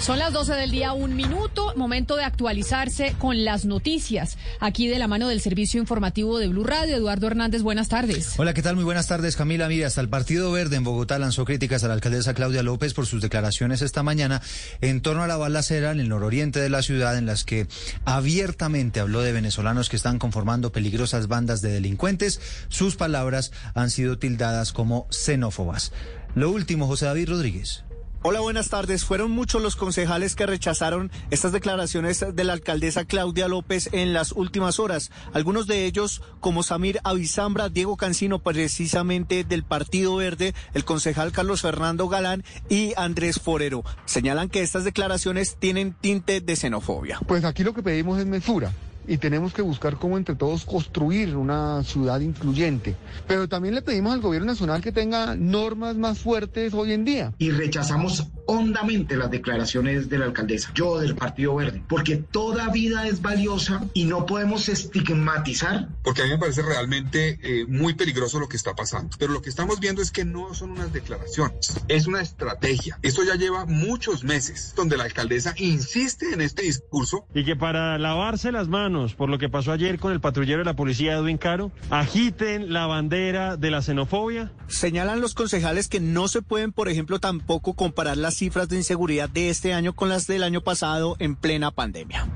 [0.00, 4.36] Son las 12 del día, un minuto, momento de actualizarse con las noticias.
[4.60, 8.34] Aquí de la mano del Servicio Informativo de Blue Radio, Eduardo Hernández, buenas tardes.
[8.36, 8.76] Hola, ¿qué tal?
[8.76, 9.68] Muy buenas tardes, Camila.
[9.68, 13.06] Mira, hasta el Partido Verde en Bogotá lanzó críticas a la alcaldesa Claudia López por
[13.06, 14.40] sus declaraciones esta mañana
[14.80, 17.66] en torno a la balacera en el nororiente de la ciudad, en las que
[18.04, 22.40] abiertamente habló de venezolanos que están conformando peligrosas bandas de delincuentes.
[22.68, 25.92] Sus palabras han sido tildadas como xenófobas.
[26.34, 27.84] Lo último, José David Rodríguez.
[28.24, 29.04] Hola, buenas tardes.
[29.04, 34.30] Fueron muchos los concejales que rechazaron estas declaraciones de la alcaldesa Claudia López en las
[34.30, 35.10] últimas horas.
[35.32, 41.62] Algunos de ellos, como Samir Avizambra, Diego Cancino, precisamente del Partido Verde, el concejal Carlos
[41.62, 47.18] Fernando Galán y Andrés Forero, señalan que estas declaraciones tienen tinte de xenofobia.
[47.26, 48.72] Pues aquí lo que pedimos es mesura
[49.06, 52.94] y tenemos que buscar cómo entre todos construir una ciudad incluyente.
[53.26, 57.32] Pero también le pedimos al gobierno nacional que tenga normas más fuertes hoy en día.
[57.38, 63.06] Y rechazamos hondamente las declaraciones de la alcaldesa, yo del Partido Verde, porque toda vida
[63.06, 65.88] es valiosa y no podemos estigmatizar.
[66.02, 69.16] Porque a mí me parece realmente eh, muy peligroso lo que está pasando.
[69.18, 72.98] Pero lo que estamos viendo es que no son unas declaraciones, es una estrategia.
[73.02, 77.26] Esto ya lleva muchos meses donde la alcaldesa insiste en este discurso.
[77.34, 80.64] Y que para lavarse las manos por lo que pasó ayer con el patrullero de
[80.64, 84.52] la policía Edwin Caro, agiten la bandera de la xenofobia.
[84.68, 89.28] Señalan los concejales que no se pueden, por ejemplo, tampoco comparar las cifras de inseguridad
[89.28, 92.28] de este año con las del año pasado en plena pandemia.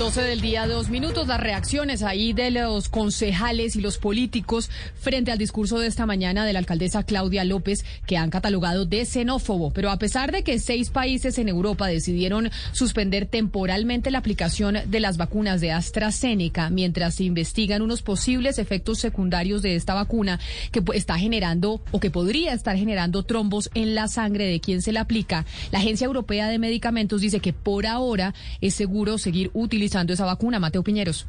[0.00, 1.28] 12 del día, dos minutos.
[1.28, 6.46] Las reacciones ahí de los concejales y los políticos frente al discurso de esta mañana
[6.46, 9.72] de la alcaldesa Claudia López, que han catalogado de xenófobo.
[9.72, 15.00] Pero a pesar de que seis países en Europa decidieron suspender temporalmente la aplicación de
[15.00, 20.40] las vacunas de AstraZeneca mientras se investigan unos posibles efectos secundarios de esta vacuna
[20.72, 24.92] que está generando o que podría estar generando trombos en la sangre de quien se
[24.92, 28.32] la aplica, la Agencia Europea de Medicamentos dice que por ahora
[28.62, 31.26] es seguro seguir utilizando esa vacuna, Mateo Piñeros.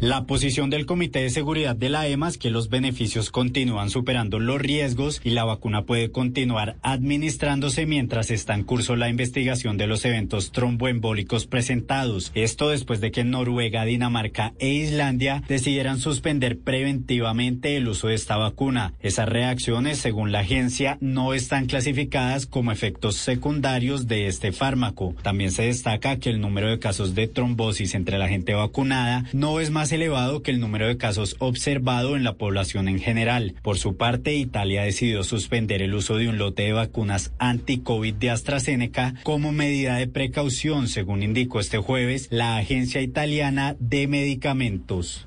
[0.00, 4.40] La posición del Comité de Seguridad de la EMA es que los beneficios continúan superando
[4.40, 9.86] los riesgos y la vacuna puede continuar administrándose mientras está en curso la investigación de
[9.86, 12.32] los eventos tromboembólicos presentados.
[12.34, 18.36] Esto después de que Noruega, Dinamarca e Islandia decidieran suspender preventivamente el uso de esta
[18.36, 18.94] vacuna.
[19.00, 25.14] Esas reacciones, según la agencia, no están clasificadas como efectos secundarios de este fármaco.
[25.22, 29.60] También se destaca que el número de casos de trombosis entre la gente vacunada no
[29.60, 33.54] es más elevado que el número de casos observado en la población en general.
[33.62, 38.30] Por su parte, Italia decidió suspender el uso de un lote de vacunas anti-COVID de
[38.30, 45.26] AstraZeneca como medida de precaución, según indicó este jueves la Agencia Italiana de Medicamentos.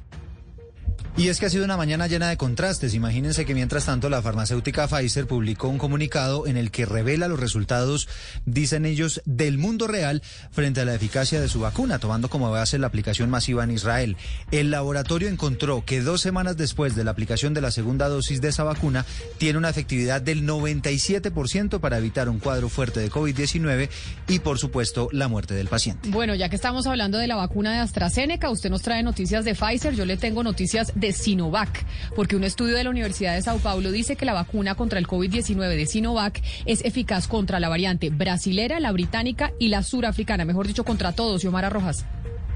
[1.18, 2.94] Y es que ha sido una mañana llena de contrastes.
[2.94, 7.40] Imagínense que mientras tanto la farmacéutica Pfizer publicó un comunicado en el que revela los
[7.40, 8.08] resultados,
[8.46, 10.22] dicen ellos, del mundo real
[10.52, 14.16] frente a la eficacia de su vacuna, tomando como base la aplicación masiva en Israel.
[14.52, 18.50] El laboratorio encontró que dos semanas después de la aplicación de la segunda dosis de
[18.50, 19.04] esa vacuna,
[19.40, 23.90] tiene una efectividad del 97% para evitar un cuadro fuerte de COVID-19
[24.28, 26.10] y, por supuesto, la muerte del paciente.
[26.10, 29.56] Bueno, ya que estamos hablando de la vacuna de AstraZeneca, usted nos trae noticias de
[29.56, 31.86] Pfizer, yo le tengo noticias de Sinovac,
[32.16, 35.08] porque un estudio de la Universidad de Sao Paulo dice que la vacuna contra el
[35.08, 40.68] COVID-19 de Sinovac es eficaz contra la variante brasilera, la británica y la surafricana, mejor
[40.68, 41.42] dicho, contra todos.
[41.42, 42.06] Xiomara Rojas.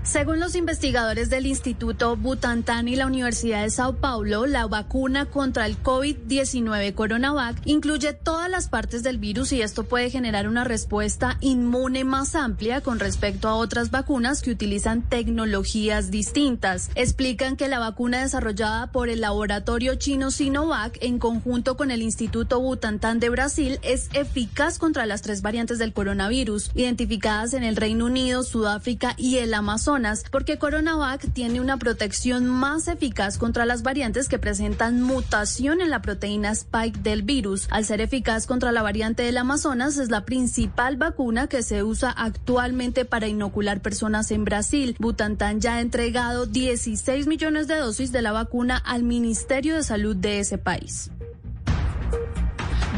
[0.04, 5.68] Según los investigadores del Instituto Butantan y la Universidad de Sao Paulo, la vacuna contra
[5.68, 11.38] el COVID-19 Coronavac incluye todas las partes del virus y esto puede generar una respuesta
[11.40, 16.90] inmune más amplia con respecto a otras vacunas que utilizan tecnologías distintas.
[16.96, 22.60] Explican que la vacuna desarrollada por el laboratorio chino Sinovac en conjunto con el Instituto
[22.60, 28.08] Butantan de Brasil es eficaz contra las tres variantes del coronavirus identificadas en el Reino
[28.08, 29.91] Unido, Sudáfrica y el Amazonas
[30.32, 36.02] porque Coronavac tiene una protección más eficaz contra las variantes que presentan mutación en la
[36.02, 37.68] proteína spike del virus.
[37.72, 42.10] Al ser eficaz contra la variante del Amazonas, es la principal vacuna que se usa
[42.10, 44.96] actualmente para inocular personas en Brasil.
[44.98, 50.16] Butantan ya ha entregado 16 millones de dosis de la vacuna al Ministerio de Salud
[50.16, 51.12] de ese país.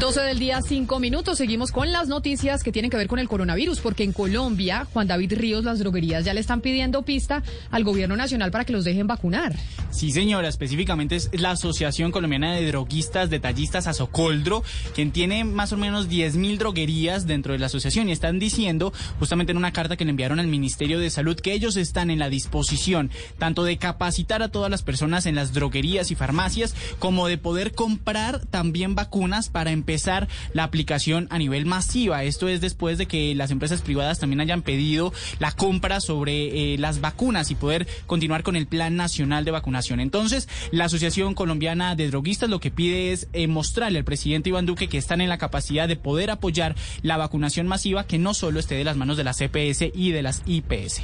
[0.00, 1.38] 12 del día, 5 minutos.
[1.38, 5.06] Seguimos con las noticias que tienen que ver con el coronavirus, porque en Colombia, Juan
[5.06, 8.84] David Ríos, las droguerías ya le están pidiendo pista al gobierno nacional para que los
[8.84, 9.54] dejen vacunar.
[9.90, 15.76] Sí, señora, específicamente es la Asociación Colombiana de Droguistas Detallistas Asocoldro, quien tiene más o
[15.76, 19.96] menos 10 mil droguerías dentro de la asociación y están diciendo, justamente en una carta
[19.96, 23.78] que le enviaron al Ministerio de Salud, que ellos están en la disposición tanto de
[23.78, 28.96] capacitar a todas las personas en las droguerías y farmacias, como de poder comprar también
[28.96, 32.24] vacunas para empezar la aplicación a nivel masiva.
[32.24, 36.78] Esto es después de que las empresas privadas también hayan pedido la compra sobre eh,
[36.78, 40.00] las vacunas y poder continuar con el Plan Nacional de Vacunación.
[40.00, 44.64] Entonces, la Asociación Colombiana de Droguistas lo que pide es eh, mostrarle al presidente Iván
[44.64, 48.58] Duque que están en la capacidad de poder apoyar la vacunación masiva que no solo
[48.58, 51.02] esté de las manos de la CPS y de las IPS.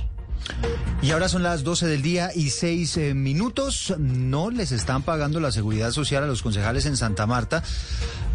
[1.03, 3.95] Y ahora son las 12 del día y 6 eh, minutos.
[3.99, 7.63] No les están pagando la seguridad social a los concejales en Santa Marta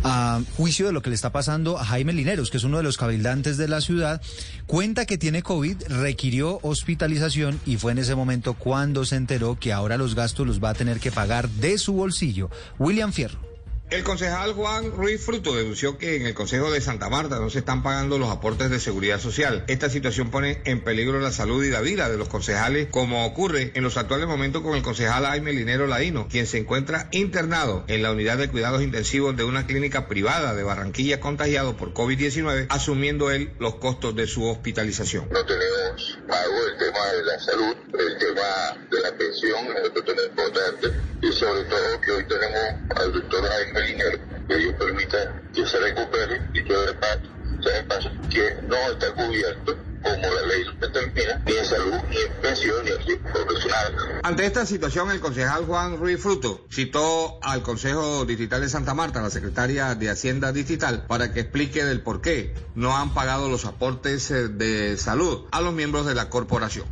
[0.03, 2.83] a juicio de lo que le está pasando a Jaime Lineros, que es uno de
[2.83, 4.21] los cabildantes de la ciudad.
[4.65, 9.73] Cuenta que tiene COVID, requirió hospitalización y fue en ese momento cuando se enteró que
[9.73, 12.49] ahora los gastos los va a tener que pagar de su bolsillo.
[12.79, 13.54] William Fierro.
[13.91, 17.59] El concejal Juan Ruiz Fruto denunció que en el Consejo de Santa Marta no se
[17.59, 19.63] están pagando los aportes de seguridad social.
[19.67, 23.71] Esta situación pone en peligro la salud y la vida de los concejales, como ocurre
[23.75, 28.01] en los actuales momentos con el concejal Jaime Linero Laino, quien se encuentra internado en
[28.01, 33.29] la unidad de cuidados intensivos de una clínica privada de Barranquilla contagiado por COVID-19, asumiendo
[33.29, 35.29] él los costos de su hospitalización.
[35.29, 40.21] No tenemos pago el tema de la salud, el tema de la pensión, es tema
[40.23, 40.91] importante,
[41.21, 45.79] y sobre todo que hoy tenemos al doctor Jaime dinero que Dios permita que se
[45.79, 51.65] recupere y que de paso que no está cubierto como la ley determina, ni en
[51.65, 54.21] salud, ni en pensión, ni en profesional.
[54.21, 59.21] Ante esta situación, el concejal Juan Ruiz Fruto citó al Consejo Digital de Santa Marta,
[59.21, 63.65] la secretaria de Hacienda Digital, para que explique del por qué no han pagado los
[63.65, 66.85] aportes eh, de salud a los miembros de la corporación.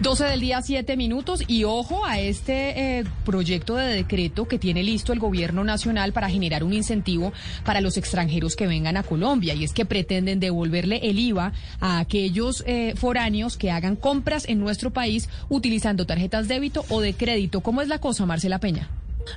[0.00, 1.42] 12 del día, 7 minutos.
[1.46, 6.30] Y ojo a este eh, proyecto de decreto que tiene listo el gobierno nacional para
[6.30, 7.32] generar un incentivo
[7.64, 9.54] para los extranjeros que vengan a Colombia.
[9.54, 14.60] Y es que pretenden devolverle el IVA a aquellos eh, foráneos que hagan compras en
[14.60, 17.60] nuestro país utilizando tarjetas débito o de crédito.
[17.60, 18.88] ¿Cómo es la cosa, Marcela Peña?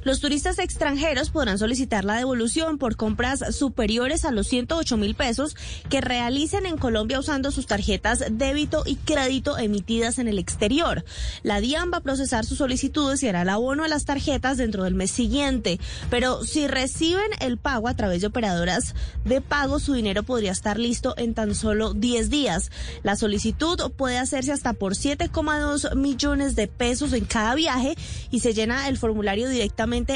[0.03, 5.55] Los turistas extranjeros podrán solicitar la devolución por compras superiores a los 108 mil pesos
[5.89, 11.03] que realicen en Colombia usando sus tarjetas débito y crédito emitidas en el exterior.
[11.43, 14.83] La DIAN va a procesar sus solicitudes y hará el abono a las tarjetas dentro
[14.83, 15.79] del mes siguiente.
[16.09, 18.95] Pero si reciben el pago a través de operadoras
[19.25, 22.71] de pago, su dinero podría estar listo en tan solo 10 días.
[23.03, 27.95] La solicitud puede hacerse hasta por 7,2 millones de pesos en cada viaje
[28.29, 29.47] y se llena el formulario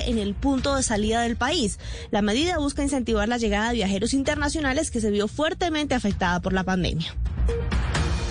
[0.08, 1.80] en el punto de salida del país.
[2.12, 6.54] La medida busca incentivar la llegada de viajeros internacionales que se vio fuertemente afectada por
[6.54, 7.16] la pandemia.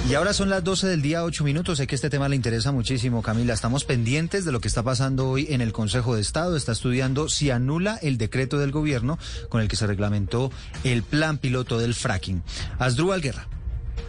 [0.08, 1.78] Y ahora son las 12 del día, 8 minutos.
[1.78, 3.54] Sé que este tema le interesa muchísimo, Camila.
[3.54, 6.56] Estamos pendientes de lo que está pasando hoy en el Consejo de Estado.
[6.56, 10.52] Está estudiando si anula el decreto del gobierno con el que se reglamentó
[10.84, 12.42] el plan piloto del fracking.
[12.78, 13.48] Asdrúbal Guerra.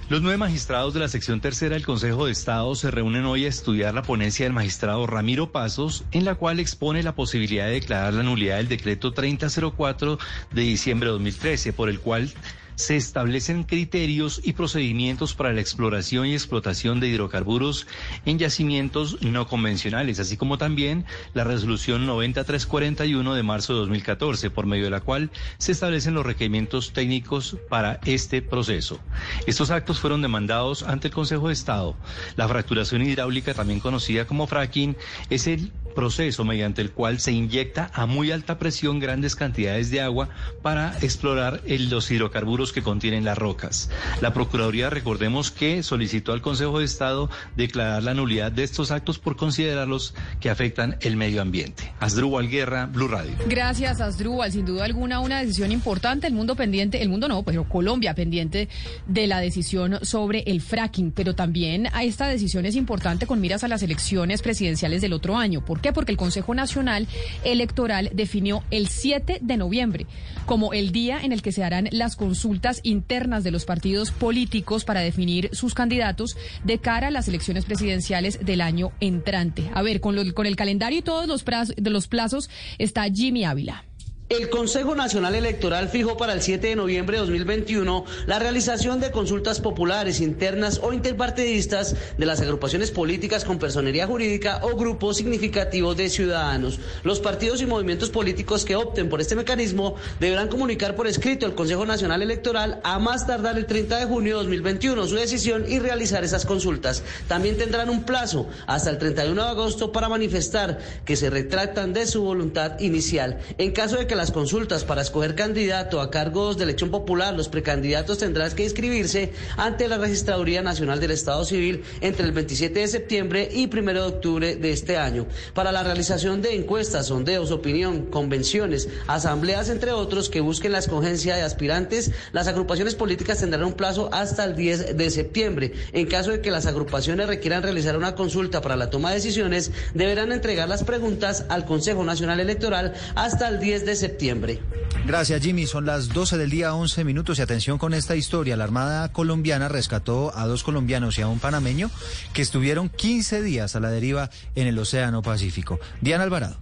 [0.08, 3.50] Los nueve magistrados de la sección tercera del Consejo de Estado se reúnen hoy a
[3.50, 8.14] estudiar la ponencia del magistrado Ramiro Pasos, en la cual expone la posibilidad de declarar
[8.14, 10.20] la nulidad del decreto 3004
[10.52, 12.32] de diciembre de 2013, por el cual
[12.76, 17.88] se establecen criterios y procedimientos para la exploración y explotación de hidrocarburos
[18.26, 24.66] en yacimientos no convencionales, así como también la resolución 9341 de marzo de 2014, por
[24.66, 29.00] medio de la cual se establecen los requerimientos técnicos para este proceso.
[29.48, 31.96] Estos actos fueron demandados ante el Consejo de Estado.
[32.36, 34.96] La fracturación hidráulica, también conocida como fracking,
[35.30, 40.02] es el proceso mediante el cual se inyecta a muy alta presión grandes cantidades de
[40.02, 40.30] agua
[40.62, 43.90] para explorar los hidrocarburos que contienen las rocas.
[44.22, 49.18] La Procuraduría, recordemos que solicitó al Consejo de Estado declarar la nulidad de estos actos
[49.18, 51.94] por considerarlos que afectan el medio ambiente.
[52.00, 53.34] Asdrúbal Guerra, Blue Radio.
[53.48, 54.52] Gracias, Asdrúbal.
[54.52, 56.28] Sin duda alguna, una decisión importante.
[56.28, 58.70] El mundo pendiente, el mundo no, pero Colombia pendiente
[59.08, 61.12] de la decisión sobre el fracking.
[61.12, 65.38] Pero también a esta decisión es importante con miras a las elecciones presidenciales del otro
[65.38, 65.64] año.
[65.64, 67.08] ¿Por Porque el Consejo Nacional
[67.44, 70.08] Electoral definió el 7 de noviembre
[70.46, 74.86] como el día en el que se harán las consultas internas de los partidos políticos
[74.86, 79.70] para definir sus candidatos de cara a las elecciones presidenciales del año entrante.
[79.74, 83.84] A ver, con, con el calendario y todos los plazos está Jimmy Ávila.
[84.28, 89.12] El Consejo Nacional Electoral fijó para el 7 de noviembre de 2021 la realización de
[89.12, 95.96] consultas populares, internas o interpartidistas de las agrupaciones políticas con personería jurídica o grupos significativos
[95.96, 96.80] de ciudadanos.
[97.04, 101.54] Los partidos y movimientos políticos que opten por este mecanismo deberán comunicar por escrito al
[101.54, 105.78] Consejo Nacional Electoral a más tardar el 30 de junio de 2021 su decisión y
[105.78, 107.04] realizar esas consultas.
[107.28, 112.08] También tendrán un plazo hasta el 31 de agosto para manifestar que se retractan de
[112.08, 113.38] su voluntad inicial.
[113.60, 117.50] En caso de que las consultas para escoger candidato a cargos de elección popular, los
[117.50, 122.88] precandidatos tendrán que inscribirse ante la Registraduría Nacional del Estado Civil entre el 27 de
[122.88, 125.26] septiembre y 1 de octubre de este año.
[125.54, 131.36] Para la realización de encuestas, sondeos, opinión, convenciones, asambleas, entre otros, que busquen la escogencia
[131.36, 135.74] de aspirantes, las agrupaciones políticas tendrán un plazo hasta el 10 de septiembre.
[135.92, 139.72] En caso de que las agrupaciones requieran realizar una consulta para la toma de decisiones,
[139.94, 144.60] deberán entregar las preguntas al Consejo Nacional Electoral hasta el 10 de septiembre septiembre.
[145.06, 145.66] Gracias, Jimmy.
[145.66, 147.40] Son las 12 del día, 11 minutos.
[147.40, 148.56] Y atención con esta historia.
[148.56, 151.90] La Armada colombiana rescató a dos colombianos y a un panameño
[152.34, 155.80] que estuvieron 15 días a la deriva en el Océano Pacífico.
[156.02, 156.58] Diana Alvarado.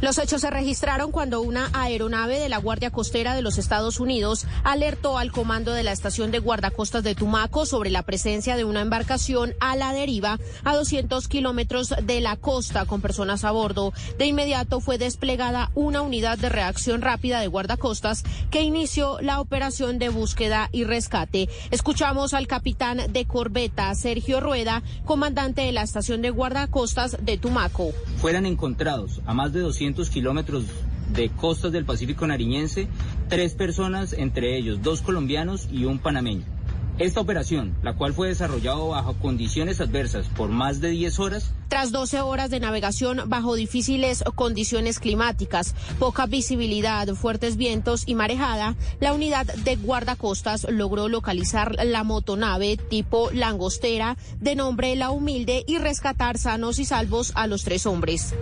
[0.00, 4.46] Los hechos se registraron cuando una aeronave de la Guardia Costera de los Estados Unidos
[4.62, 8.80] alertó al comando de la estación de guardacostas de Tumaco sobre la presencia de una
[8.80, 13.92] embarcación a la deriva a 200 kilómetros de la costa con personas a bordo.
[14.18, 18.22] De inmediato fue desplegada una unidad de reacción rápida de guardacostas
[18.52, 21.48] que inició la operación de búsqueda y rescate.
[21.72, 27.90] Escuchamos al capitán de corbeta Sergio Rueda, comandante de la estación de guardacostas de Tumaco.
[28.18, 30.64] Fueran encontrados a más de 200 kilómetros
[31.12, 32.88] de costas del Pacífico Nariñense,
[33.28, 36.57] tres personas, entre ellos dos colombianos y un panameño.
[36.98, 41.54] Esta operación, la cual fue desarrollada bajo condiciones adversas por más de 10 horas.
[41.68, 48.74] Tras 12 horas de navegación bajo difíciles condiciones climáticas, poca visibilidad, fuertes vientos y marejada,
[48.98, 55.78] la unidad de guardacostas logró localizar la motonave tipo langostera de nombre La Humilde y
[55.78, 58.34] rescatar sanos y salvos a los tres hombres.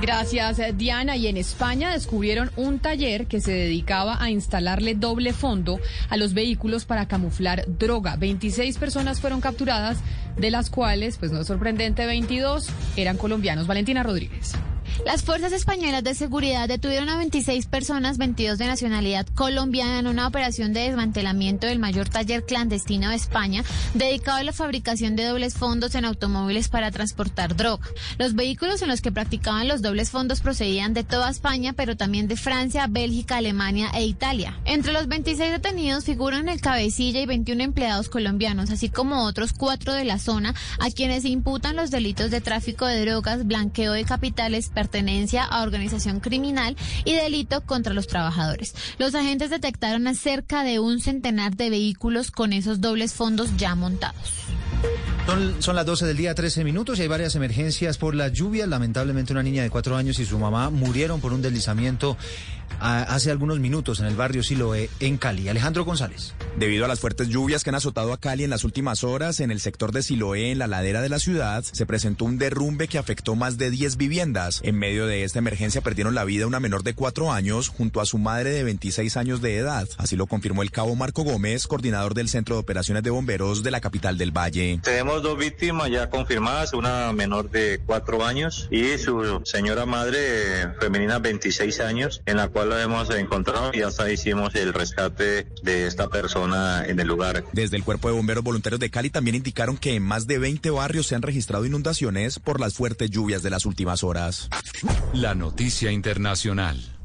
[0.00, 1.16] Gracias, Diana.
[1.16, 6.34] Y en España descubrieron un taller que se dedicaba a instalarle doble fondo a los
[6.34, 8.16] vehículos para camuflar droga.
[8.16, 9.98] 26 personas fueron capturadas,
[10.36, 13.66] de las cuales, pues no es sorprendente, 22 eran colombianos.
[13.66, 14.52] Valentina Rodríguez.
[15.04, 20.26] Las fuerzas españolas de seguridad detuvieron a 26 personas, 22 de nacionalidad colombiana, en una
[20.26, 23.64] operación de desmantelamiento del mayor taller clandestino de España,
[23.94, 27.86] dedicado a la fabricación de dobles fondos en automóviles para transportar droga.
[28.18, 32.28] Los vehículos en los que practicaban los dobles fondos procedían de toda España, pero también
[32.28, 34.58] de Francia, Bélgica, Alemania e Italia.
[34.64, 39.92] Entre los 26 detenidos figuran el cabecilla y 21 empleados colombianos, así como otros cuatro
[39.92, 44.70] de la zona, a quienes imputan los delitos de tráfico de drogas, blanqueo de capitales,
[44.76, 46.76] pertenencia a organización criminal
[47.06, 48.74] y delito contra los trabajadores.
[48.98, 53.74] Los agentes detectaron a cerca de un centenar de vehículos con esos dobles fondos ya
[53.74, 54.44] montados.
[55.58, 58.66] Son, las 12 del día, 13 minutos y hay varias emergencias por la lluvia.
[58.66, 62.16] Lamentablemente una niña de cuatro años y su mamá murieron por un deslizamiento
[62.80, 65.48] hace algunos minutos en el barrio Siloé, en Cali.
[65.48, 66.34] Alejandro González.
[66.58, 69.50] Debido a las fuertes lluvias que han azotado a Cali en las últimas horas, en
[69.50, 72.98] el sector de Siloé, en la ladera de la ciudad, se presentó un derrumbe que
[72.98, 74.60] afectó más de 10 viviendas.
[74.62, 78.06] En medio de esta emergencia perdieron la vida una menor de cuatro años junto a
[78.06, 79.88] su madre de 26 años de edad.
[79.98, 83.70] Así lo confirmó el cabo Marco Gómez, coordinador del Centro de Operaciones de Bomberos de
[83.70, 84.80] la capital del Valle.
[84.82, 91.18] Tenemos dos víctimas ya confirmadas, una menor de cuatro años y su señora madre femenina
[91.18, 96.08] 26 años, en la cual la hemos encontrado y hasta hicimos el rescate de esta
[96.08, 97.44] persona en el lugar.
[97.52, 100.70] Desde el Cuerpo de Bomberos Voluntarios de Cali también indicaron que en más de 20
[100.70, 104.48] barrios se han registrado inundaciones por las fuertes lluvias de las últimas horas.
[105.12, 106.95] La noticia internacional.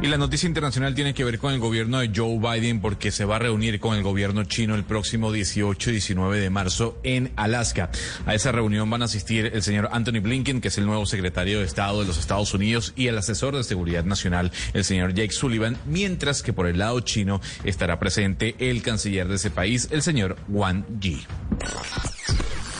[0.00, 3.24] Y la noticia internacional tiene que ver con el gobierno de Joe Biden porque se
[3.24, 7.32] va a reunir con el gobierno chino el próximo 18 y 19 de marzo en
[7.34, 7.90] Alaska.
[8.24, 11.58] A esa reunión van a asistir el señor Anthony Blinken, que es el nuevo secretario
[11.58, 15.32] de Estado de los Estados Unidos, y el asesor de seguridad nacional, el señor Jake
[15.32, 20.02] Sullivan, mientras que por el lado chino estará presente el canciller de ese país, el
[20.02, 21.26] señor Wang Yi.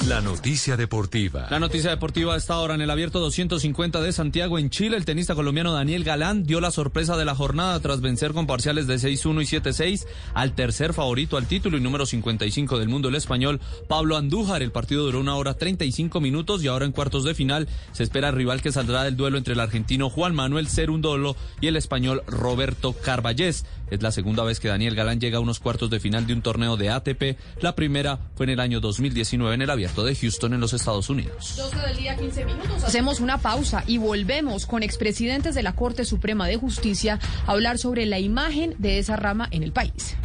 [0.09, 1.49] La noticia deportiva.
[1.51, 4.97] La noticia deportiva está ahora en el abierto 250 de Santiago en Chile.
[4.97, 8.87] El tenista colombiano Daniel Galán dio la sorpresa de la jornada tras vencer con parciales
[8.87, 13.17] de 6-1 y 7-6 al tercer favorito al título y número 55 del mundo, el
[13.17, 14.63] español Pablo Andújar.
[14.63, 18.31] El partido duró una hora 35 minutos y ahora en cuartos de final se espera
[18.31, 22.23] el rival que saldrá del duelo entre el argentino Juan Manuel Cerundolo y el español
[22.27, 23.67] Roberto Carballés.
[23.91, 26.43] Es la segunda vez que Daniel Galán llega a unos cuartos de final de un
[26.43, 27.39] torneo de ATP.
[27.61, 30.73] La primera fue en el año 2019 en el abierto aeropuerto de Houston en los
[30.73, 31.55] Estados Unidos.
[31.57, 32.85] 12 del día, 15 minutos.
[32.85, 37.79] Hacemos una pausa y volvemos con expresidentes de la Corte Suprema de Justicia a hablar
[37.79, 40.17] sobre la imagen de esa rama en el país.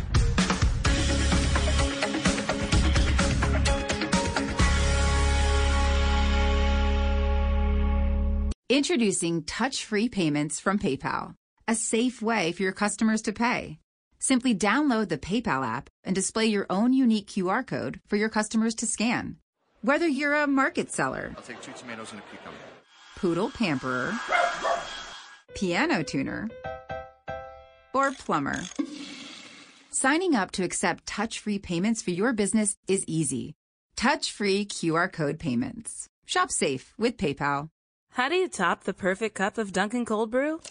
[8.69, 11.35] Introducing touch-free payments from PayPal,
[11.67, 13.77] a safe way for your customers to pay.
[14.19, 18.73] Simply download the PayPal app and display your own unique QR code for your customers
[18.75, 19.35] to scan.
[19.83, 22.57] Whether you're a market seller, I'll take two tomatoes and a cucumber.
[23.17, 24.13] poodle pamperer,
[25.55, 26.49] piano tuner,
[27.93, 28.61] or plumber.
[29.91, 33.55] Signing up to accept touch-free payments for your business is easy.
[33.97, 36.07] Touch-free QR code payments.
[36.25, 37.67] Shop safe with PayPal.
[38.11, 40.61] How do you top the perfect cup of Dunkin' Cold Brew?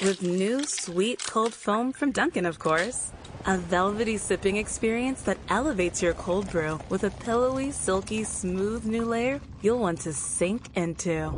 [0.00, 3.12] With new sweet cold foam from Dunkin', of course.
[3.46, 9.04] A velvety sipping experience that elevates your cold brew with a pillowy, silky, smooth new
[9.04, 11.30] layer you'll want to sink into.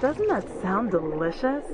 [0.00, 1.64] Doesn't that sound delicious?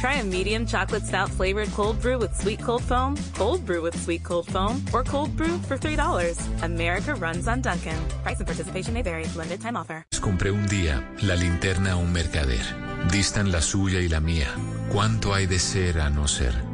[0.00, 3.98] Try a medium chocolate stout flavored cold brew with sweet cold foam, cold brew with
[3.98, 6.62] sweet cold foam, or cold brew for $3.
[6.62, 7.96] America runs on Dunkin'.
[8.22, 9.24] Price and participation may vary.
[9.34, 10.04] Limited time offer.
[10.20, 12.66] Compré un día la linterna a un mercader.
[13.10, 14.48] Distan la suya y la mía.
[14.92, 16.73] ¿Cuánto hay de ser a no ser?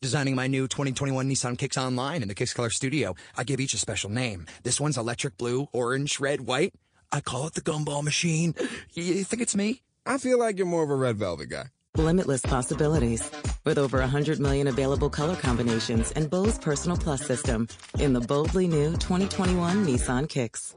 [0.00, 3.16] Designing my new 2021 Nissan Kicks Online in the Kicks Color Studio.
[3.36, 4.46] I give each a special name.
[4.62, 6.72] This one's electric blue, orange, red, white.
[7.10, 8.54] I call it the gumball machine.
[8.92, 9.82] You think it's me?
[10.06, 11.64] I feel like you're more of a red velvet guy.
[11.96, 13.28] Limitless possibilities.
[13.64, 17.66] With over 100 million available color combinations and Bose Personal Plus system
[17.98, 20.76] in the boldly new 2021 Nissan Kicks.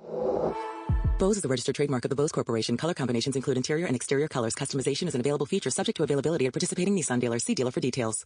[1.19, 2.75] Bose is the registered trademark of the Bose Corporation.
[2.75, 4.55] Color combinations include interior and exterior colors.
[4.55, 7.43] Customization is an available feature subject to availability at participating Nissan dealers.
[7.43, 8.25] See dealer for details.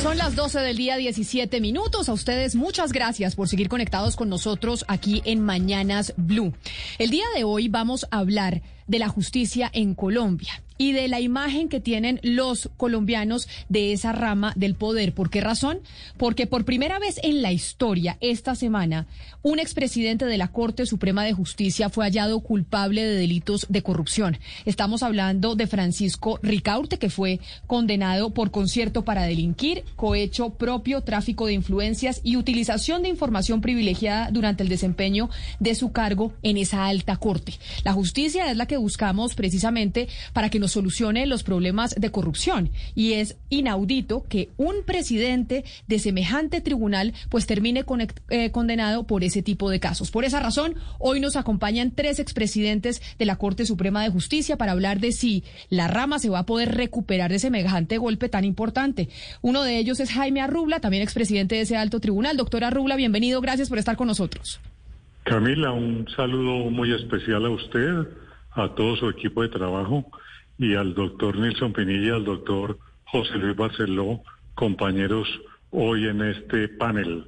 [0.00, 2.08] Son las 12 del día 17 minutos.
[2.08, 6.52] A ustedes muchas gracias por seguir conectados con nosotros aquí en Mañanas Blue.
[6.98, 11.20] El día de hoy vamos a hablar de la justicia en Colombia y de la
[11.20, 15.14] imagen que tienen los colombianos de esa rama del poder.
[15.14, 15.80] ¿Por qué razón?
[16.16, 19.06] Porque por primera vez en la historia, esta semana,
[19.42, 24.38] un expresidente de la Corte Suprema de Justicia fue hallado culpable de delitos de corrupción.
[24.64, 31.46] Estamos hablando de Francisco Ricaurte, que fue condenado por concierto para delinquir, cohecho propio, tráfico
[31.46, 35.30] de influencias y utilización de información privilegiada durante el desempeño
[35.60, 37.54] de su cargo en esa alta corte.
[37.84, 42.70] La justicia es la que buscamos precisamente para que nos solucione los problemas de corrupción
[42.94, 47.84] y es inaudito que un presidente de semejante tribunal pues termine
[48.30, 50.12] eh, condenado por ese tipo de casos.
[50.12, 54.72] Por esa razón, hoy nos acompañan tres expresidentes de la Corte Suprema de Justicia para
[54.72, 59.08] hablar de si la rama se va a poder recuperar de semejante golpe tan importante.
[59.40, 62.36] Uno de ellos es Jaime Arrubla, también expresidente de ese alto tribunal.
[62.36, 64.60] Doctor Arrubla, bienvenido, gracias por estar con nosotros.
[65.24, 68.06] Camila, un saludo muy especial a usted,
[68.52, 70.04] a todo su equipo de trabajo
[70.62, 74.22] y al doctor Nilson Pinilla, al doctor José Luis Barceló,
[74.54, 75.28] compañeros
[75.72, 77.26] hoy en este panel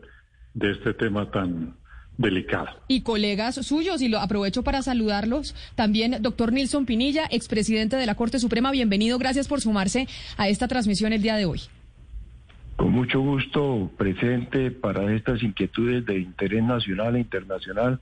[0.55, 1.75] de este tema tan
[2.17, 2.69] delicado.
[2.87, 5.57] y colegas suyos y lo aprovecho para saludarlos.
[5.75, 10.07] También doctor Nilson Pinilla, expresidente de la Corte Suprema, bienvenido, gracias por sumarse
[10.37, 11.63] a esta transmisión el día de hoy.
[12.77, 17.99] Con mucho gusto presente para estas inquietudes de interés nacional e internacional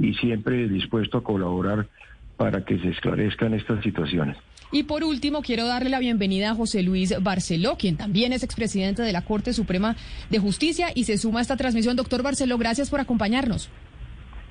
[0.00, 1.86] y siempre dispuesto a colaborar
[2.36, 4.36] para que se esclarezcan estas situaciones.
[4.72, 9.02] Y por último, quiero darle la bienvenida a José Luis Barceló, quien también es expresidente
[9.02, 9.94] de la Corte Suprema
[10.30, 11.94] de Justicia y se suma a esta transmisión.
[11.94, 13.70] Doctor Barceló, gracias por acompañarnos.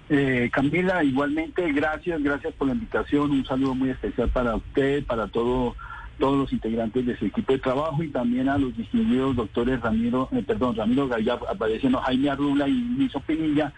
[0.10, 3.32] Eh, Camila, igualmente, gracias, gracias por la invitación.
[3.32, 5.76] Un saludo muy especial para usted, para todo,
[6.20, 10.30] todos los integrantes de su equipo de trabajo y también a los distinguidos doctores Ramiro,
[10.32, 13.74] eh, perdón, Ramiro Gaya, apareciendo Jaime Arrula y Luis Pinilla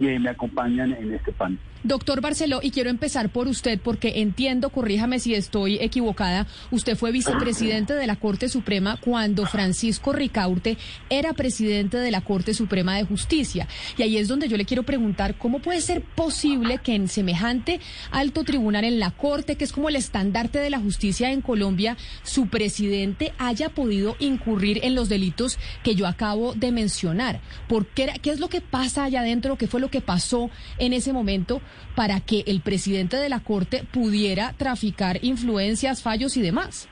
[0.00, 1.58] eh, me acompañan en este panel.
[1.84, 7.12] Doctor Barceló, y quiero empezar por usted porque entiendo, corríjame si estoy equivocada, usted fue
[7.12, 10.76] vicepresidente de la Corte Suprema cuando Francisco Ricaurte
[11.08, 13.68] era presidente de la Corte Suprema de Justicia.
[13.96, 17.80] Y ahí es donde yo le quiero preguntar cómo puede ser posible que en semejante
[18.10, 21.96] alto tribunal en la Corte, que es como el estandarte de la justicia en Colombia,
[22.24, 27.40] su presidente haya podido incurrir en los delitos que yo acabo de mencionar.
[27.68, 29.56] ¿Por qué, ¿Qué es lo que pasa allá adentro?
[29.56, 31.60] ¿Qué fue lo que pasó en ese momento?
[31.94, 36.88] Para que el presidente de la Corte pudiera traficar influencias, fallos y demás.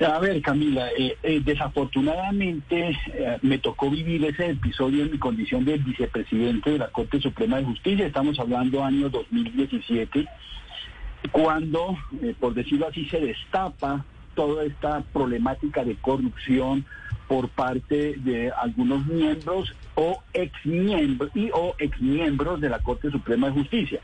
[0.00, 5.64] A ver, Camila, eh, eh, desafortunadamente eh, me tocó vivir ese episodio en mi condición
[5.64, 8.06] de vicepresidente de la Corte Suprema de Justicia.
[8.06, 10.26] Estamos hablando año 2017,
[11.30, 11.96] cuando,
[12.40, 14.04] por decirlo así, se destapa
[14.34, 16.84] toda esta problemática de corrupción
[17.28, 23.54] por parte de algunos miembros o exmiembros y o exmiembros de la Corte Suprema de
[23.54, 24.00] Justicia.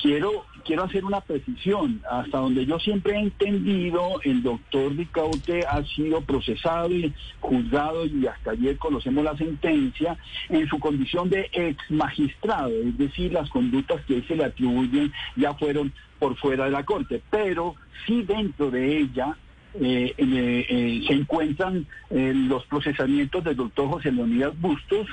[0.00, 2.00] Quiero, quiero hacer una precisión.
[2.08, 8.24] Hasta donde yo siempre he entendido, el doctor Ricaute ha sido procesado y juzgado, y
[8.26, 10.16] hasta ayer conocemos la sentencia,
[10.48, 15.52] en su condición de ex magistrado, es decir, las conductas que se le atribuyen ya
[15.54, 17.74] fueron por fuera de la Corte, pero
[18.06, 19.36] sí dentro de ella
[19.74, 25.06] eh, eh, se encuentran eh, los procesamientos del doctor José Leonidas Bustos,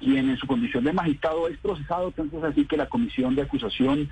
[0.00, 3.42] quien en su condición de magistrado es procesado, tanto es así que la comisión de
[3.42, 4.08] acusación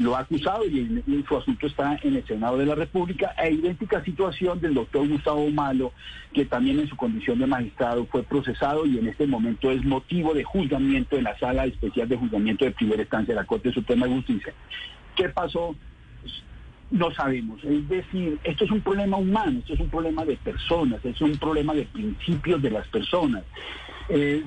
[0.00, 4.02] lo ha acusado y, su asunto está en el Senado de la República, e idéntica
[4.02, 5.92] situación del doctor Gustavo Malo,
[6.32, 10.34] que también en su condición de magistrado fue procesado y en este momento es motivo
[10.34, 14.06] de juzgamiento en la Sala Especial de Juzgamiento de Primera Instancia de la Corte Suprema
[14.06, 14.52] de Justicia.
[15.14, 15.76] ¿Qué pasó?
[16.90, 17.62] No sabemos.
[17.64, 21.36] Es decir, esto es un problema humano, esto es un problema de personas, es un
[21.36, 23.44] problema de principios de las personas.
[24.08, 24.42] Es,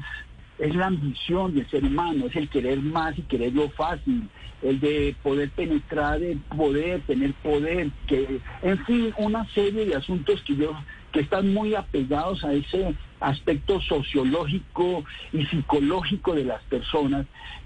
[0.60, 4.30] la ambición del ser humano, es el querer más y querer lo fácil,
[4.62, 10.42] el de poder penetrar el poder, tener poder, que, en fin, una serie de asuntos
[10.44, 10.76] que yo
[11.12, 15.04] que están muy apegados a ese aspecto sociológico
[15.34, 17.26] y psicológico de las personas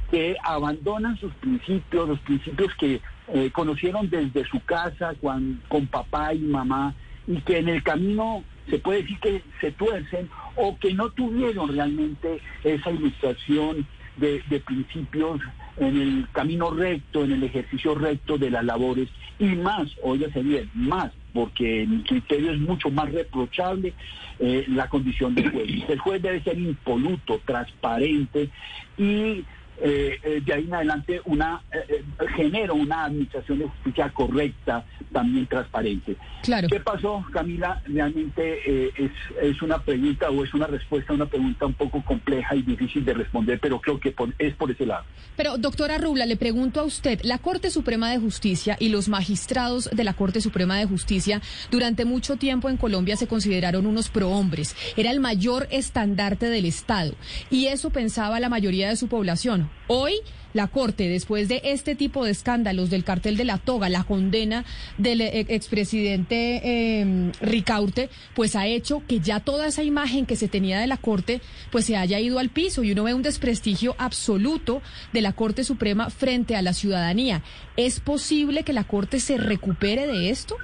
[0.09, 3.01] que abandonan sus principios, los principios que
[3.33, 6.93] eh, conocieron desde su casa con papá y mamá
[7.27, 11.69] y que en el camino se puede decir que se tuercen o que no tuvieron
[11.69, 13.87] realmente esa ilustración
[14.17, 15.41] de, principios
[15.77, 20.69] en el camino recto, en el ejercicio recto de las labores y más, óyase bien,
[20.73, 23.93] más, porque mi criterio es mucho más reprochable
[24.39, 25.67] eh, la condición del juez.
[25.89, 28.49] El juez debe ser impoluto, transparente
[28.97, 29.43] y
[29.81, 32.03] eh, eh, de ahí en adelante una eh,
[32.35, 36.15] genera una administración de justicia correcta, también transparente.
[36.43, 36.67] Claro.
[36.69, 37.81] ¿Qué pasó, Camila?
[37.85, 39.11] Realmente es,
[39.41, 43.03] es una pregunta o es una respuesta a una pregunta un poco compleja y difícil
[43.03, 45.03] de responder, pero creo que es por ese lado.
[45.35, 49.89] Pero, doctora Rubla, le pregunto a usted, la Corte Suprema de Justicia y los magistrados
[49.91, 51.41] de la Corte Suprema de Justicia
[51.71, 54.75] durante mucho tiempo en Colombia se consideraron unos prohombres.
[54.95, 57.15] Era el mayor estandarte del Estado.
[57.49, 59.64] Y eso pensaba la mayoría de su población.
[59.87, 60.13] Hoy
[60.55, 64.63] la Corte, después de este tipo de escándalos del cartel de la toga, la condena
[64.97, 70.47] del eh, expresidente em, Ricaurte, pues ha hecho que ya toda esa imagen que se
[70.47, 73.95] tenía de la Corte, pues se haya ido al piso y uno ve un desprestigio
[73.97, 74.81] absoluto
[75.11, 77.41] de la Corte Suprema frente a la ciudadanía.
[77.75, 80.55] ¿Es posible que la Corte se recupere de esto?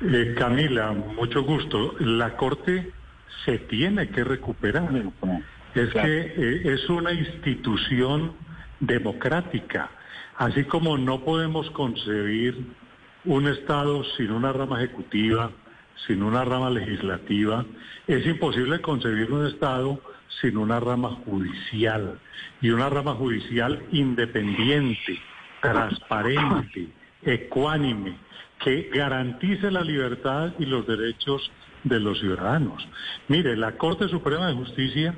[0.00, 1.96] Eh, Camila, mucho gusto.
[1.98, 2.92] La Corte
[3.44, 4.92] se tiene que recuperar
[5.74, 8.32] es que eh, es una institución
[8.80, 9.90] democrática.
[10.36, 12.56] Así como no podemos concebir
[13.24, 15.50] un Estado sin una rama ejecutiva,
[16.06, 17.64] sin una rama legislativa,
[18.06, 20.00] es imposible concebir un Estado
[20.40, 22.18] sin una rama judicial
[22.62, 25.18] y una rama judicial independiente,
[25.60, 26.88] transparente,
[27.22, 28.16] ecuánime,
[28.58, 31.50] que garantice la libertad y los derechos
[31.84, 32.86] de los ciudadanos.
[33.28, 35.14] Mire, la Corte Suprema de Justicia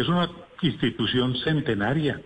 [0.00, 0.30] es una
[0.62, 2.20] institución centenaria.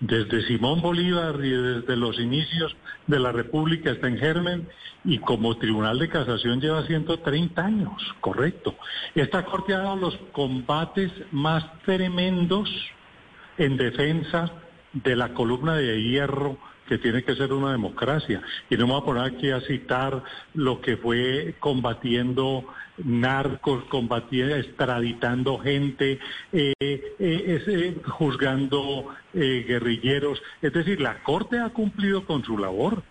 [0.00, 2.76] Desde Simón Bolívar y desde los inicios
[3.08, 4.68] de la República está en germen
[5.04, 8.76] y como Tribunal de Casación lleva 130 años, correcto.
[9.14, 12.70] Esta Corte ha dado los combates más tremendos
[13.56, 14.52] en defensa
[14.92, 16.58] de la columna de hierro
[16.88, 18.42] que tiene que ser una democracia.
[18.70, 20.22] Y no me voy a poner aquí a citar
[20.54, 22.64] lo que fue combatiendo
[23.04, 26.18] narcos, combatiendo, extraditando gente,
[26.52, 30.42] eh, eh, eh, juzgando guerrilleros.
[30.62, 33.02] Es decir, la Corte ha cumplido con su labor.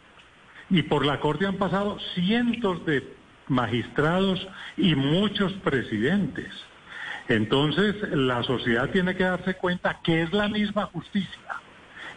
[0.70, 3.16] Y por la Corte han pasado cientos de
[3.48, 4.46] magistrados
[4.76, 6.52] y muchos presidentes.
[7.30, 11.47] Entonces, la sociedad tiene que darse cuenta que es la misma justicia,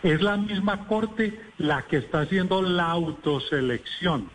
[0.02, 4.30] es la misma corte la que está haciendo la autoselección,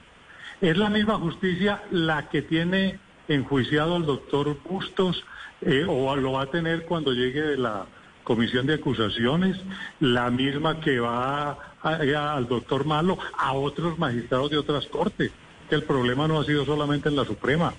[0.61, 5.23] es la misma justicia la que tiene enjuiciado al doctor Bustos
[5.61, 7.85] eh, o lo va a tener cuando llegue de la
[8.23, 9.57] comisión de acusaciones,
[9.99, 15.31] la misma que va al doctor Malo, a otros magistrados de otras cortes.
[15.69, 17.73] Que el problema no ha sido solamente en la Suprema,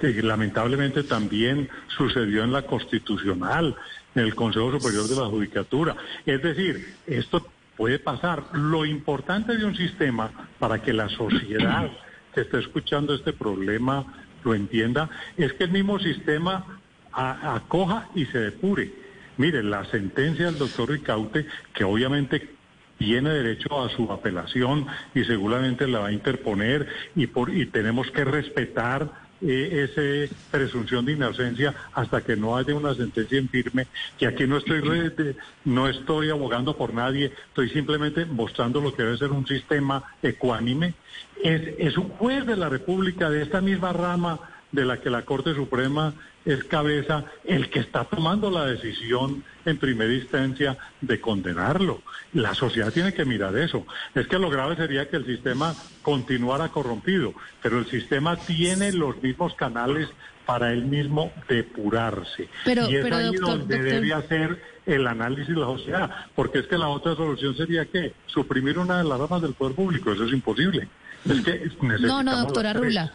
[0.00, 3.76] que lamentablemente también sucedió en la Constitucional,
[4.18, 5.96] en el Consejo Superior de la Judicatura.
[6.26, 7.46] Es decir, esto
[7.76, 8.44] puede pasar.
[8.52, 11.90] Lo importante de un sistema para que la sociedad
[12.34, 14.04] que está escuchando este problema
[14.44, 16.80] lo entienda es que el mismo sistema
[17.12, 18.92] acoja y se depure.
[19.36, 22.50] Mire, la sentencia del doctor Ricaute, que obviamente
[22.98, 28.10] tiene derecho a su apelación y seguramente la va a interponer y, por, y tenemos
[28.10, 33.86] que respetar eh, esa presunción de inocencia hasta que no haya una sentencia en firme,
[34.18, 34.82] que aquí no estoy,
[35.64, 40.94] no estoy abogando por nadie, estoy simplemente mostrando lo que debe ser un sistema ecuánime.
[41.42, 44.40] Es, es un juez de la República de esta misma rama
[44.72, 46.14] de la que la Corte Suprema
[46.48, 52.02] es cabeza el que está tomando la decisión en primera instancia de condenarlo.
[52.32, 53.86] La sociedad tiene que mirar eso.
[54.14, 59.22] Es que lo grave sería que el sistema continuara corrompido, pero el sistema tiene los
[59.22, 60.08] mismos canales
[60.46, 62.48] para él mismo depurarse.
[62.64, 66.60] Pero, y es pero, ahí doctor, donde doctor- debe hacer el análisis la sociedad, porque
[66.60, 70.12] es que la otra solución sería que suprimir una de las ramas del poder público,
[70.12, 70.88] eso es imposible.
[71.28, 72.72] Es que No, necesitamos no, doctora.
[72.72, 73.12] Rula.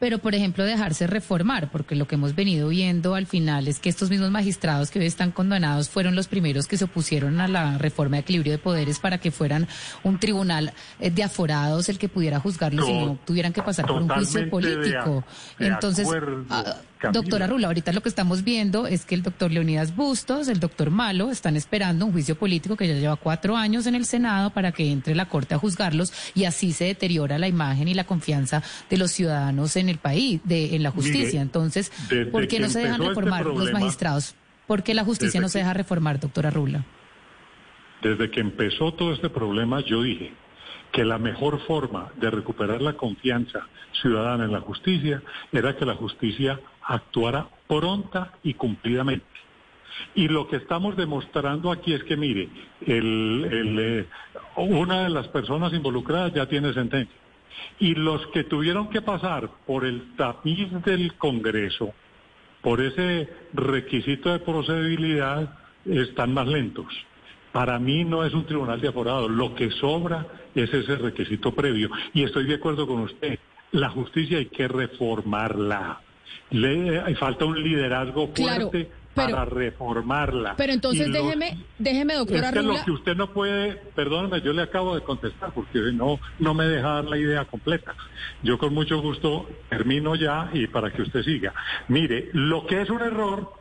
[0.00, 3.88] Pero, por ejemplo, dejarse reformar, porque lo que hemos venido viendo al final es que
[3.88, 7.78] estos mismos magistrados que hoy están condenados fueron los primeros que se opusieron a la
[7.78, 9.66] reforma de equilibrio de poderes para que fueran
[10.04, 14.00] un tribunal eh, de aforados el que pudiera juzgarlos y no tuvieran que pasar por
[14.00, 15.24] un juicio de político.
[15.58, 16.06] a- de Entonces,
[16.98, 17.20] Camila.
[17.20, 20.90] doctora Rula, ahorita lo que estamos viendo es que el doctor Leonidas Bustos, el doctor
[20.90, 24.72] Malo, están esperando un juicio político que ya lleva cuatro años en el Senado para
[24.72, 28.62] que entre la Corte a juzgarlos y así se deteriora la imagen y la confianza
[28.90, 31.24] de los ciudadanos en el país, de, en la justicia.
[31.24, 31.92] Mire, Entonces,
[32.30, 34.34] ¿por qué no se dejan este reformar los magistrados?
[34.66, 36.84] ¿Por qué la justicia no se deja reformar, doctora Rula?
[38.02, 40.32] Desde que empezó todo este problema, yo dije
[40.92, 43.66] que la mejor forma de recuperar la confianza
[44.00, 49.26] ciudadana en la justicia era que la justicia actuara pronta y cumplidamente.
[50.14, 52.48] Y lo que estamos demostrando aquí es que, mire,
[52.86, 54.06] el- eh,
[54.56, 57.16] una de las personas involucradas ya tiene sentencia.
[57.80, 61.92] Y los que tuvieron que pasar por el tapiz del Congreso,
[62.62, 66.86] por ese requisito de procedibilidad, están más lentos.
[67.52, 70.26] Para mí no es un tribunal de aforados, lo que sobra
[70.64, 71.90] es ese requisito previo.
[72.14, 73.38] Y estoy de acuerdo con usted,
[73.72, 76.00] la justicia hay que reformarla.
[76.50, 80.54] Le, hay falta un liderazgo Claro, fuerte pero- para reformarla.
[80.56, 82.78] Pero entonces los- déjeme, déjeme, doctora es que Rula.
[82.78, 86.64] lo que usted no puede, perdóneme, yo le acabo de contestar porque no, no me
[86.66, 87.94] deja dar la idea completa.
[88.42, 91.52] Yo con mucho gusto termino ya y para que usted siga.
[91.88, 93.52] Mire, lo que es un error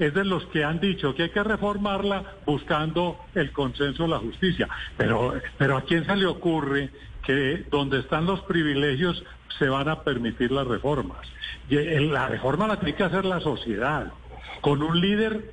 [0.00, 4.18] es de los que han dicho que hay que reformarla buscando el consenso de la
[4.18, 4.66] justicia.
[4.96, 6.88] Pero, pero ¿a quién se le ocurre
[7.22, 9.22] que donde están los privilegios
[9.58, 11.18] se van a permitir las reformas?
[11.68, 14.10] Y, eh, La reforma la tiene que hacer la sociedad,
[14.62, 15.52] con un líder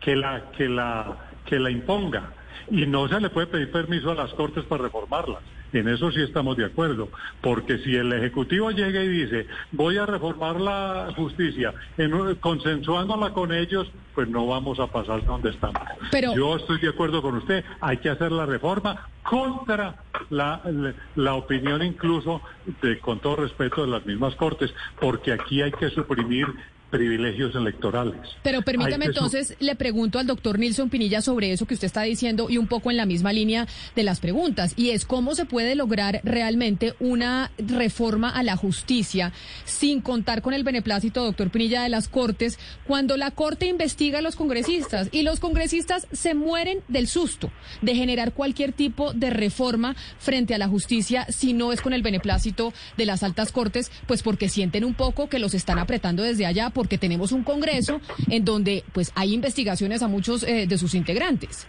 [0.00, 2.32] que la, que la, que la imponga.
[2.70, 5.42] Y no se le puede pedir permiso a las Cortes para reformarlas.
[5.72, 7.10] En eso sí estamos de acuerdo.
[7.40, 13.52] Porque si el Ejecutivo llega y dice, voy a reformar la justicia, en consensuándola con
[13.52, 15.80] ellos, pues no vamos a pasar donde estamos.
[16.10, 17.64] Pero- Yo estoy de acuerdo con usted.
[17.80, 22.40] Hay que hacer la reforma contra la, la, la opinión incluso,
[22.82, 26.46] de, con todo respeto, de las mismas Cortes, porque aquí hay que suprimir
[26.90, 28.16] privilegios electorales.
[28.42, 32.02] Pero permítame que entonces, le pregunto al doctor Nilson Pinilla sobre eso que usted está
[32.02, 35.44] diciendo y un poco en la misma línea de las preguntas, y es cómo se
[35.44, 39.32] puede lograr realmente una reforma a la justicia
[39.64, 44.22] sin contar con el beneplácito, doctor Pinilla, de las Cortes, cuando la Corte investiga a
[44.22, 47.50] los congresistas y los congresistas se mueren del susto
[47.82, 52.02] de generar cualquier tipo de reforma frente a la justicia si no es con el
[52.02, 56.46] beneplácito de las altas Cortes, pues porque sienten un poco que los están apretando desde
[56.46, 60.94] allá porque tenemos un Congreso en donde pues hay investigaciones a muchos eh, de sus
[60.94, 61.66] integrantes.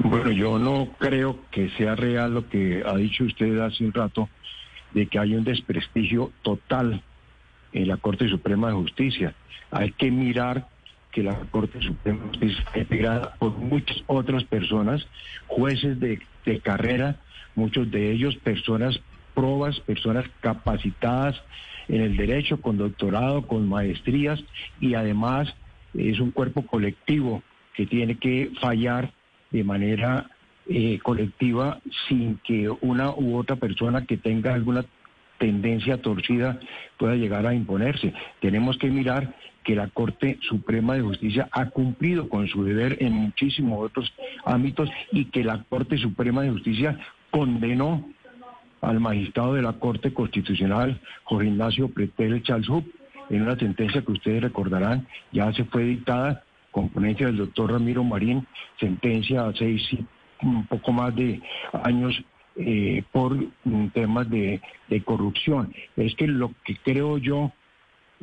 [0.00, 4.28] Bueno, yo no creo que sea real lo que ha dicho usted hace un rato,
[4.92, 7.02] de que hay un desprestigio total
[7.72, 9.34] en la Corte Suprema de Justicia.
[9.70, 10.68] Hay que mirar
[11.10, 15.06] que la Corte Suprema de Justicia está integrada por muchas otras personas,
[15.46, 17.16] jueces de, de carrera,
[17.54, 19.00] muchos de ellos personas
[19.34, 21.40] probas, personas capacitadas
[21.90, 24.42] en el derecho, con doctorado, con maestrías
[24.80, 25.52] y además
[25.94, 27.42] es un cuerpo colectivo
[27.74, 29.12] que tiene que fallar
[29.50, 30.30] de manera
[30.68, 34.84] eh, colectiva sin que una u otra persona que tenga alguna
[35.38, 36.60] tendencia torcida
[36.96, 38.12] pueda llegar a imponerse.
[38.40, 39.34] Tenemos que mirar
[39.64, 44.12] que la Corte Suprema de Justicia ha cumplido con su deber en muchísimos otros
[44.44, 46.98] ámbitos y que la Corte Suprema de Justicia
[47.30, 48.08] condenó
[48.80, 52.86] al magistrado de la Corte Constitucional, Jorge Ignacio Pretel Chalzup,
[53.28, 58.04] en una sentencia que ustedes recordarán, ya se fue dictada con ponencia del doctor Ramiro
[58.04, 58.46] Marín,
[58.78, 59.82] sentencia a seis,
[60.42, 61.40] un poco más de
[61.72, 62.22] años
[62.56, 63.36] eh, por
[63.92, 64.60] temas de,
[65.04, 65.72] corrupción.
[65.96, 67.52] Es que lo que creo yo,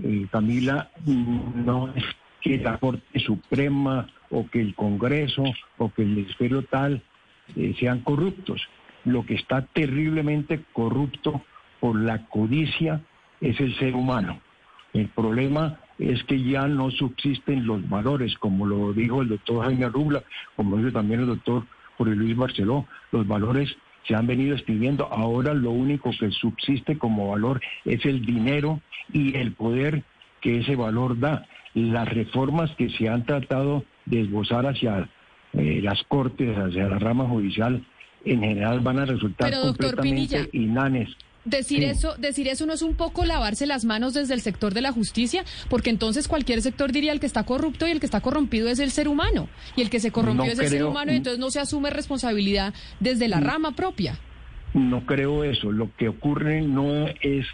[0.04, 2.04] eh, Camila, no es
[2.42, 5.44] que la Corte Suprema o que el Congreso
[5.78, 7.02] o que el Ministerio tal
[7.56, 8.62] eh, sean corruptos.
[9.08, 11.42] Lo que está terriblemente corrupto
[11.80, 13.02] por la codicia
[13.40, 14.42] es el ser humano.
[14.94, 19.88] El problema es que ya no subsisten los valores, como lo dijo el doctor Jaime
[19.88, 20.24] Rubla,
[20.58, 21.64] como dice también el doctor
[21.98, 23.74] Jorge Luis Barceló, los valores
[24.06, 28.82] se han venido escribiendo, ahora lo único que subsiste como valor es el dinero
[29.14, 30.04] y el poder
[30.42, 31.46] que ese valor da.
[31.74, 35.10] Las reformas que se han tratado de esbozar hacia
[35.54, 37.86] eh, las cortes, hacia la rama judicial,
[38.32, 41.10] en general van a resultar completamente inanes.
[41.46, 44.82] Decir eso, decir eso no es un poco lavarse las manos desde el sector de
[44.82, 48.20] la justicia, porque entonces cualquier sector diría el que está corrupto y el que está
[48.20, 49.48] corrompido es el ser humano,
[49.78, 52.74] y el que se corrompió es el ser humano, y entonces no se asume responsabilidad
[53.00, 54.20] desde la rama propia.
[54.74, 55.72] No creo eso.
[55.72, 57.46] Lo que ocurre no es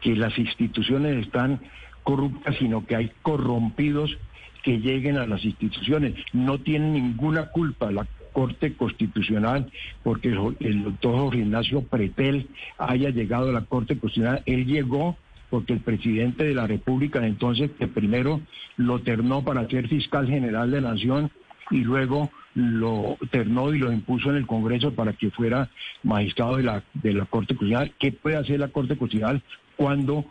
[0.00, 1.60] que las instituciones están
[2.04, 4.16] corruptas, sino que hay corrompidos
[4.62, 6.14] que lleguen a las instituciones.
[6.32, 7.92] No tienen ninguna culpa.
[7.92, 8.06] La
[8.36, 9.72] Corte Constitucional,
[10.02, 10.28] porque
[10.60, 14.42] el doctor Jorge Ignacio Pretel haya llegado a la Corte Constitucional.
[14.44, 15.16] Él llegó
[15.48, 18.42] porque el presidente de la República entonces, primero
[18.76, 21.30] lo ternó para ser fiscal general de la Nación
[21.70, 25.70] y luego lo ternó y lo impuso en el Congreso para que fuera
[26.02, 27.94] magistrado de la, de la Corte Constitucional.
[27.98, 29.42] ¿Qué puede hacer la Corte Constitucional
[29.78, 30.26] cuando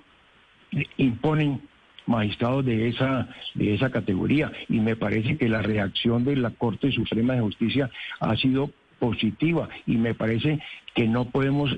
[0.98, 1.60] imponen
[2.06, 4.52] magistrados de esa, de esa categoría.
[4.70, 9.70] Y me parece que la reacción de la Corte Suprema de Justicia ha sido positiva
[9.86, 10.60] y me parece
[10.94, 11.76] que no podemos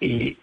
[0.00, 0.36] eh,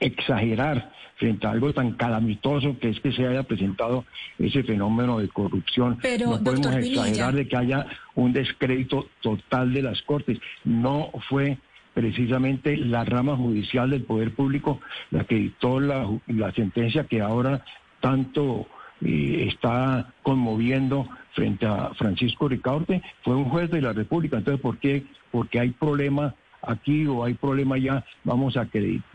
[0.00, 4.04] exagerar frente a algo tan calamitoso que es que se haya presentado
[4.38, 5.98] ese fenómeno de corrupción.
[6.00, 10.38] Pero, no podemos exagerar de que haya un descrédito total de las Cortes.
[10.64, 11.58] No fue
[11.92, 17.64] precisamente la rama judicial del Poder Público la que dictó la, la sentencia que ahora
[18.00, 18.68] tanto
[19.00, 24.38] está conmoviendo frente a Francisco Ricaurte, fue un juez de la República.
[24.38, 25.04] Entonces, ¿por qué?
[25.30, 28.68] Porque hay problema aquí o hay problema allá, vamos a,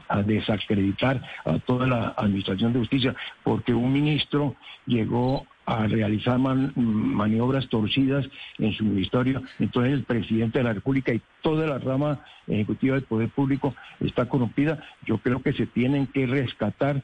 [0.08, 4.56] a, desacreditar a toda la Administración de Justicia, porque un ministro
[4.86, 8.26] llegó a realizar maniobras torcidas
[8.58, 13.06] en su ministerio, entonces el presidente de la República y toda la rama ejecutiva del
[13.06, 14.84] Poder Público está corrompida.
[15.06, 17.04] Yo creo que se tienen que rescatar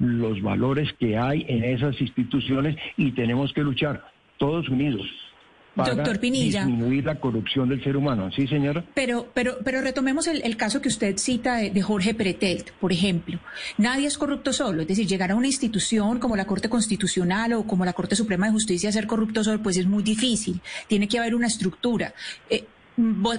[0.00, 5.06] los valores que hay en esas instituciones y tenemos que luchar todos unidos
[5.74, 8.30] para disminuir la corrupción del ser humano.
[8.32, 8.84] ¿Sí, señora?
[8.94, 13.38] Pero, pero, pero retomemos el, caso que usted cita de, Jorge Pretelt, por ejemplo.
[13.78, 14.82] Nadie es corrupto solo.
[14.82, 18.46] Es decir, llegar a una institución como la Corte Constitucional o como la Corte Suprema
[18.46, 20.60] de Justicia a ser corrupto solo, pues es muy difícil.
[20.88, 22.12] Tiene que haber una estructura.
[22.48, 22.64] Eh,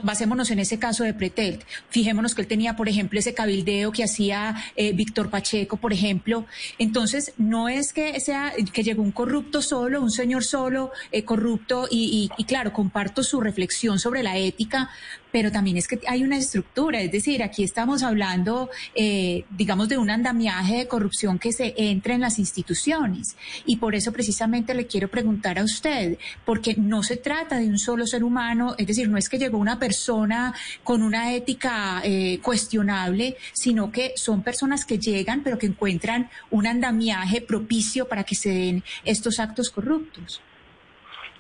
[0.04, 1.64] basémonos en ese caso de Pretelt.
[1.90, 6.46] Fijémonos que él tenía, por ejemplo, ese cabildeo que hacía eh, Víctor Pacheco, por ejemplo.
[6.78, 11.88] Entonces, no es que sea que llegó un corrupto solo, un señor solo, eh, corrupto,
[11.90, 14.90] y, y, claro, comparto su reflexión sobre la ética,
[15.32, 19.98] pero también es que hay una estructura, es decir, aquí estamos hablando, eh, digamos, de
[19.98, 23.36] un andamiaje de corrupción que se entra en las instituciones.
[23.66, 27.80] Y por eso precisamente le quiero preguntar a usted, porque no se trata de un
[27.80, 30.54] solo ser humano, es decir, no es que llegó una persona
[30.84, 36.68] con una ética eh, cuestionable, sino que son personas que llegan, pero que encuentran un
[36.68, 40.42] andamiaje propicio para que se den estos actos corruptos.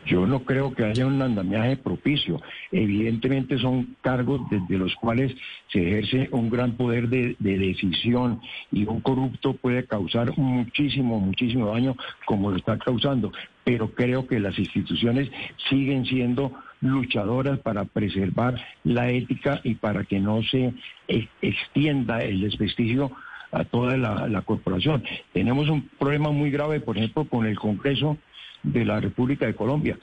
[0.05, 2.41] Yo no creo que haya un andamiaje propicio.
[2.71, 5.35] Evidentemente son cargos desde los cuales
[5.71, 8.41] se ejerce un gran poder de, decisión
[8.71, 11.95] y un corrupto puede causar muchísimo, muchísimo daño
[12.25, 13.31] como lo está causando.
[13.63, 15.29] Pero creo que las instituciones
[15.69, 16.51] siguen siendo
[16.81, 20.73] luchadoras para preservar la ética y para que no se
[21.07, 23.11] e, extienda el desprestigio
[23.51, 25.03] a toda la corporación.
[25.33, 28.17] Tenemos un problema muy grave, por ejemplo, con el Congreso
[28.63, 29.97] de la República de Colombia.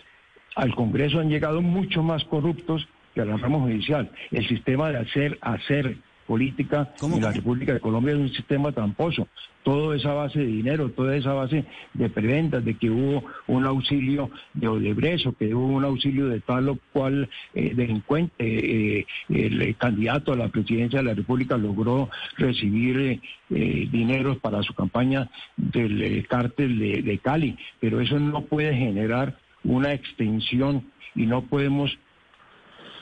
[0.56, 4.10] Al Congreso han llegado mucho más corruptos que a la rama judicial.
[4.30, 5.96] El sistema de hacer, hacer
[6.28, 9.26] política en la República de Colombia es un sistema tramposo.
[9.64, 11.64] Todo esa base de dinero, toda esa base
[11.94, 16.40] de preventas, de que hubo un auxilio de Odebrecht o que hubo un auxilio de
[16.40, 22.10] tal o cual eh, delincuente, eh, el candidato a la presidencia de la República logró
[22.36, 29.38] recibir eh, dinero para su campaña del cártel de Cali, pero eso no puede generar
[29.64, 30.84] una extensión
[31.14, 31.98] y no podemos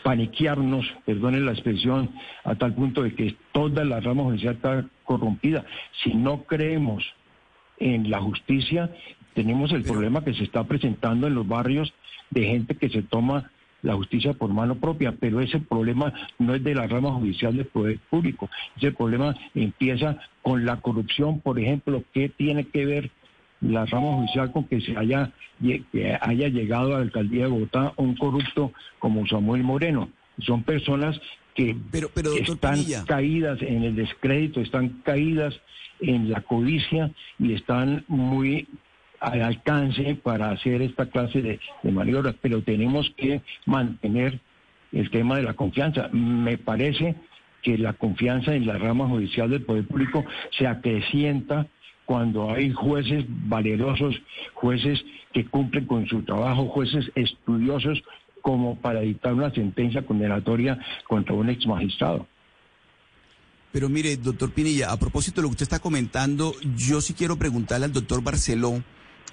[0.07, 2.13] paniquearnos, perdonen la expresión,
[2.45, 5.65] a tal punto de que toda la rama judicial está corrompida.
[6.05, 7.03] Si no creemos
[7.79, 8.95] en la justicia,
[9.35, 11.93] tenemos el problema que se está presentando en los barrios
[12.31, 13.51] de gente que se toma
[13.83, 17.67] la justicia por mano propia, pero ese problema no es de la rama judicial del
[17.67, 23.11] poder público, ese problema empieza con la corrupción, por ejemplo, ¿qué tiene que ver
[23.61, 27.93] la rama judicial con que se haya, que haya llegado a la alcaldía de Bogotá
[27.97, 30.11] un corrupto como Samuel Moreno.
[30.39, 31.19] Son personas
[31.55, 35.59] que pero, pero, están caídas en el descrédito, están caídas
[36.01, 38.69] en la codicia y están muy
[39.21, 44.41] al alcance para hacer esta clase de, de maniobras, pero tenemos que mantener
[44.93, 46.09] el tema de la confianza.
[46.13, 47.17] Me parece
[47.63, 50.25] que la confianza en la rama judicial del poder público
[50.57, 51.67] se acrecienta
[52.07, 54.15] cuando hay jueces valerosos,
[54.55, 55.05] jueces
[55.35, 58.03] que cumplen con su trabajo, jueces estudiosos
[58.41, 60.79] como para dictar una sentencia condenatoria
[61.09, 62.27] contra un ex magistrado.
[63.73, 67.37] Pero mire, doctor Pinilla, a propósito de lo que usted está comentando, yo sí quiero
[67.37, 68.83] preguntarle al doctor Barceló,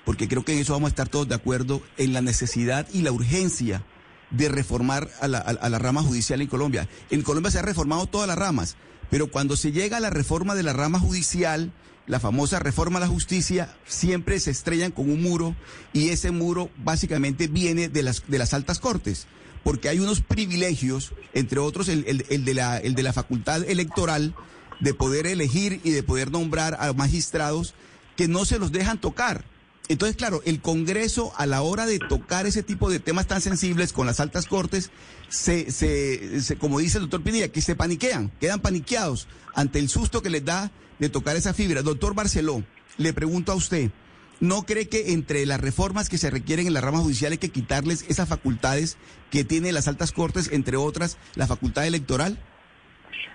[0.04, 3.04] porque creo que en eso vamos a estar todos de acuerdo, en la necesidad y
[3.04, 3.84] la urgencia
[4.32, 6.90] de reformar a la, a la rama judicial en Colombia.
[7.12, 8.76] En Colombia se han reformado todas las ramas,
[9.12, 11.72] pero cuando se llega a la reforma de la rama judicial,
[12.06, 15.56] la famosa reforma a la justicia, siempre se estrellan con un muro
[15.94, 19.28] y ese muro básicamente viene de las, de las altas cortes,
[19.64, 24.36] porque hay unos privilegios, entre otros el, de la, el de la facultad electoral,
[24.80, 27.74] de poder elegir y de poder nombrar a magistrados
[28.18, 29.46] que no se los dejan tocar.
[29.90, 33.92] Entonces, claro, el Congreso a la hora de tocar ese tipo de temas tan sensibles
[33.92, 34.92] con las altas cortes,
[35.30, 40.22] se, se, como dice el doctor Pinilla, que se paniquean, quedan paniqueados ante el susto
[40.22, 40.72] que les da
[41.04, 41.82] de tocar esa fibra.
[41.82, 42.64] Doctor Barceló,
[42.98, 43.92] le pregunto a usted,
[44.40, 47.50] ¿no cree que entre las reformas que se requieren en la rama judicial hay que
[47.50, 48.98] quitarles esas facultades
[49.30, 52.38] que tiene las altas cortes, entre otras, la facultad electoral?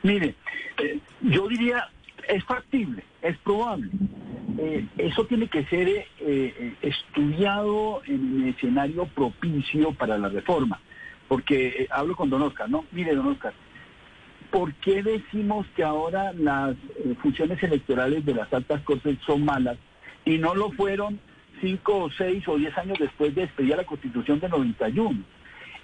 [0.02, 0.34] Mire,
[0.78, 1.88] eh, yo diría,
[2.26, 3.90] es factible, es probable.
[4.58, 10.80] Eh, eso tiene que ser eh, estudiado en un escenario propicio para la reforma.
[11.28, 12.86] Porque hablo con don Oscar, ¿no?
[12.92, 13.52] Mire, don Oscar,
[14.50, 19.76] ¿por qué decimos que ahora las eh, funciones electorales de las altas cortes son malas
[20.24, 21.20] y no lo fueron
[21.60, 25.18] cinco o seis o diez años después de despedir la Constitución de 91?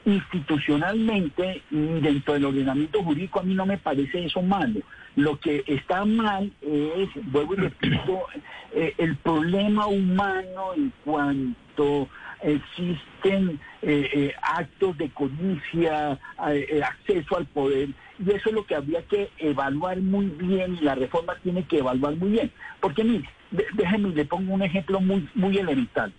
[0.06, 4.80] Institucionalmente, dentro del ordenamiento jurídico, a mí no me parece eso malo.
[5.16, 8.26] Lo que está mal es, vuelvo y repito,
[8.74, 12.08] eh, el problema humano en cuanto
[12.42, 17.88] existen eh, actos de codicia, acceso al poder
[18.18, 21.78] y eso es lo que habría que evaluar muy bien y la reforma tiene que
[21.78, 22.50] evaluar muy bien.
[22.80, 23.28] Porque mire,
[23.74, 26.12] déjenme, le pongo un ejemplo muy, muy elemental.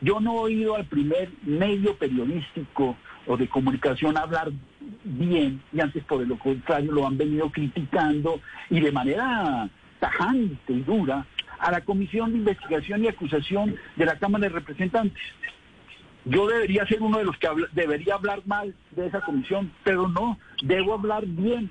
[0.00, 2.96] Yo no he oído al primer medio periodístico
[3.26, 4.50] o de comunicación hablar
[5.04, 8.40] bien y antes por lo contrario lo han venido criticando
[8.70, 11.26] y de manera tajante y dura
[11.58, 15.22] a la Comisión de Investigación y Acusación de la Cámara de Representantes.
[16.24, 20.38] Yo debería ser uno de los que debería hablar mal de esa comisión, pero no,
[20.62, 21.70] debo hablar bien,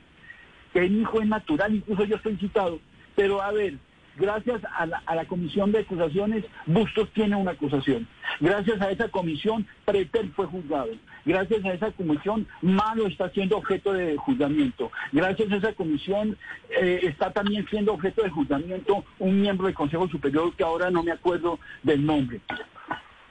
[0.86, 2.80] hijo es natural, incluso yo estoy citado.
[3.16, 3.76] Pero a ver,
[4.18, 8.08] gracias a la, comisión de acusaciones, Bustos tiene una acusación.
[8.40, 10.92] Gracias a esa comisión, Pretel fue juzgado.
[11.26, 14.92] Gracias a esa comisión, Malo está siendo objeto de juzgamiento.
[15.12, 16.38] Gracias a esa comisión,
[16.70, 21.04] eh, está también siendo objeto de juzgamiento un miembro del Consejo Superior que ahora no
[21.04, 22.40] me acuerdo del nombre.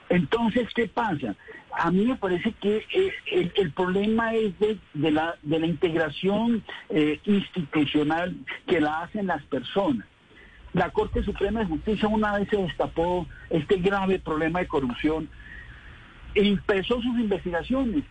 [0.09, 1.35] Entonces, ¿qué pasa?
[1.71, 4.79] A mí me parece que eh, el, problema es de,
[5.11, 8.35] la, integración eh, institucional
[8.65, 10.07] que la hacen las personas.
[10.73, 15.29] La Corte Suprema de Justicia una vez se destapó este grave problema de corrupción
[16.35, 18.03] e empezó sus investigaciones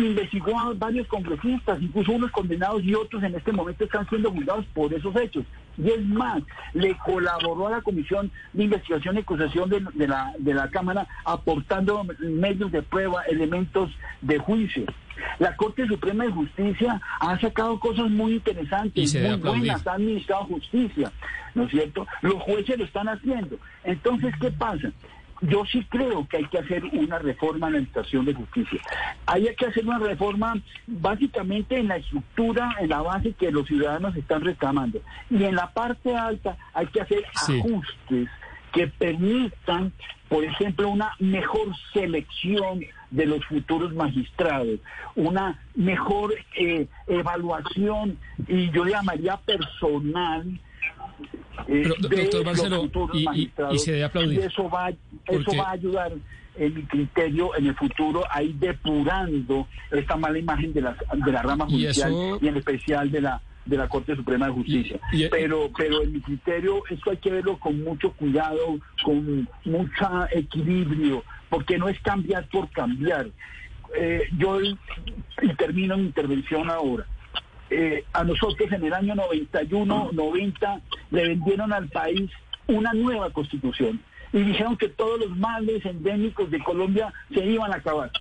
[0.00, 4.64] investigó a varios congresistas, incluso unos condenados y otros en este momento están siendo juzgados
[4.74, 5.44] por esos hechos.
[5.76, 6.42] Y es más,
[6.72, 12.06] le colaboró a la Comisión de Investigación y Acusación de, la, de la Cámara aportando
[12.20, 13.90] medios de prueba, elementos
[14.20, 14.84] de juicio.
[15.38, 21.12] La Corte Suprema de Justicia ha sacado cosas muy interesantes, muy buenas, ha administrado justicia,
[21.54, 22.06] ¿no es cierto?
[22.22, 23.58] Los jueces lo están haciendo.
[23.84, 24.90] Entonces, ¿qué pasa?
[25.40, 28.80] Yo sí creo que hay que hacer una reforma en la administración de justicia.
[29.26, 34.16] Hay que hacer una reforma básicamente en la estructura, en la base que los ciudadanos
[34.16, 35.00] están reclamando.
[35.30, 38.28] Y en la parte alta hay que hacer ajustes
[38.72, 39.92] que permitan,
[40.28, 44.80] por ejemplo, una mejor selección de los futuros magistrados,
[45.14, 50.60] una mejor eh, evaluación, y yo llamaría personal,
[51.68, 54.40] eh, doctor Barceló, y, se debe aplaudir.
[54.40, 54.90] eso va,
[55.26, 56.12] eso va a ayudar,
[56.56, 61.32] en mi criterio, en el futuro, a ir depurando esta mala imagen de la, de
[61.32, 65.00] la rama judicial y en especial de la de la Corte Suprema de Justicia.
[65.30, 71.24] pero, pero en mi criterio esto hay que verlo con mucho cuidado, con mucho equilibrio,
[71.48, 73.28] porque no es cambiar por cambiar.
[73.96, 74.76] Eh, yo y
[75.56, 77.06] termino mi intervención ahora.
[77.76, 80.80] Eh, a nosotros en el año 91, 90,
[81.10, 82.30] le vendieron al país
[82.68, 84.00] una nueva constitución
[84.32, 88.12] y dijeron que todos los males endémicos de Colombia se iban a acabar.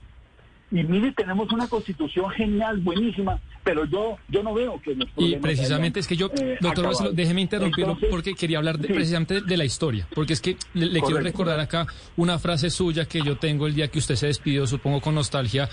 [0.74, 6.00] Y mire, tenemos una constitución genial, buenísima, pero yo yo no veo que y precisamente
[6.00, 10.34] es que yo eh, doctor déjeme interrumpirlo porque quería hablar precisamente de la historia porque
[10.34, 11.88] es que le, quiero recordar acá
[12.18, 15.70] una frase suya que yo tengo el día que usted se despidió supongo con nostalgia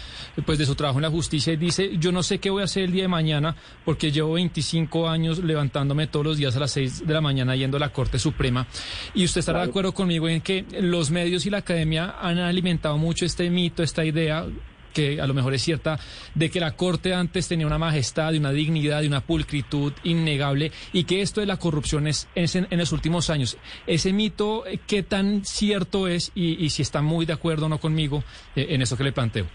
[0.47, 2.64] pues de su trabajo en la justicia y dice yo no sé qué voy a
[2.64, 6.70] hacer el día de mañana porque llevo 25 años levantándome todos los días a las
[6.72, 8.66] 6 de la mañana yendo a la Corte Suprema
[9.14, 12.98] y usted estará de acuerdo conmigo en que los medios y la academia han alimentado
[12.98, 14.47] mucho este mito esta idea
[14.92, 15.98] que a lo mejor es cierta,
[16.34, 20.72] de que la Corte antes tenía una majestad y una dignidad y una pulcritud innegable
[20.92, 23.56] y que esto de la corrupción es, en, los últimos años.
[23.86, 27.78] Ese mito, eh, ¿qué tan cierto es y, si está muy de acuerdo o no
[27.78, 28.24] conmigo
[28.56, 29.46] eh, en eso que le planteo?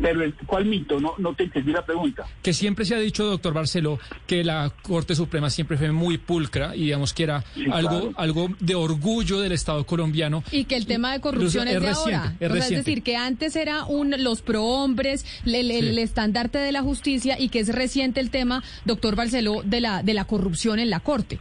[0.00, 1.00] Pero ¿cuál mito?
[1.00, 2.26] No, no te entendí la pregunta.
[2.42, 6.74] Que siempre se ha dicho, doctor Barceló, que la Corte Suprema siempre fue muy pulcra
[6.74, 10.42] y digamos que era algo, algo de orgullo del Estado colombiano.
[10.50, 12.36] Y que el tema de corrupción es, de ahora.
[12.40, 17.48] Es, decir, que antes era un los prohombres, el, el, estandarte de la justicia y
[17.48, 21.38] que es reciente el tema, doctor Barceló, de la, de la corrupción en la Corte.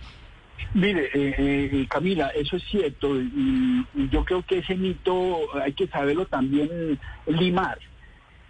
[0.73, 5.88] Mire, eh, eh, Camila, eso es cierto y, yo creo que ese mito hay que
[5.88, 6.98] saberlo también
[7.28, 7.78] limar.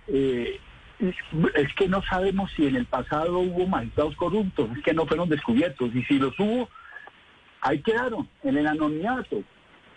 [0.07, 0.59] Eh,
[1.55, 5.29] es que no sabemos si en el pasado hubo magistrados corruptos, es que no fueron
[5.29, 6.69] descubiertos, y si los hubo,
[7.61, 9.43] ahí quedaron, en el anonimato.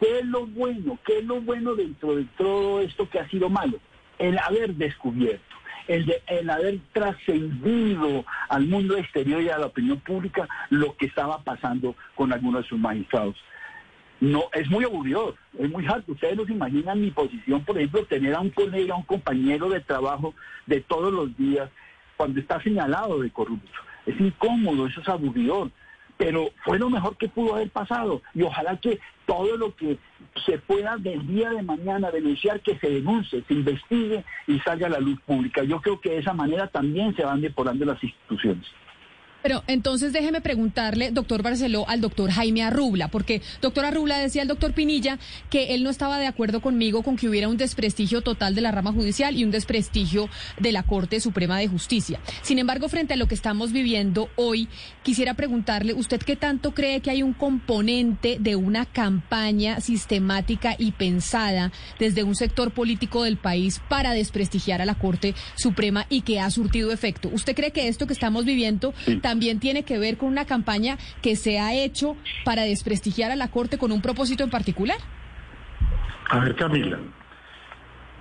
[0.01, 0.99] ¿Qué es lo bueno?
[1.07, 3.79] ¿Qué es lo bueno dentro de todo esto que ha sido malo?
[4.19, 5.57] El haber descubierto,
[5.89, 11.07] el, de, el haber trascendido al mundo exterior y a la opinión pública lo que
[11.07, 13.37] estaba pasando con algunos de sus magistrados.
[14.21, 16.13] No, es muy aburrido, es muy harto.
[16.13, 19.69] Ustedes no se imaginan mi posición, por ejemplo, tener a un colega, a un compañero
[19.69, 20.35] de trabajo
[20.67, 21.69] de todos los días
[22.17, 23.71] cuando está señalado de corrupto.
[24.07, 25.71] Es incómodo, eso es aburrido.
[26.17, 28.23] Pero fue lo mejor que pudo haber pasado.
[28.35, 29.99] Y ojalá que todo lo que
[30.47, 34.91] se pueda del día de mañana denunciar, que se denuncie, se investigue y salga a
[34.91, 35.65] la luz pública.
[35.65, 38.65] Yo creo que de esa manera también se van depurando las instituciones.
[39.45, 44.49] Pero entonces déjeme preguntarle, doctor Barceló, al doctor Jaime Arrubla, porque doctor Arrubla decía al
[44.49, 45.19] doctor Pinilla
[45.51, 48.71] que él no estaba de acuerdo conmigo con que hubiera un desprestigio total de la
[48.71, 52.21] rama judicial y un desprestigio de la Corte Suprema de Justicia.
[52.41, 54.67] Sin embargo, frente a lo que estamos viviendo hoy,
[55.03, 60.93] quisiera preguntarle, ¿usted qué tanto cree que hay un componente de una campaña sistemática y
[60.93, 66.41] pensada desde un sector político del país para desprestigiar a la Corte Suprema y que
[66.41, 67.29] ha surtido efecto?
[67.31, 71.37] ¿Usted cree que esto que estamos viviendo también tiene que ver con una campaña que
[71.37, 74.99] se ha hecho para desprestigiar a la Corte con un propósito en particular?
[76.31, 76.99] A ver, Camila,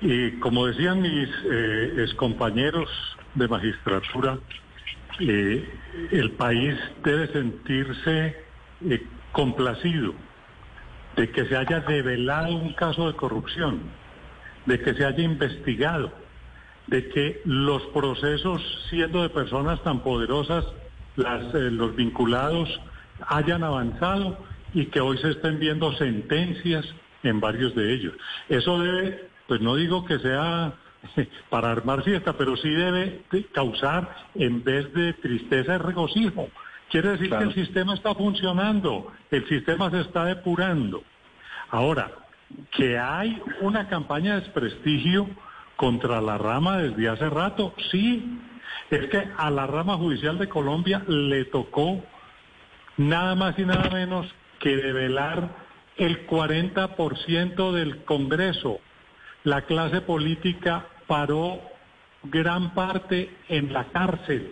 [0.02, 2.90] y como decían mis eh, excompañeros
[3.35, 4.38] de magistratura,
[5.19, 5.69] eh,
[6.11, 8.35] el país debe sentirse
[8.90, 10.14] eh, complacido
[11.15, 13.81] de que se haya develado un caso de corrupción,
[14.65, 16.11] de que se haya investigado,
[16.88, 20.65] de que los procesos, siendo de personas tan poderosas,
[21.15, 22.69] las, eh, los vinculados
[23.27, 24.38] hayan avanzado
[24.73, 26.85] y que hoy se estén viendo sentencias
[27.23, 28.14] en varios de ellos.
[28.49, 30.73] Eso debe, pues no digo que sea
[31.49, 33.23] para armar fiesta, pero sí debe
[33.53, 36.49] causar, en vez de tristeza, regocijo.
[36.90, 41.03] Quiere decir que el sistema está funcionando, el sistema se está depurando.
[41.69, 42.11] Ahora,
[42.72, 45.27] que hay una campaña de desprestigio
[45.76, 48.40] contra la rama desde hace rato, sí,
[48.89, 52.03] es que a la rama judicial de Colombia le tocó
[52.97, 54.27] nada más y nada menos
[54.60, 55.49] que develar
[55.97, 58.80] el 40% del Congreso.
[59.43, 61.60] La clase política paró
[62.23, 64.51] gran parte en la cárcel.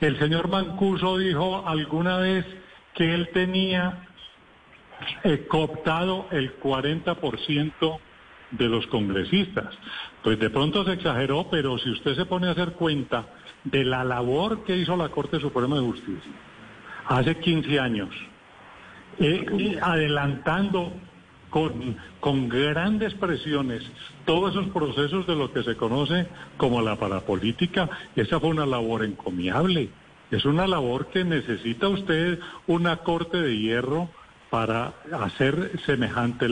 [0.00, 2.44] El señor Mancuso dijo alguna vez
[2.94, 4.06] que él tenía
[5.22, 7.98] eh, cooptado el 40%
[8.50, 9.74] de los congresistas.
[10.22, 13.26] Pues de pronto se exageró, pero si usted se pone a hacer cuenta
[13.66, 16.32] de la labor que hizo la Corte Suprema de Justicia
[17.08, 18.10] hace 15 años,
[19.18, 20.92] eh, adelantando
[21.50, 23.82] con, con grandes presiones
[24.24, 26.26] todos esos procesos de lo que se conoce
[26.56, 29.90] como la parapolítica, esa fue una labor encomiable.
[30.30, 34.10] Es una labor que necesita usted una corte de hierro
[34.50, 36.46] para hacer semejante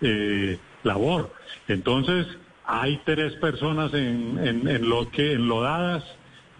[0.00, 1.32] eh, labor.
[1.66, 2.26] Entonces,
[2.64, 4.38] hay tres personas en,
[4.68, 6.04] en, lo que enlodadas.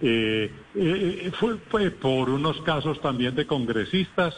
[0.01, 4.35] Eh, eh, fue, por unos casos también de congresistas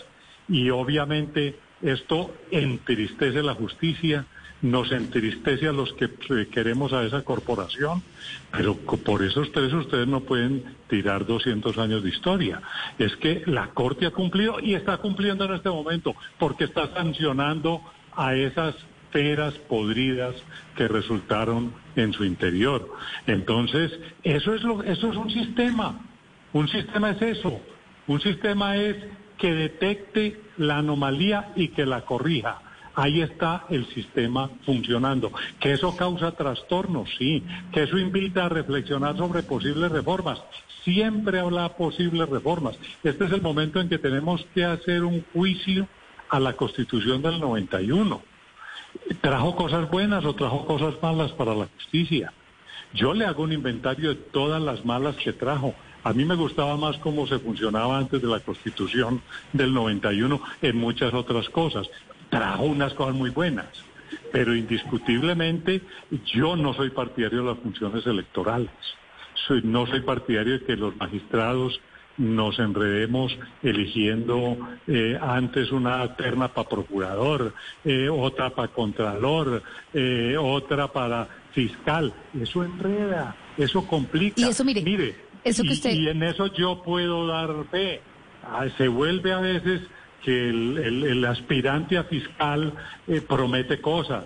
[0.49, 4.27] y obviamente esto entristece la justicia,
[4.63, 6.09] nos entristece a los que
[6.49, 8.03] queremos a esa corporación,
[8.51, 12.61] pero por esos tres ustedes no pueden tirar 200 años de historia.
[12.99, 17.81] Es que la Corte ha cumplido y está cumpliendo en este momento porque está sancionando
[18.17, 18.75] a esas
[19.11, 20.35] feras podridas
[20.77, 22.91] que resultaron en su interior.
[23.27, 26.01] Entonces, eso es lo eso es un sistema.
[26.53, 27.61] Un sistema es eso.
[28.07, 28.97] Un sistema es
[29.37, 32.63] que detecte la anomalía y que la corrija.
[32.95, 35.31] Ahí está el sistema funcionando.
[35.61, 37.09] ¿Que eso causa trastornos?
[37.17, 37.45] Sí.
[37.73, 40.43] ¿Que eso invita a reflexionar sobre posibles reformas?
[40.83, 42.77] Siempre habla posibles reformas.
[43.05, 45.87] Este es el momento en que tenemos que hacer un juicio
[46.29, 48.21] a la Constitución del 91.
[49.20, 52.33] ¿Trajo cosas buenas o trajo cosas malas para la justicia?
[52.95, 55.75] Yo le hago un inventario de todas las malas que trajo.
[56.05, 59.20] A mí me gustaba más cómo se funcionaba antes de la Constitución
[59.53, 61.89] del 91 en muchas otras cosas.
[62.31, 63.66] Trajo unas cosas muy buenas,
[64.33, 65.83] pero indiscutiblemente
[66.35, 68.70] yo no soy partidario de las funciones electorales.
[69.62, 71.81] no soy partidario de que los magistrados
[72.19, 77.55] nos enredemos eligiendo eh, antes una terna para procurador,
[77.85, 79.62] eh, otra para contralor,
[79.95, 82.12] eh, otra para fiscal.
[82.39, 84.40] Eso enreda, eso complica.
[84.40, 84.82] Y eso, mire,
[85.45, 88.01] y, en eso yo puedo dar fe.
[88.45, 89.82] Ah, se vuelve a veces
[90.24, 92.73] que el, aspirante a fiscal
[93.07, 94.24] eh, promete cosas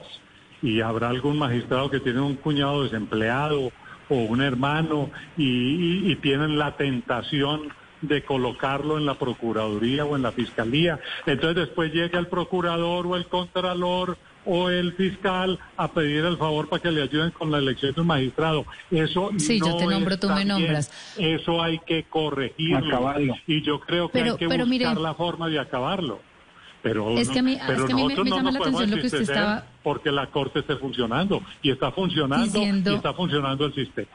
[0.62, 3.72] y habrá algún magistrado que tiene un cuñado desempleado
[4.08, 7.72] o un hermano y, y tienen la tentación
[8.02, 11.00] de colocarlo en la Procuraduría o en la Fiscalía.
[11.26, 16.68] Entonces después llega el procurador o el contralor o el fiscal a pedir el favor
[16.68, 18.66] para que le ayuden con la elección de un magistrado.
[18.90, 20.90] Eso sí, yo te nombro, tú me nombras.
[21.16, 23.14] Eso hay que corregirlo.
[23.46, 26.20] Y yo creo que hay que buscar la forma de acabarlo.
[26.82, 29.20] Pero, es que a mí, pero es que me, llama la atención lo que usted
[29.20, 29.64] estaba...
[29.84, 34.08] Porque la Corte esté funcionando y está funcionando y está funcionando el sistema.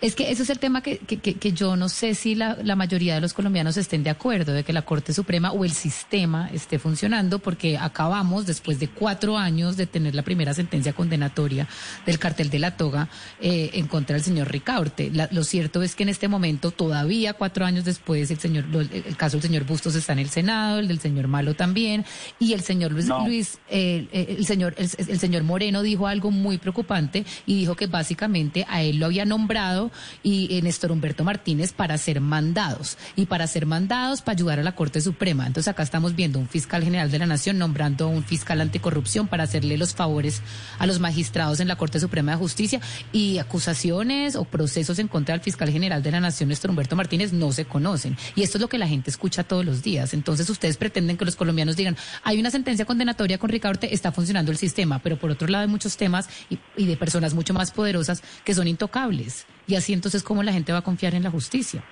[0.00, 2.76] Es que ese es el tema que, que, que yo no sé si la, la,
[2.76, 6.50] mayoría de los colombianos estén de acuerdo de que la Corte Suprema o el sistema
[6.52, 11.66] esté funcionando, porque acabamos, después de cuatro años de tener la primera sentencia condenatoria
[12.04, 13.08] del cartel de la toga
[13.40, 15.10] eh, en contra del señor Ricaurte.
[15.10, 19.36] lo cierto es que en este momento, todavía cuatro años después, el señor el, caso
[19.36, 22.04] del señor Bustos está en el Senado, el del señor Malo también,
[22.38, 27.24] y el señor Luis, Luis el señor el, el señor Moreno dijo algo muy preocupante
[27.46, 29.83] y dijo que básicamente a él lo había nombrado
[30.22, 34.74] y Néstor Humberto Martínez para ser mandados y para ser mandados para ayudar a la
[34.74, 35.46] Corte Suprema.
[35.46, 39.44] Entonces acá estamos viendo un fiscal general de la Nación nombrando un fiscal anticorrupción para
[39.44, 40.42] hacerle los favores
[40.78, 42.80] a los magistrados en la Corte Suprema de Justicia
[43.12, 47.32] y acusaciones o procesos en contra del fiscal general de la Nación, Néstor Humberto Martínez,
[47.32, 48.16] no se conocen.
[48.34, 50.14] Y esto es lo que la gente escucha todos los días.
[50.14, 54.50] Entonces ustedes pretenden que los colombianos digan, hay una sentencia condenatoria con Ricardo, está funcionando
[54.50, 56.28] el sistema, pero por otro lado hay muchos temas
[56.76, 59.46] y de personas mucho más poderosas que son intocables.
[59.66, 61.82] Y así entonces, ¿cómo la gente va a confiar en la justicia?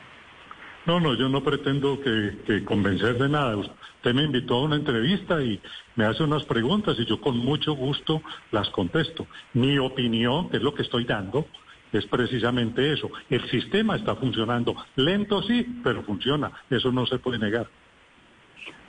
[0.85, 3.57] No, no, yo no pretendo que, convencer de nada.
[3.57, 5.61] Usted me invitó a una entrevista y
[5.95, 8.21] me hace unas preguntas y yo con mucho gusto
[8.51, 9.27] las contesto.
[9.55, 11.47] Mi opinión, que es lo que estoy dando,
[11.93, 13.11] es precisamente eso.
[13.31, 14.75] El sistema está funcionando.
[14.97, 16.51] Lento sí, pero funciona.
[16.69, 17.69] Eso no se puede negar.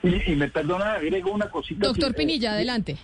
[0.02, 1.88] Y, me perdona, agrego una cosita.
[1.88, 2.98] Doctor Pinilla, adelante.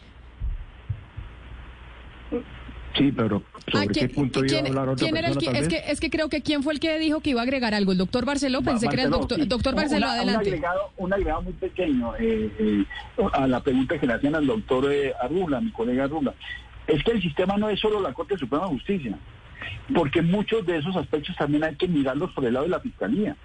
[2.99, 6.09] Sí, pero ¿sobre ah, qué punto iba a hablar otra persona, es, que, es que
[6.09, 7.93] creo que quién fue el que dijo que iba a agregar algo.
[7.93, 10.49] El doctor Barceló, pensé que era el doctor, doctor Barceló, adelante.
[10.49, 12.85] Un agregado, un agregado muy pequeño eh, eh,
[13.31, 16.33] a la pregunta que le hacían al doctor eh, Arrula, mi colega Arrula.
[16.87, 19.17] Es que el sistema no es solo la Corte Suprema de Justicia,
[19.95, 23.37] porque muchos de esos aspectos también hay que mirarlos por el lado de la Fiscalía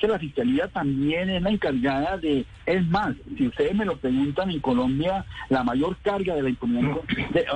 [0.00, 4.50] que la Fiscalía también es la encargada de, es más, si ustedes me lo preguntan,
[4.50, 6.96] en Colombia la mayor carga de la impunidad,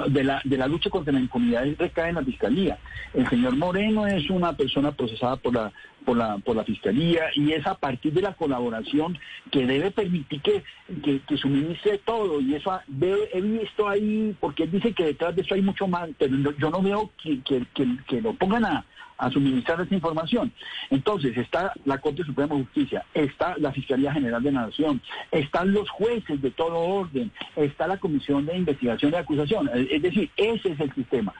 [0.09, 2.79] de, la, de la lucha contra la impunidad recae en la Fiscalía.
[3.15, 5.73] El señor Moreno es una persona procesada por la
[6.05, 9.19] por la, por la Fiscalía y es a partir de la colaboración
[9.51, 10.63] que debe permitir que,
[11.03, 15.55] que, suministre todo y eso he visto ahí, porque él dice que detrás de eso
[15.55, 17.67] hay mucho más, pero yo no veo que, que,
[18.07, 18.87] que lo pongan a,
[19.19, 20.53] a suministrar esta información.
[20.91, 25.73] Entonces, está la Corte Suprema de Justicia, está la Fiscalía General de la Nación, están
[25.73, 29.69] los jueces de todo orden, está la Comisión de Investigación y Acusación.
[29.75, 31.35] Es decir, ese es el sistema.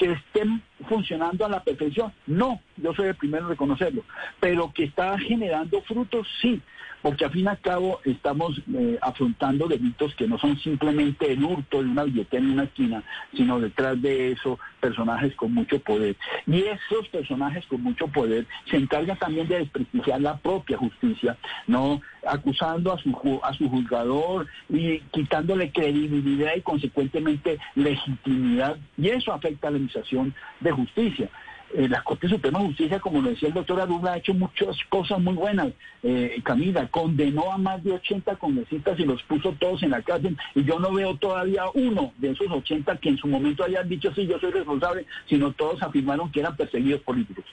[0.00, 4.02] Que estén funcionando a la perfección, no, yo soy el primero en reconocerlo,
[4.40, 6.62] pero que está generando frutos, sí
[7.02, 11.42] porque al fin y al cabo estamos eh, afrontando delitos que no son simplemente el
[11.42, 13.02] hurto de una billetera en una esquina,
[13.34, 16.16] sino detrás de eso personajes con mucho poder.
[16.46, 22.00] Y esos personajes con mucho poder se encargan también de desprestigiar la propia justicia, no
[22.26, 29.68] acusando a su a su juzgador y quitándole credibilidad y consecuentemente legitimidad y eso afecta
[29.68, 31.30] a la administración de justicia.
[31.72, 34.76] Eh, la Corte Suprema de Justicia, como lo decía el doctor Arula, ha hecho muchas
[34.88, 35.68] cosas muy buenas.
[36.02, 40.36] Eh, Camila condenó a más de 80 congresistas y los puso todos en la cárcel.
[40.56, 44.12] Y yo no veo todavía uno de esos 80 que en su momento hayan dicho,
[44.14, 47.44] sí, yo soy responsable, sino todos afirmaron que eran perseguidos políticos.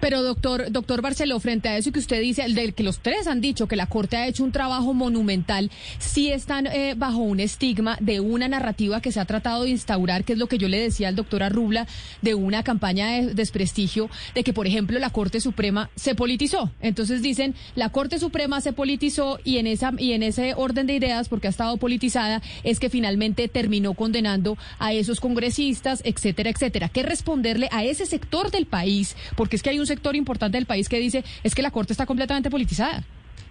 [0.00, 3.26] Pero doctor, doctor Barceló, frente a eso que usted dice, el del que los tres
[3.26, 7.40] han dicho que la Corte ha hecho un trabajo monumental, sí están eh, bajo un
[7.40, 10.68] estigma de una narrativa que se ha tratado de instaurar, que es lo que yo
[10.68, 11.86] le decía al doctor Arrubla,
[12.22, 16.70] de una campaña de desprestigio, de que, por ejemplo, la Corte Suprema se politizó.
[16.80, 20.94] Entonces dicen, la Corte Suprema se politizó y en esa y en ese orden de
[20.94, 26.88] ideas, porque ha estado politizada, es que finalmente terminó condenando a esos congresistas, etcétera, etcétera.
[26.88, 29.16] ¿Qué responderle a ese sector del país?
[29.36, 31.92] Porque es que hay un sector importante del país que dice es que la Corte
[31.92, 33.02] está completamente politizada.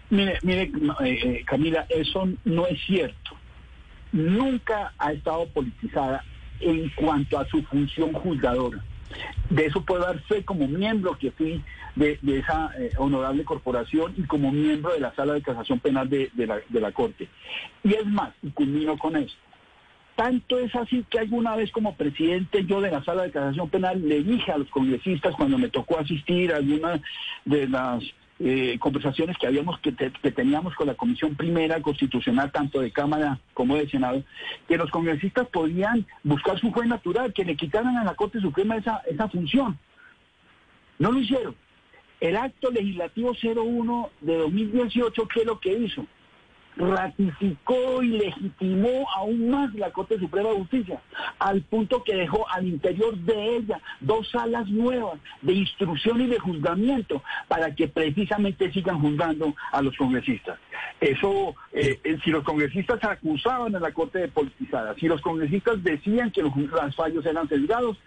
[0.09, 3.31] Mire, mire eh, eh, Camila, eso no es cierto.
[4.11, 6.23] Nunca ha estado politizada
[6.59, 8.83] en cuanto a su función juzgadora.
[9.49, 11.63] De eso puedo dar fe como miembro que fui
[11.95, 16.29] de, esa eh, honorable corporación y como miembro de la sala de casación penal de,
[16.35, 17.27] la, de la Corte.
[17.83, 19.48] Y es más, y culmino con esto
[20.19, 24.05] tanto es así que alguna vez como presidente yo de la sala de casación penal
[24.05, 27.01] le dije a los congresistas cuando me tocó asistir a alguna
[27.45, 28.03] de las
[28.39, 33.77] eh, conversaciones que habíamos que, teníamos con la comisión primera constitucional tanto de cámara como
[33.77, 34.21] de senado
[34.67, 38.75] que los congresistas podían buscar su juez natural que le quitaran a la corte suprema
[38.75, 39.79] esa esa función.
[40.97, 41.55] No lo hicieron.
[42.19, 46.05] El acto legislativo 01 de 2018 qué es lo que hizo
[46.79, 51.01] ratificó y legitimó aún más la Corte Suprema de Justicia,
[51.37, 56.39] al punto que dejó al interior de ella dos salas nuevas de instrucción y de
[56.39, 60.57] juzgamiento para que precisamente sigan juzgando a los congresistas.
[61.01, 65.83] Eso, eh, eh, si los congresistas acusaban a la Corte de politizada, si los congresistas
[65.83, 67.97] decían que los, los fallos eran sesgados,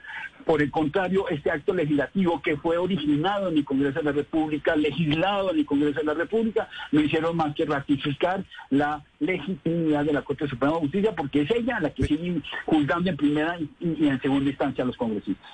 [0.44, 4.76] por el contrario, este acto legislativo que fue originado en el Congreso de la República,
[4.76, 10.12] legislado en el Congreso de la República, no hicieron más que ratificar la legitimidad de
[10.12, 14.06] la Corte Suprema de Justicia, porque es ella la que sigue juzgando en primera y
[14.06, 15.50] en segunda instancia a los congresistas.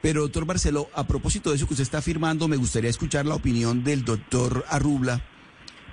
[0.00, 3.36] Pero, doctor Barceló, a propósito de eso que usted está afirmando, me gustaría escuchar la
[3.36, 5.22] opinión del doctor Arrubla,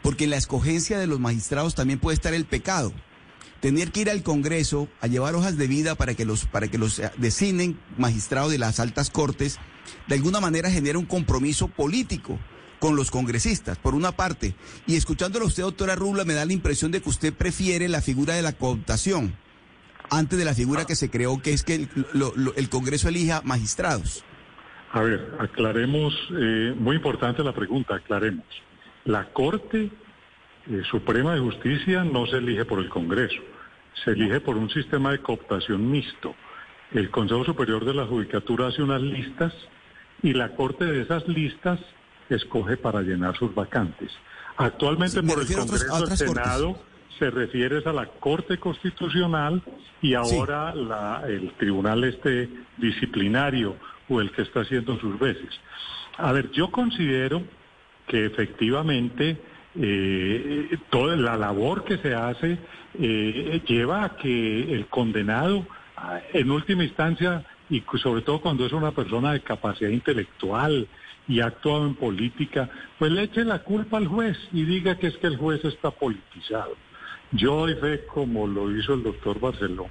[0.01, 2.92] porque en la escogencia de los magistrados también puede estar el pecado
[3.61, 6.77] tener que ir al Congreso a llevar hojas de vida para que los, para que
[6.77, 9.59] los eh, designen magistrados de las altas cortes,
[10.07, 12.38] de alguna manera genera un compromiso político
[12.80, 14.56] con los congresistas, por una parte.
[14.88, 18.01] Y escuchándolo a usted, doctora Rubla, me da la impresión de que usted prefiere la
[18.01, 19.35] figura de la cooptación
[20.09, 24.25] antes de la figura que se creó, que es que el, Congreso elija magistrados.
[24.91, 28.45] A ver, aclaremos, eh, muy importante la pregunta, aclaremos.
[29.06, 29.90] La Corte
[30.69, 33.41] eh, Suprema de Justicia no se elige por el Congreso,
[34.03, 36.35] se elige por un sistema de cooptación mixto.
[36.91, 39.53] El Consejo Superior de la Judicatura hace unas listas
[40.22, 41.80] y la Corte de esas listas
[42.30, 44.11] escoge para llenar sus vacantes.
[44.57, 46.80] Actualmente por el Congreso del Senado
[47.17, 49.61] se refiere a la Corte Constitucional
[50.01, 50.73] y ahora
[51.27, 53.75] el Tribunal este disciplinario
[54.09, 55.49] o el que está haciendo sus veces.
[56.17, 57.43] A ver, yo considero
[58.07, 59.40] que efectivamente
[59.80, 62.58] eh, toda la labor que se hace
[63.00, 65.66] eh, lleva a que el condenado,
[66.33, 70.88] en última instancia, y sobre todo cuando es una persona de capacidad intelectual
[71.27, 72.69] y ha actuado en política,
[73.00, 75.91] pues le eche la culpa al juez y diga que es que el juez está
[75.91, 76.75] politizado.
[77.32, 79.88] Yo doy fe, como lo hizo el doctor Barceló,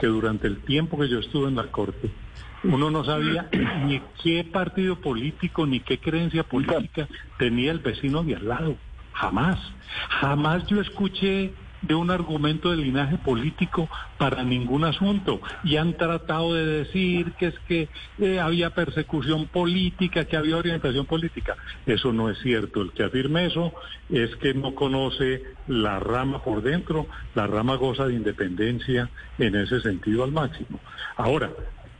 [0.00, 2.10] que durante el tiempo que yo estuve en la Corte,
[2.64, 3.48] uno no sabía
[3.86, 7.06] ni qué partido político ni qué creencia política
[7.38, 8.76] tenía el vecino de al lado.
[9.14, 9.58] Jamás.
[10.20, 11.52] Jamás yo escuché
[11.86, 17.46] de un argumento de linaje político para ningún asunto y han tratado de decir que
[17.48, 21.56] es que eh, había persecución política, que había orientación política.
[21.86, 22.82] Eso no es cierto.
[22.82, 23.72] El que afirme eso
[24.08, 29.80] es que no conoce la rama por dentro, la rama goza de independencia en ese
[29.80, 30.80] sentido al máximo.
[31.16, 31.50] Ahora,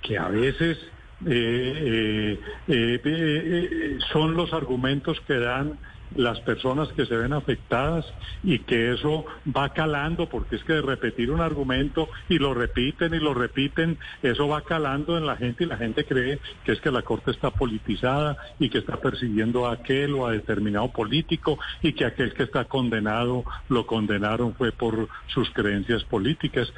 [0.00, 0.78] que a veces
[1.26, 5.78] eh, eh, son los argumentos que dan
[6.14, 8.06] las personas que se ven afectadas
[8.42, 13.14] y que eso va calando, porque es que de repetir un argumento y lo repiten
[13.14, 16.80] y lo repiten, eso va calando en la gente y la gente cree que es
[16.80, 21.58] que la Corte está politizada y que está persiguiendo a aquel o a determinado político
[21.82, 26.72] y que aquel que está condenado lo condenaron fue por sus creencias políticas.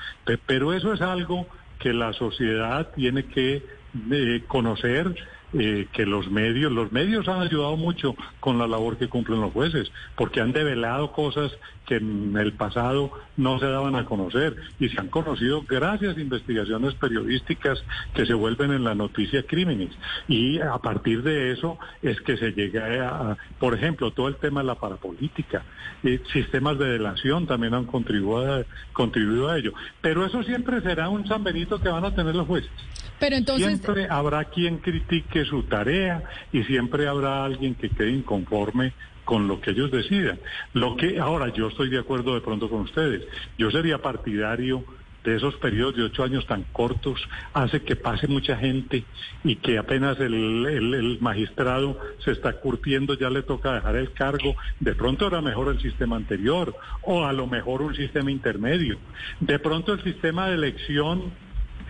[0.46, 1.46] Pero eso es algo
[1.78, 3.62] que la sociedad tiene que
[4.10, 5.14] eh, conocer
[5.58, 9.52] eh, que los medios, los medios han ayudado mucho con la labor que cumplen los
[9.52, 11.52] jueces, porque han develado cosas
[11.86, 16.20] que en el pasado no se daban a conocer y se han conocido gracias a
[16.20, 17.82] investigaciones periodísticas
[18.14, 19.90] que se vuelven en la noticia crímenes.
[20.28, 24.60] Y a partir de eso es que se llega a, por ejemplo, todo el tema
[24.60, 25.64] de la parapolítica,
[26.02, 29.72] eh, sistemas de delación también han contribuido a, contribuido a ello.
[30.00, 32.70] Pero eso siempre será un San Benito que van a tener los jueces.
[33.18, 33.66] Pero entonces...
[33.66, 38.92] Siempre habrá quien critique su tarea y siempre habrá alguien que quede inconforme
[39.26, 40.38] con lo que ellos decidan.
[40.72, 43.26] Lo que ahora yo estoy de acuerdo de pronto con ustedes.
[43.58, 44.84] Yo sería partidario
[45.24, 47.20] de esos periodos de ocho años tan cortos
[47.52, 49.04] hace que pase mucha gente
[49.42, 54.54] y que apenas el, el, magistrado se está curtiendo, ya le toca dejar el cargo.
[54.78, 58.98] De pronto era mejor el sistema anterior o a lo mejor un sistema intermedio.
[59.40, 61.32] De pronto el sistema de elección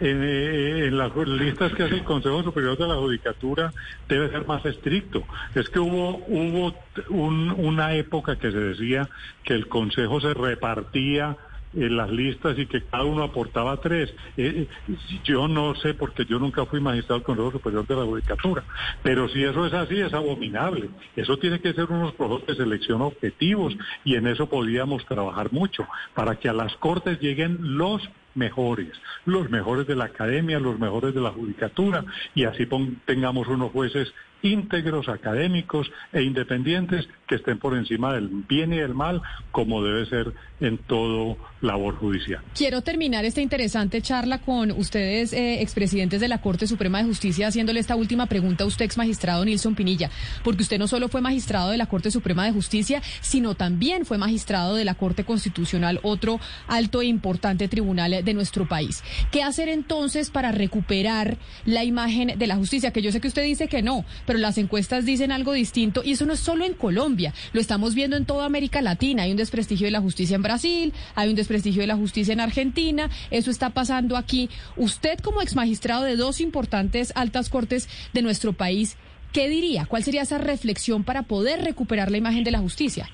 [0.00, 3.72] en, las listas que hace el Consejo Superior de la Judicatura
[4.08, 5.24] debe ser más estricto.
[5.54, 6.74] Es que hubo, hubo
[7.08, 9.08] una época que se decía
[9.42, 11.36] que el Consejo se repartía
[11.76, 14.10] en las listas y que cada uno aportaba tres.
[14.36, 18.04] Eh, eh, yo no sé porque yo nunca fui magistrado del Consejo Superior de la
[18.04, 18.64] Judicatura,
[19.02, 20.88] pero si eso es así es abominable.
[21.14, 25.86] Eso tiene que ser unos procesos de selección objetivos y en eso podríamos trabajar mucho
[26.14, 28.02] para que a las Cortes lleguen los
[28.34, 28.92] mejores,
[29.24, 32.68] los mejores de la academia, los mejores de la judicatura, y así
[33.06, 38.94] tengamos unos jueces íntegros, académicos e independientes que estén por encima del bien y del
[38.94, 42.42] mal, como debe ser en todo labor judicial.
[42.54, 47.48] Quiero terminar esta interesante charla con ustedes, eh, expresidentes de la Corte Suprema de Justicia,
[47.48, 50.10] haciéndole esta última pregunta a usted, ex magistrado Nilson Pinilla,
[50.44, 54.18] porque usted no solo fue magistrado de la Corte Suprema de Justicia, sino también fue
[54.18, 59.02] magistrado de la Corte Constitucional, otro alto e importante tribunal de nuestro país.
[59.30, 62.92] ¿Qué hacer entonces para recuperar la imagen de la justicia?
[62.92, 66.12] Que yo sé que usted dice que no, pero las encuestas dicen algo distinto y
[66.12, 69.22] eso no es solo en Colombia, lo estamos viendo en toda América Latina.
[69.22, 72.40] Hay un desprestigio de la justicia en Brasil, hay un desprestigio de la justicia en
[72.40, 74.50] Argentina, eso está pasando aquí.
[74.76, 78.96] Usted como ex magistrado de dos importantes altas cortes de nuestro país,
[79.32, 79.86] ¿qué diría?
[79.86, 83.08] ¿Cuál sería esa reflexión para poder recuperar la imagen de la justicia?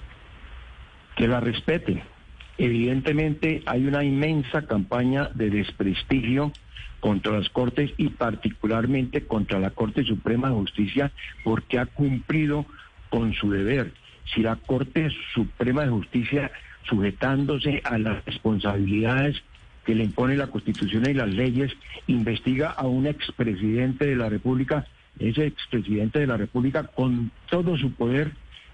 [1.17, 2.03] Que la respeten.
[2.59, 6.53] Evidentemente hay una inmensa campaña de desprestigio
[7.01, 11.13] contra las Cortes y particularmente contra la Corte Suprema de Justicia
[11.45, 12.67] porque ha cumplido
[13.11, 13.93] con su deber.
[14.33, 16.53] Si la Corte Suprema de Justicia,
[16.85, 19.43] sujetándose a las responsabilidades
[19.85, 21.73] que le impone la Constitución y las leyes,
[22.07, 24.87] investiga a un expresidente de la República,
[25.19, 28.33] ese expresidente de la República con todo su poder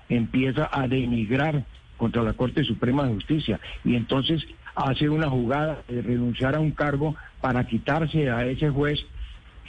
[0.09, 1.65] empieza a denigrar
[1.97, 6.71] contra la Corte Suprema de Justicia y entonces hace una jugada de renunciar a un
[6.71, 9.01] cargo para quitarse a ese juez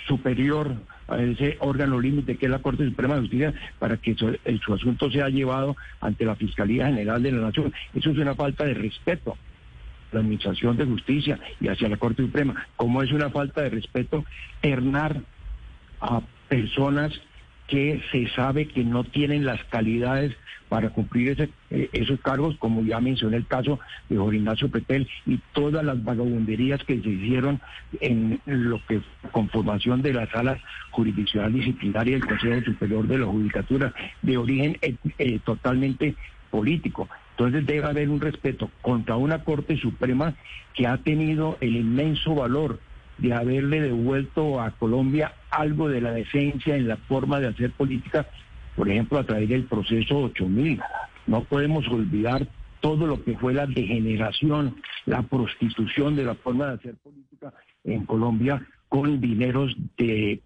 [0.07, 0.75] superior,
[1.09, 4.73] a ese órgano límite que es la Corte Suprema de Justicia, para que su, su,
[4.73, 7.73] asunto sea llevado ante la Fiscalía General de la Nación.
[7.93, 12.23] Eso es una falta de respeto a la Administración de Justicia y hacia la Corte
[12.23, 14.23] Suprema, como es una falta de respeto
[14.61, 15.21] ternar
[16.01, 17.11] a personas
[17.69, 20.35] que se sabe que no tienen las calidades
[20.69, 25.07] para cumplir ese, eh, esos cargos, como ya mencioné el caso de Jorge Ignacio Petel
[25.25, 27.59] y todas las vagabunderías que se hicieron
[28.01, 30.59] en lo que conformación de la sala
[30.91, 36.15] jurisdiccional disciplinaria del Consejo Superior de la Judicatura, de origen eh, eh, totalmente
[36.51, 37.07] político.
[37.31, 40.35] Entonces debe haber un respeto contra una Corte Suprema
[40.73, 42.79] que ha tenido el inmenso valor
[43.21, 48.27] de haberle devuelto a Colombia algo de la decencia en la forma de hacer política,
[48.75, 50.79] por ejemplo, a través del proceso 8000.
[51.27, 52.47] No podemos olvidar
[52.79, 54.75] todo lo que fue la degeneración,
[55.05, 60.41] la prostitución de la forma de hacer política en Colombia con dineros de,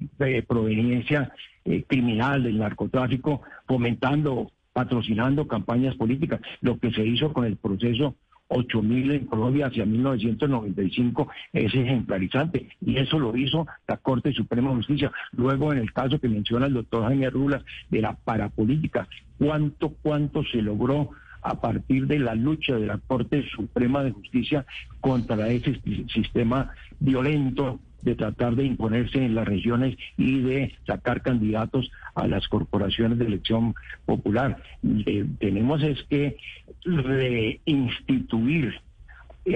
[0.48, 1.32] proveniencia
[1.64, 8.16] eh, criminal del narcotráfico, fomentando, patrocinando campañas políticas, lo que se hizo con el proceso
[8.54, 14.76] 8000 en Colombia hacia 1995 es ejemplarizante y eso lo hizo la Corte Suprema de
[14.78, 15.12] Justicia.
[15.32, 19.08] Luego en el caso que menciona el doctor Jaime Rulas de la parapolítica,
[19.38, 21.10] cuánto, cuánto se logró
[21.42, 24.66] a partir de la lucha de la Corte Suprema de Justicia
[25.02, 25.80] contra ese
[26.14, 32.48] sistema violento de tratar de imponerse en las regiones y de sacar candidatos a las
[32.48, 33.76] corporaciones de elección
[34.06, 34.62] popular.
[34.84, 36.38] Eh, tenemos que
[36.86, 38.74] reinstituir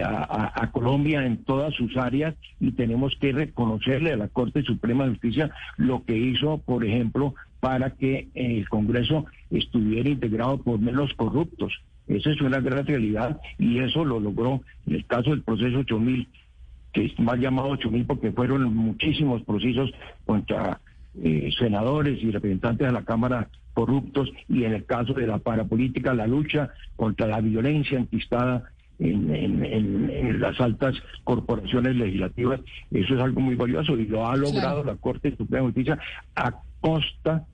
[0.03, 5.05] a, a, Colombia en todas sus áreas y tenemos que reconocerle a la Corte Suprema
[5.05, 11.13] de Justicia lo que hizo, por ejemplo, para que el Congreso estuviera integrado por menos
[11.13, 11.73] corruptos.
[12.07, 16.27] Esa es una gran realidad y eso lo logró en el caso del proceso 8000,
[16.97, 19.91] que más llamado 8000 porque fueron muchísimos procesos
[20.25, 20.79] contra
[21.21, 26.13] eh, senadores y representantes de la Cámara corruptos y en el caso de la parapolítica
[26.13, 28.63] la lucha contra la violencia enquistada
[28.99, 29.31] en,
[29.63, 32.59] en, las altas corporaciones legislativas,
[32.89, 35.99] eso es algo muy valioso y lo ha logrado la Corte Suprema de Justicia
[36.35, 37.45] a costa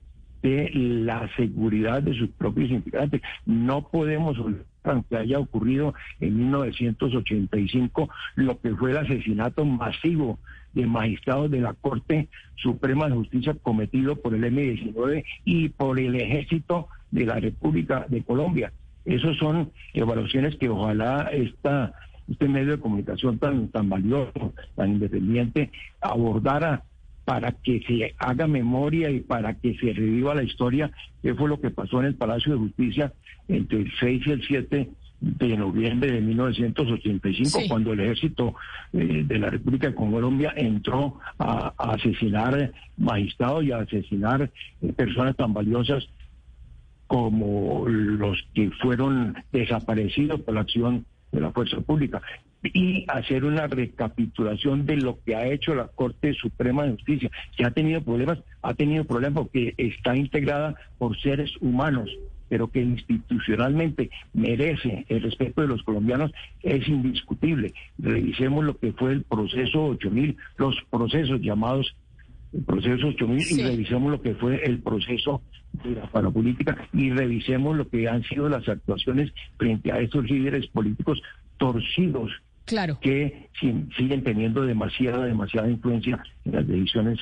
[0.44, 3.22] de la seguridad de sus propios integrantes.
[3.46, 4.66] No podemos olvidar
[5.08, 10.38] que haya ocurrido en 1985 lo que fue el asesinato masivo
[10.74, 16.14] de magistrados de la Corte Suprema de Justicia cometido por el M-19 y por el
[16.14, 18.70] Ejército de la República de Colombia.
[19.06, 21.94] Esas son evaluaciones que ojalá esta,
[22.30, 25.70] este medio de comunicación tan, tan valioso, tan independiente,
[26.02, 26.82] abordara
[27.24, 30.90] para que se haga memoria y para que se reviva la historia,
[31.22, 33.12] qué fue lo que pasó en el Palacio de Justicia
[33.48, 38.54] entre el 6 y el 7 de noviembre de 1985, cuando el ejército
[38.92, 44.50] eh, de la República de Colombia entró a, asesinar magistrados y a asesinar
[44.82, 46.06] eh, personas tan valiosas
[47.06, 52.20] como los que fueron desaparecidos por la acción de la fuerza pública
[52.72, 57.30] y hacer una recapitulación de lo que ha hecho la Corte Suprema de Justicia.
[57.56, 62.10] Si ha tenido problemas, ha tenido problemas porque está integrada por seres humanos,
[62.48, 67.74] pero que institucionalmente merece el respeto de los colombianos es indiscutible.
[67.98, 71.94] Revisemos lo que fue el proceso 8000, los procesos llamados
[72.54, 75.42] el proceso 8000 y revisemos lo que fue el proceso
[75.82, 80.68] de la parapolítica y revisemos lo que han sido las actuaciones frente a estos líderes
[80.68, 81.20] políticos
[81.58, 82.30] torcidos
[82.64, 82.98] claro.
[83.00, 87.18] que siguen teniendo demasiada, demasiada influencia en las decisiones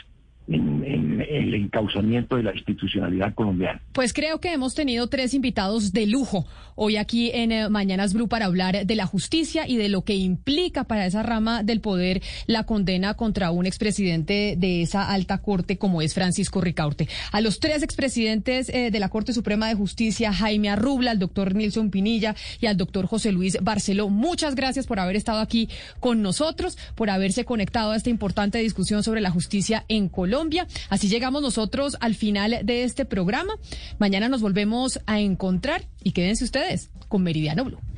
[0.48, 3.80] en, el encauzamiento de la institucionalidad colombiana.
[3.92, 8.28] Pues creo que hemos tenido tres invitados de lujo hoy aquí en eh, Mañanas Blue
[8.28, 12.22] para hablar de la justicia y de lo que implica para esa rama del poder
[12.46, 17.08] la condena contra un expresidente de esa alta corte como es Francisco Ricaurte.
[17.30, 21.54] A los tres expresidentes eh, de la Corte Suprema de Justicia, Jaime Arrubla, al doctor
[21.54, 25.68] Nilson Pinilla y al doctor José Luis Barceló, muchas gracias por haber estado aquí
[26.00, 30.31] con nosotros, por haberse conectado a esta importante discusión sobre la justicia en Colombia.
[30.32, 30.66] Colombia.
[30.88, 33.52] Así llegamos nosotros al final de este programa.
[33.98, 37.91] Mañana nos volvemos a encontrar y quédense ustedes con Meridiano Blue.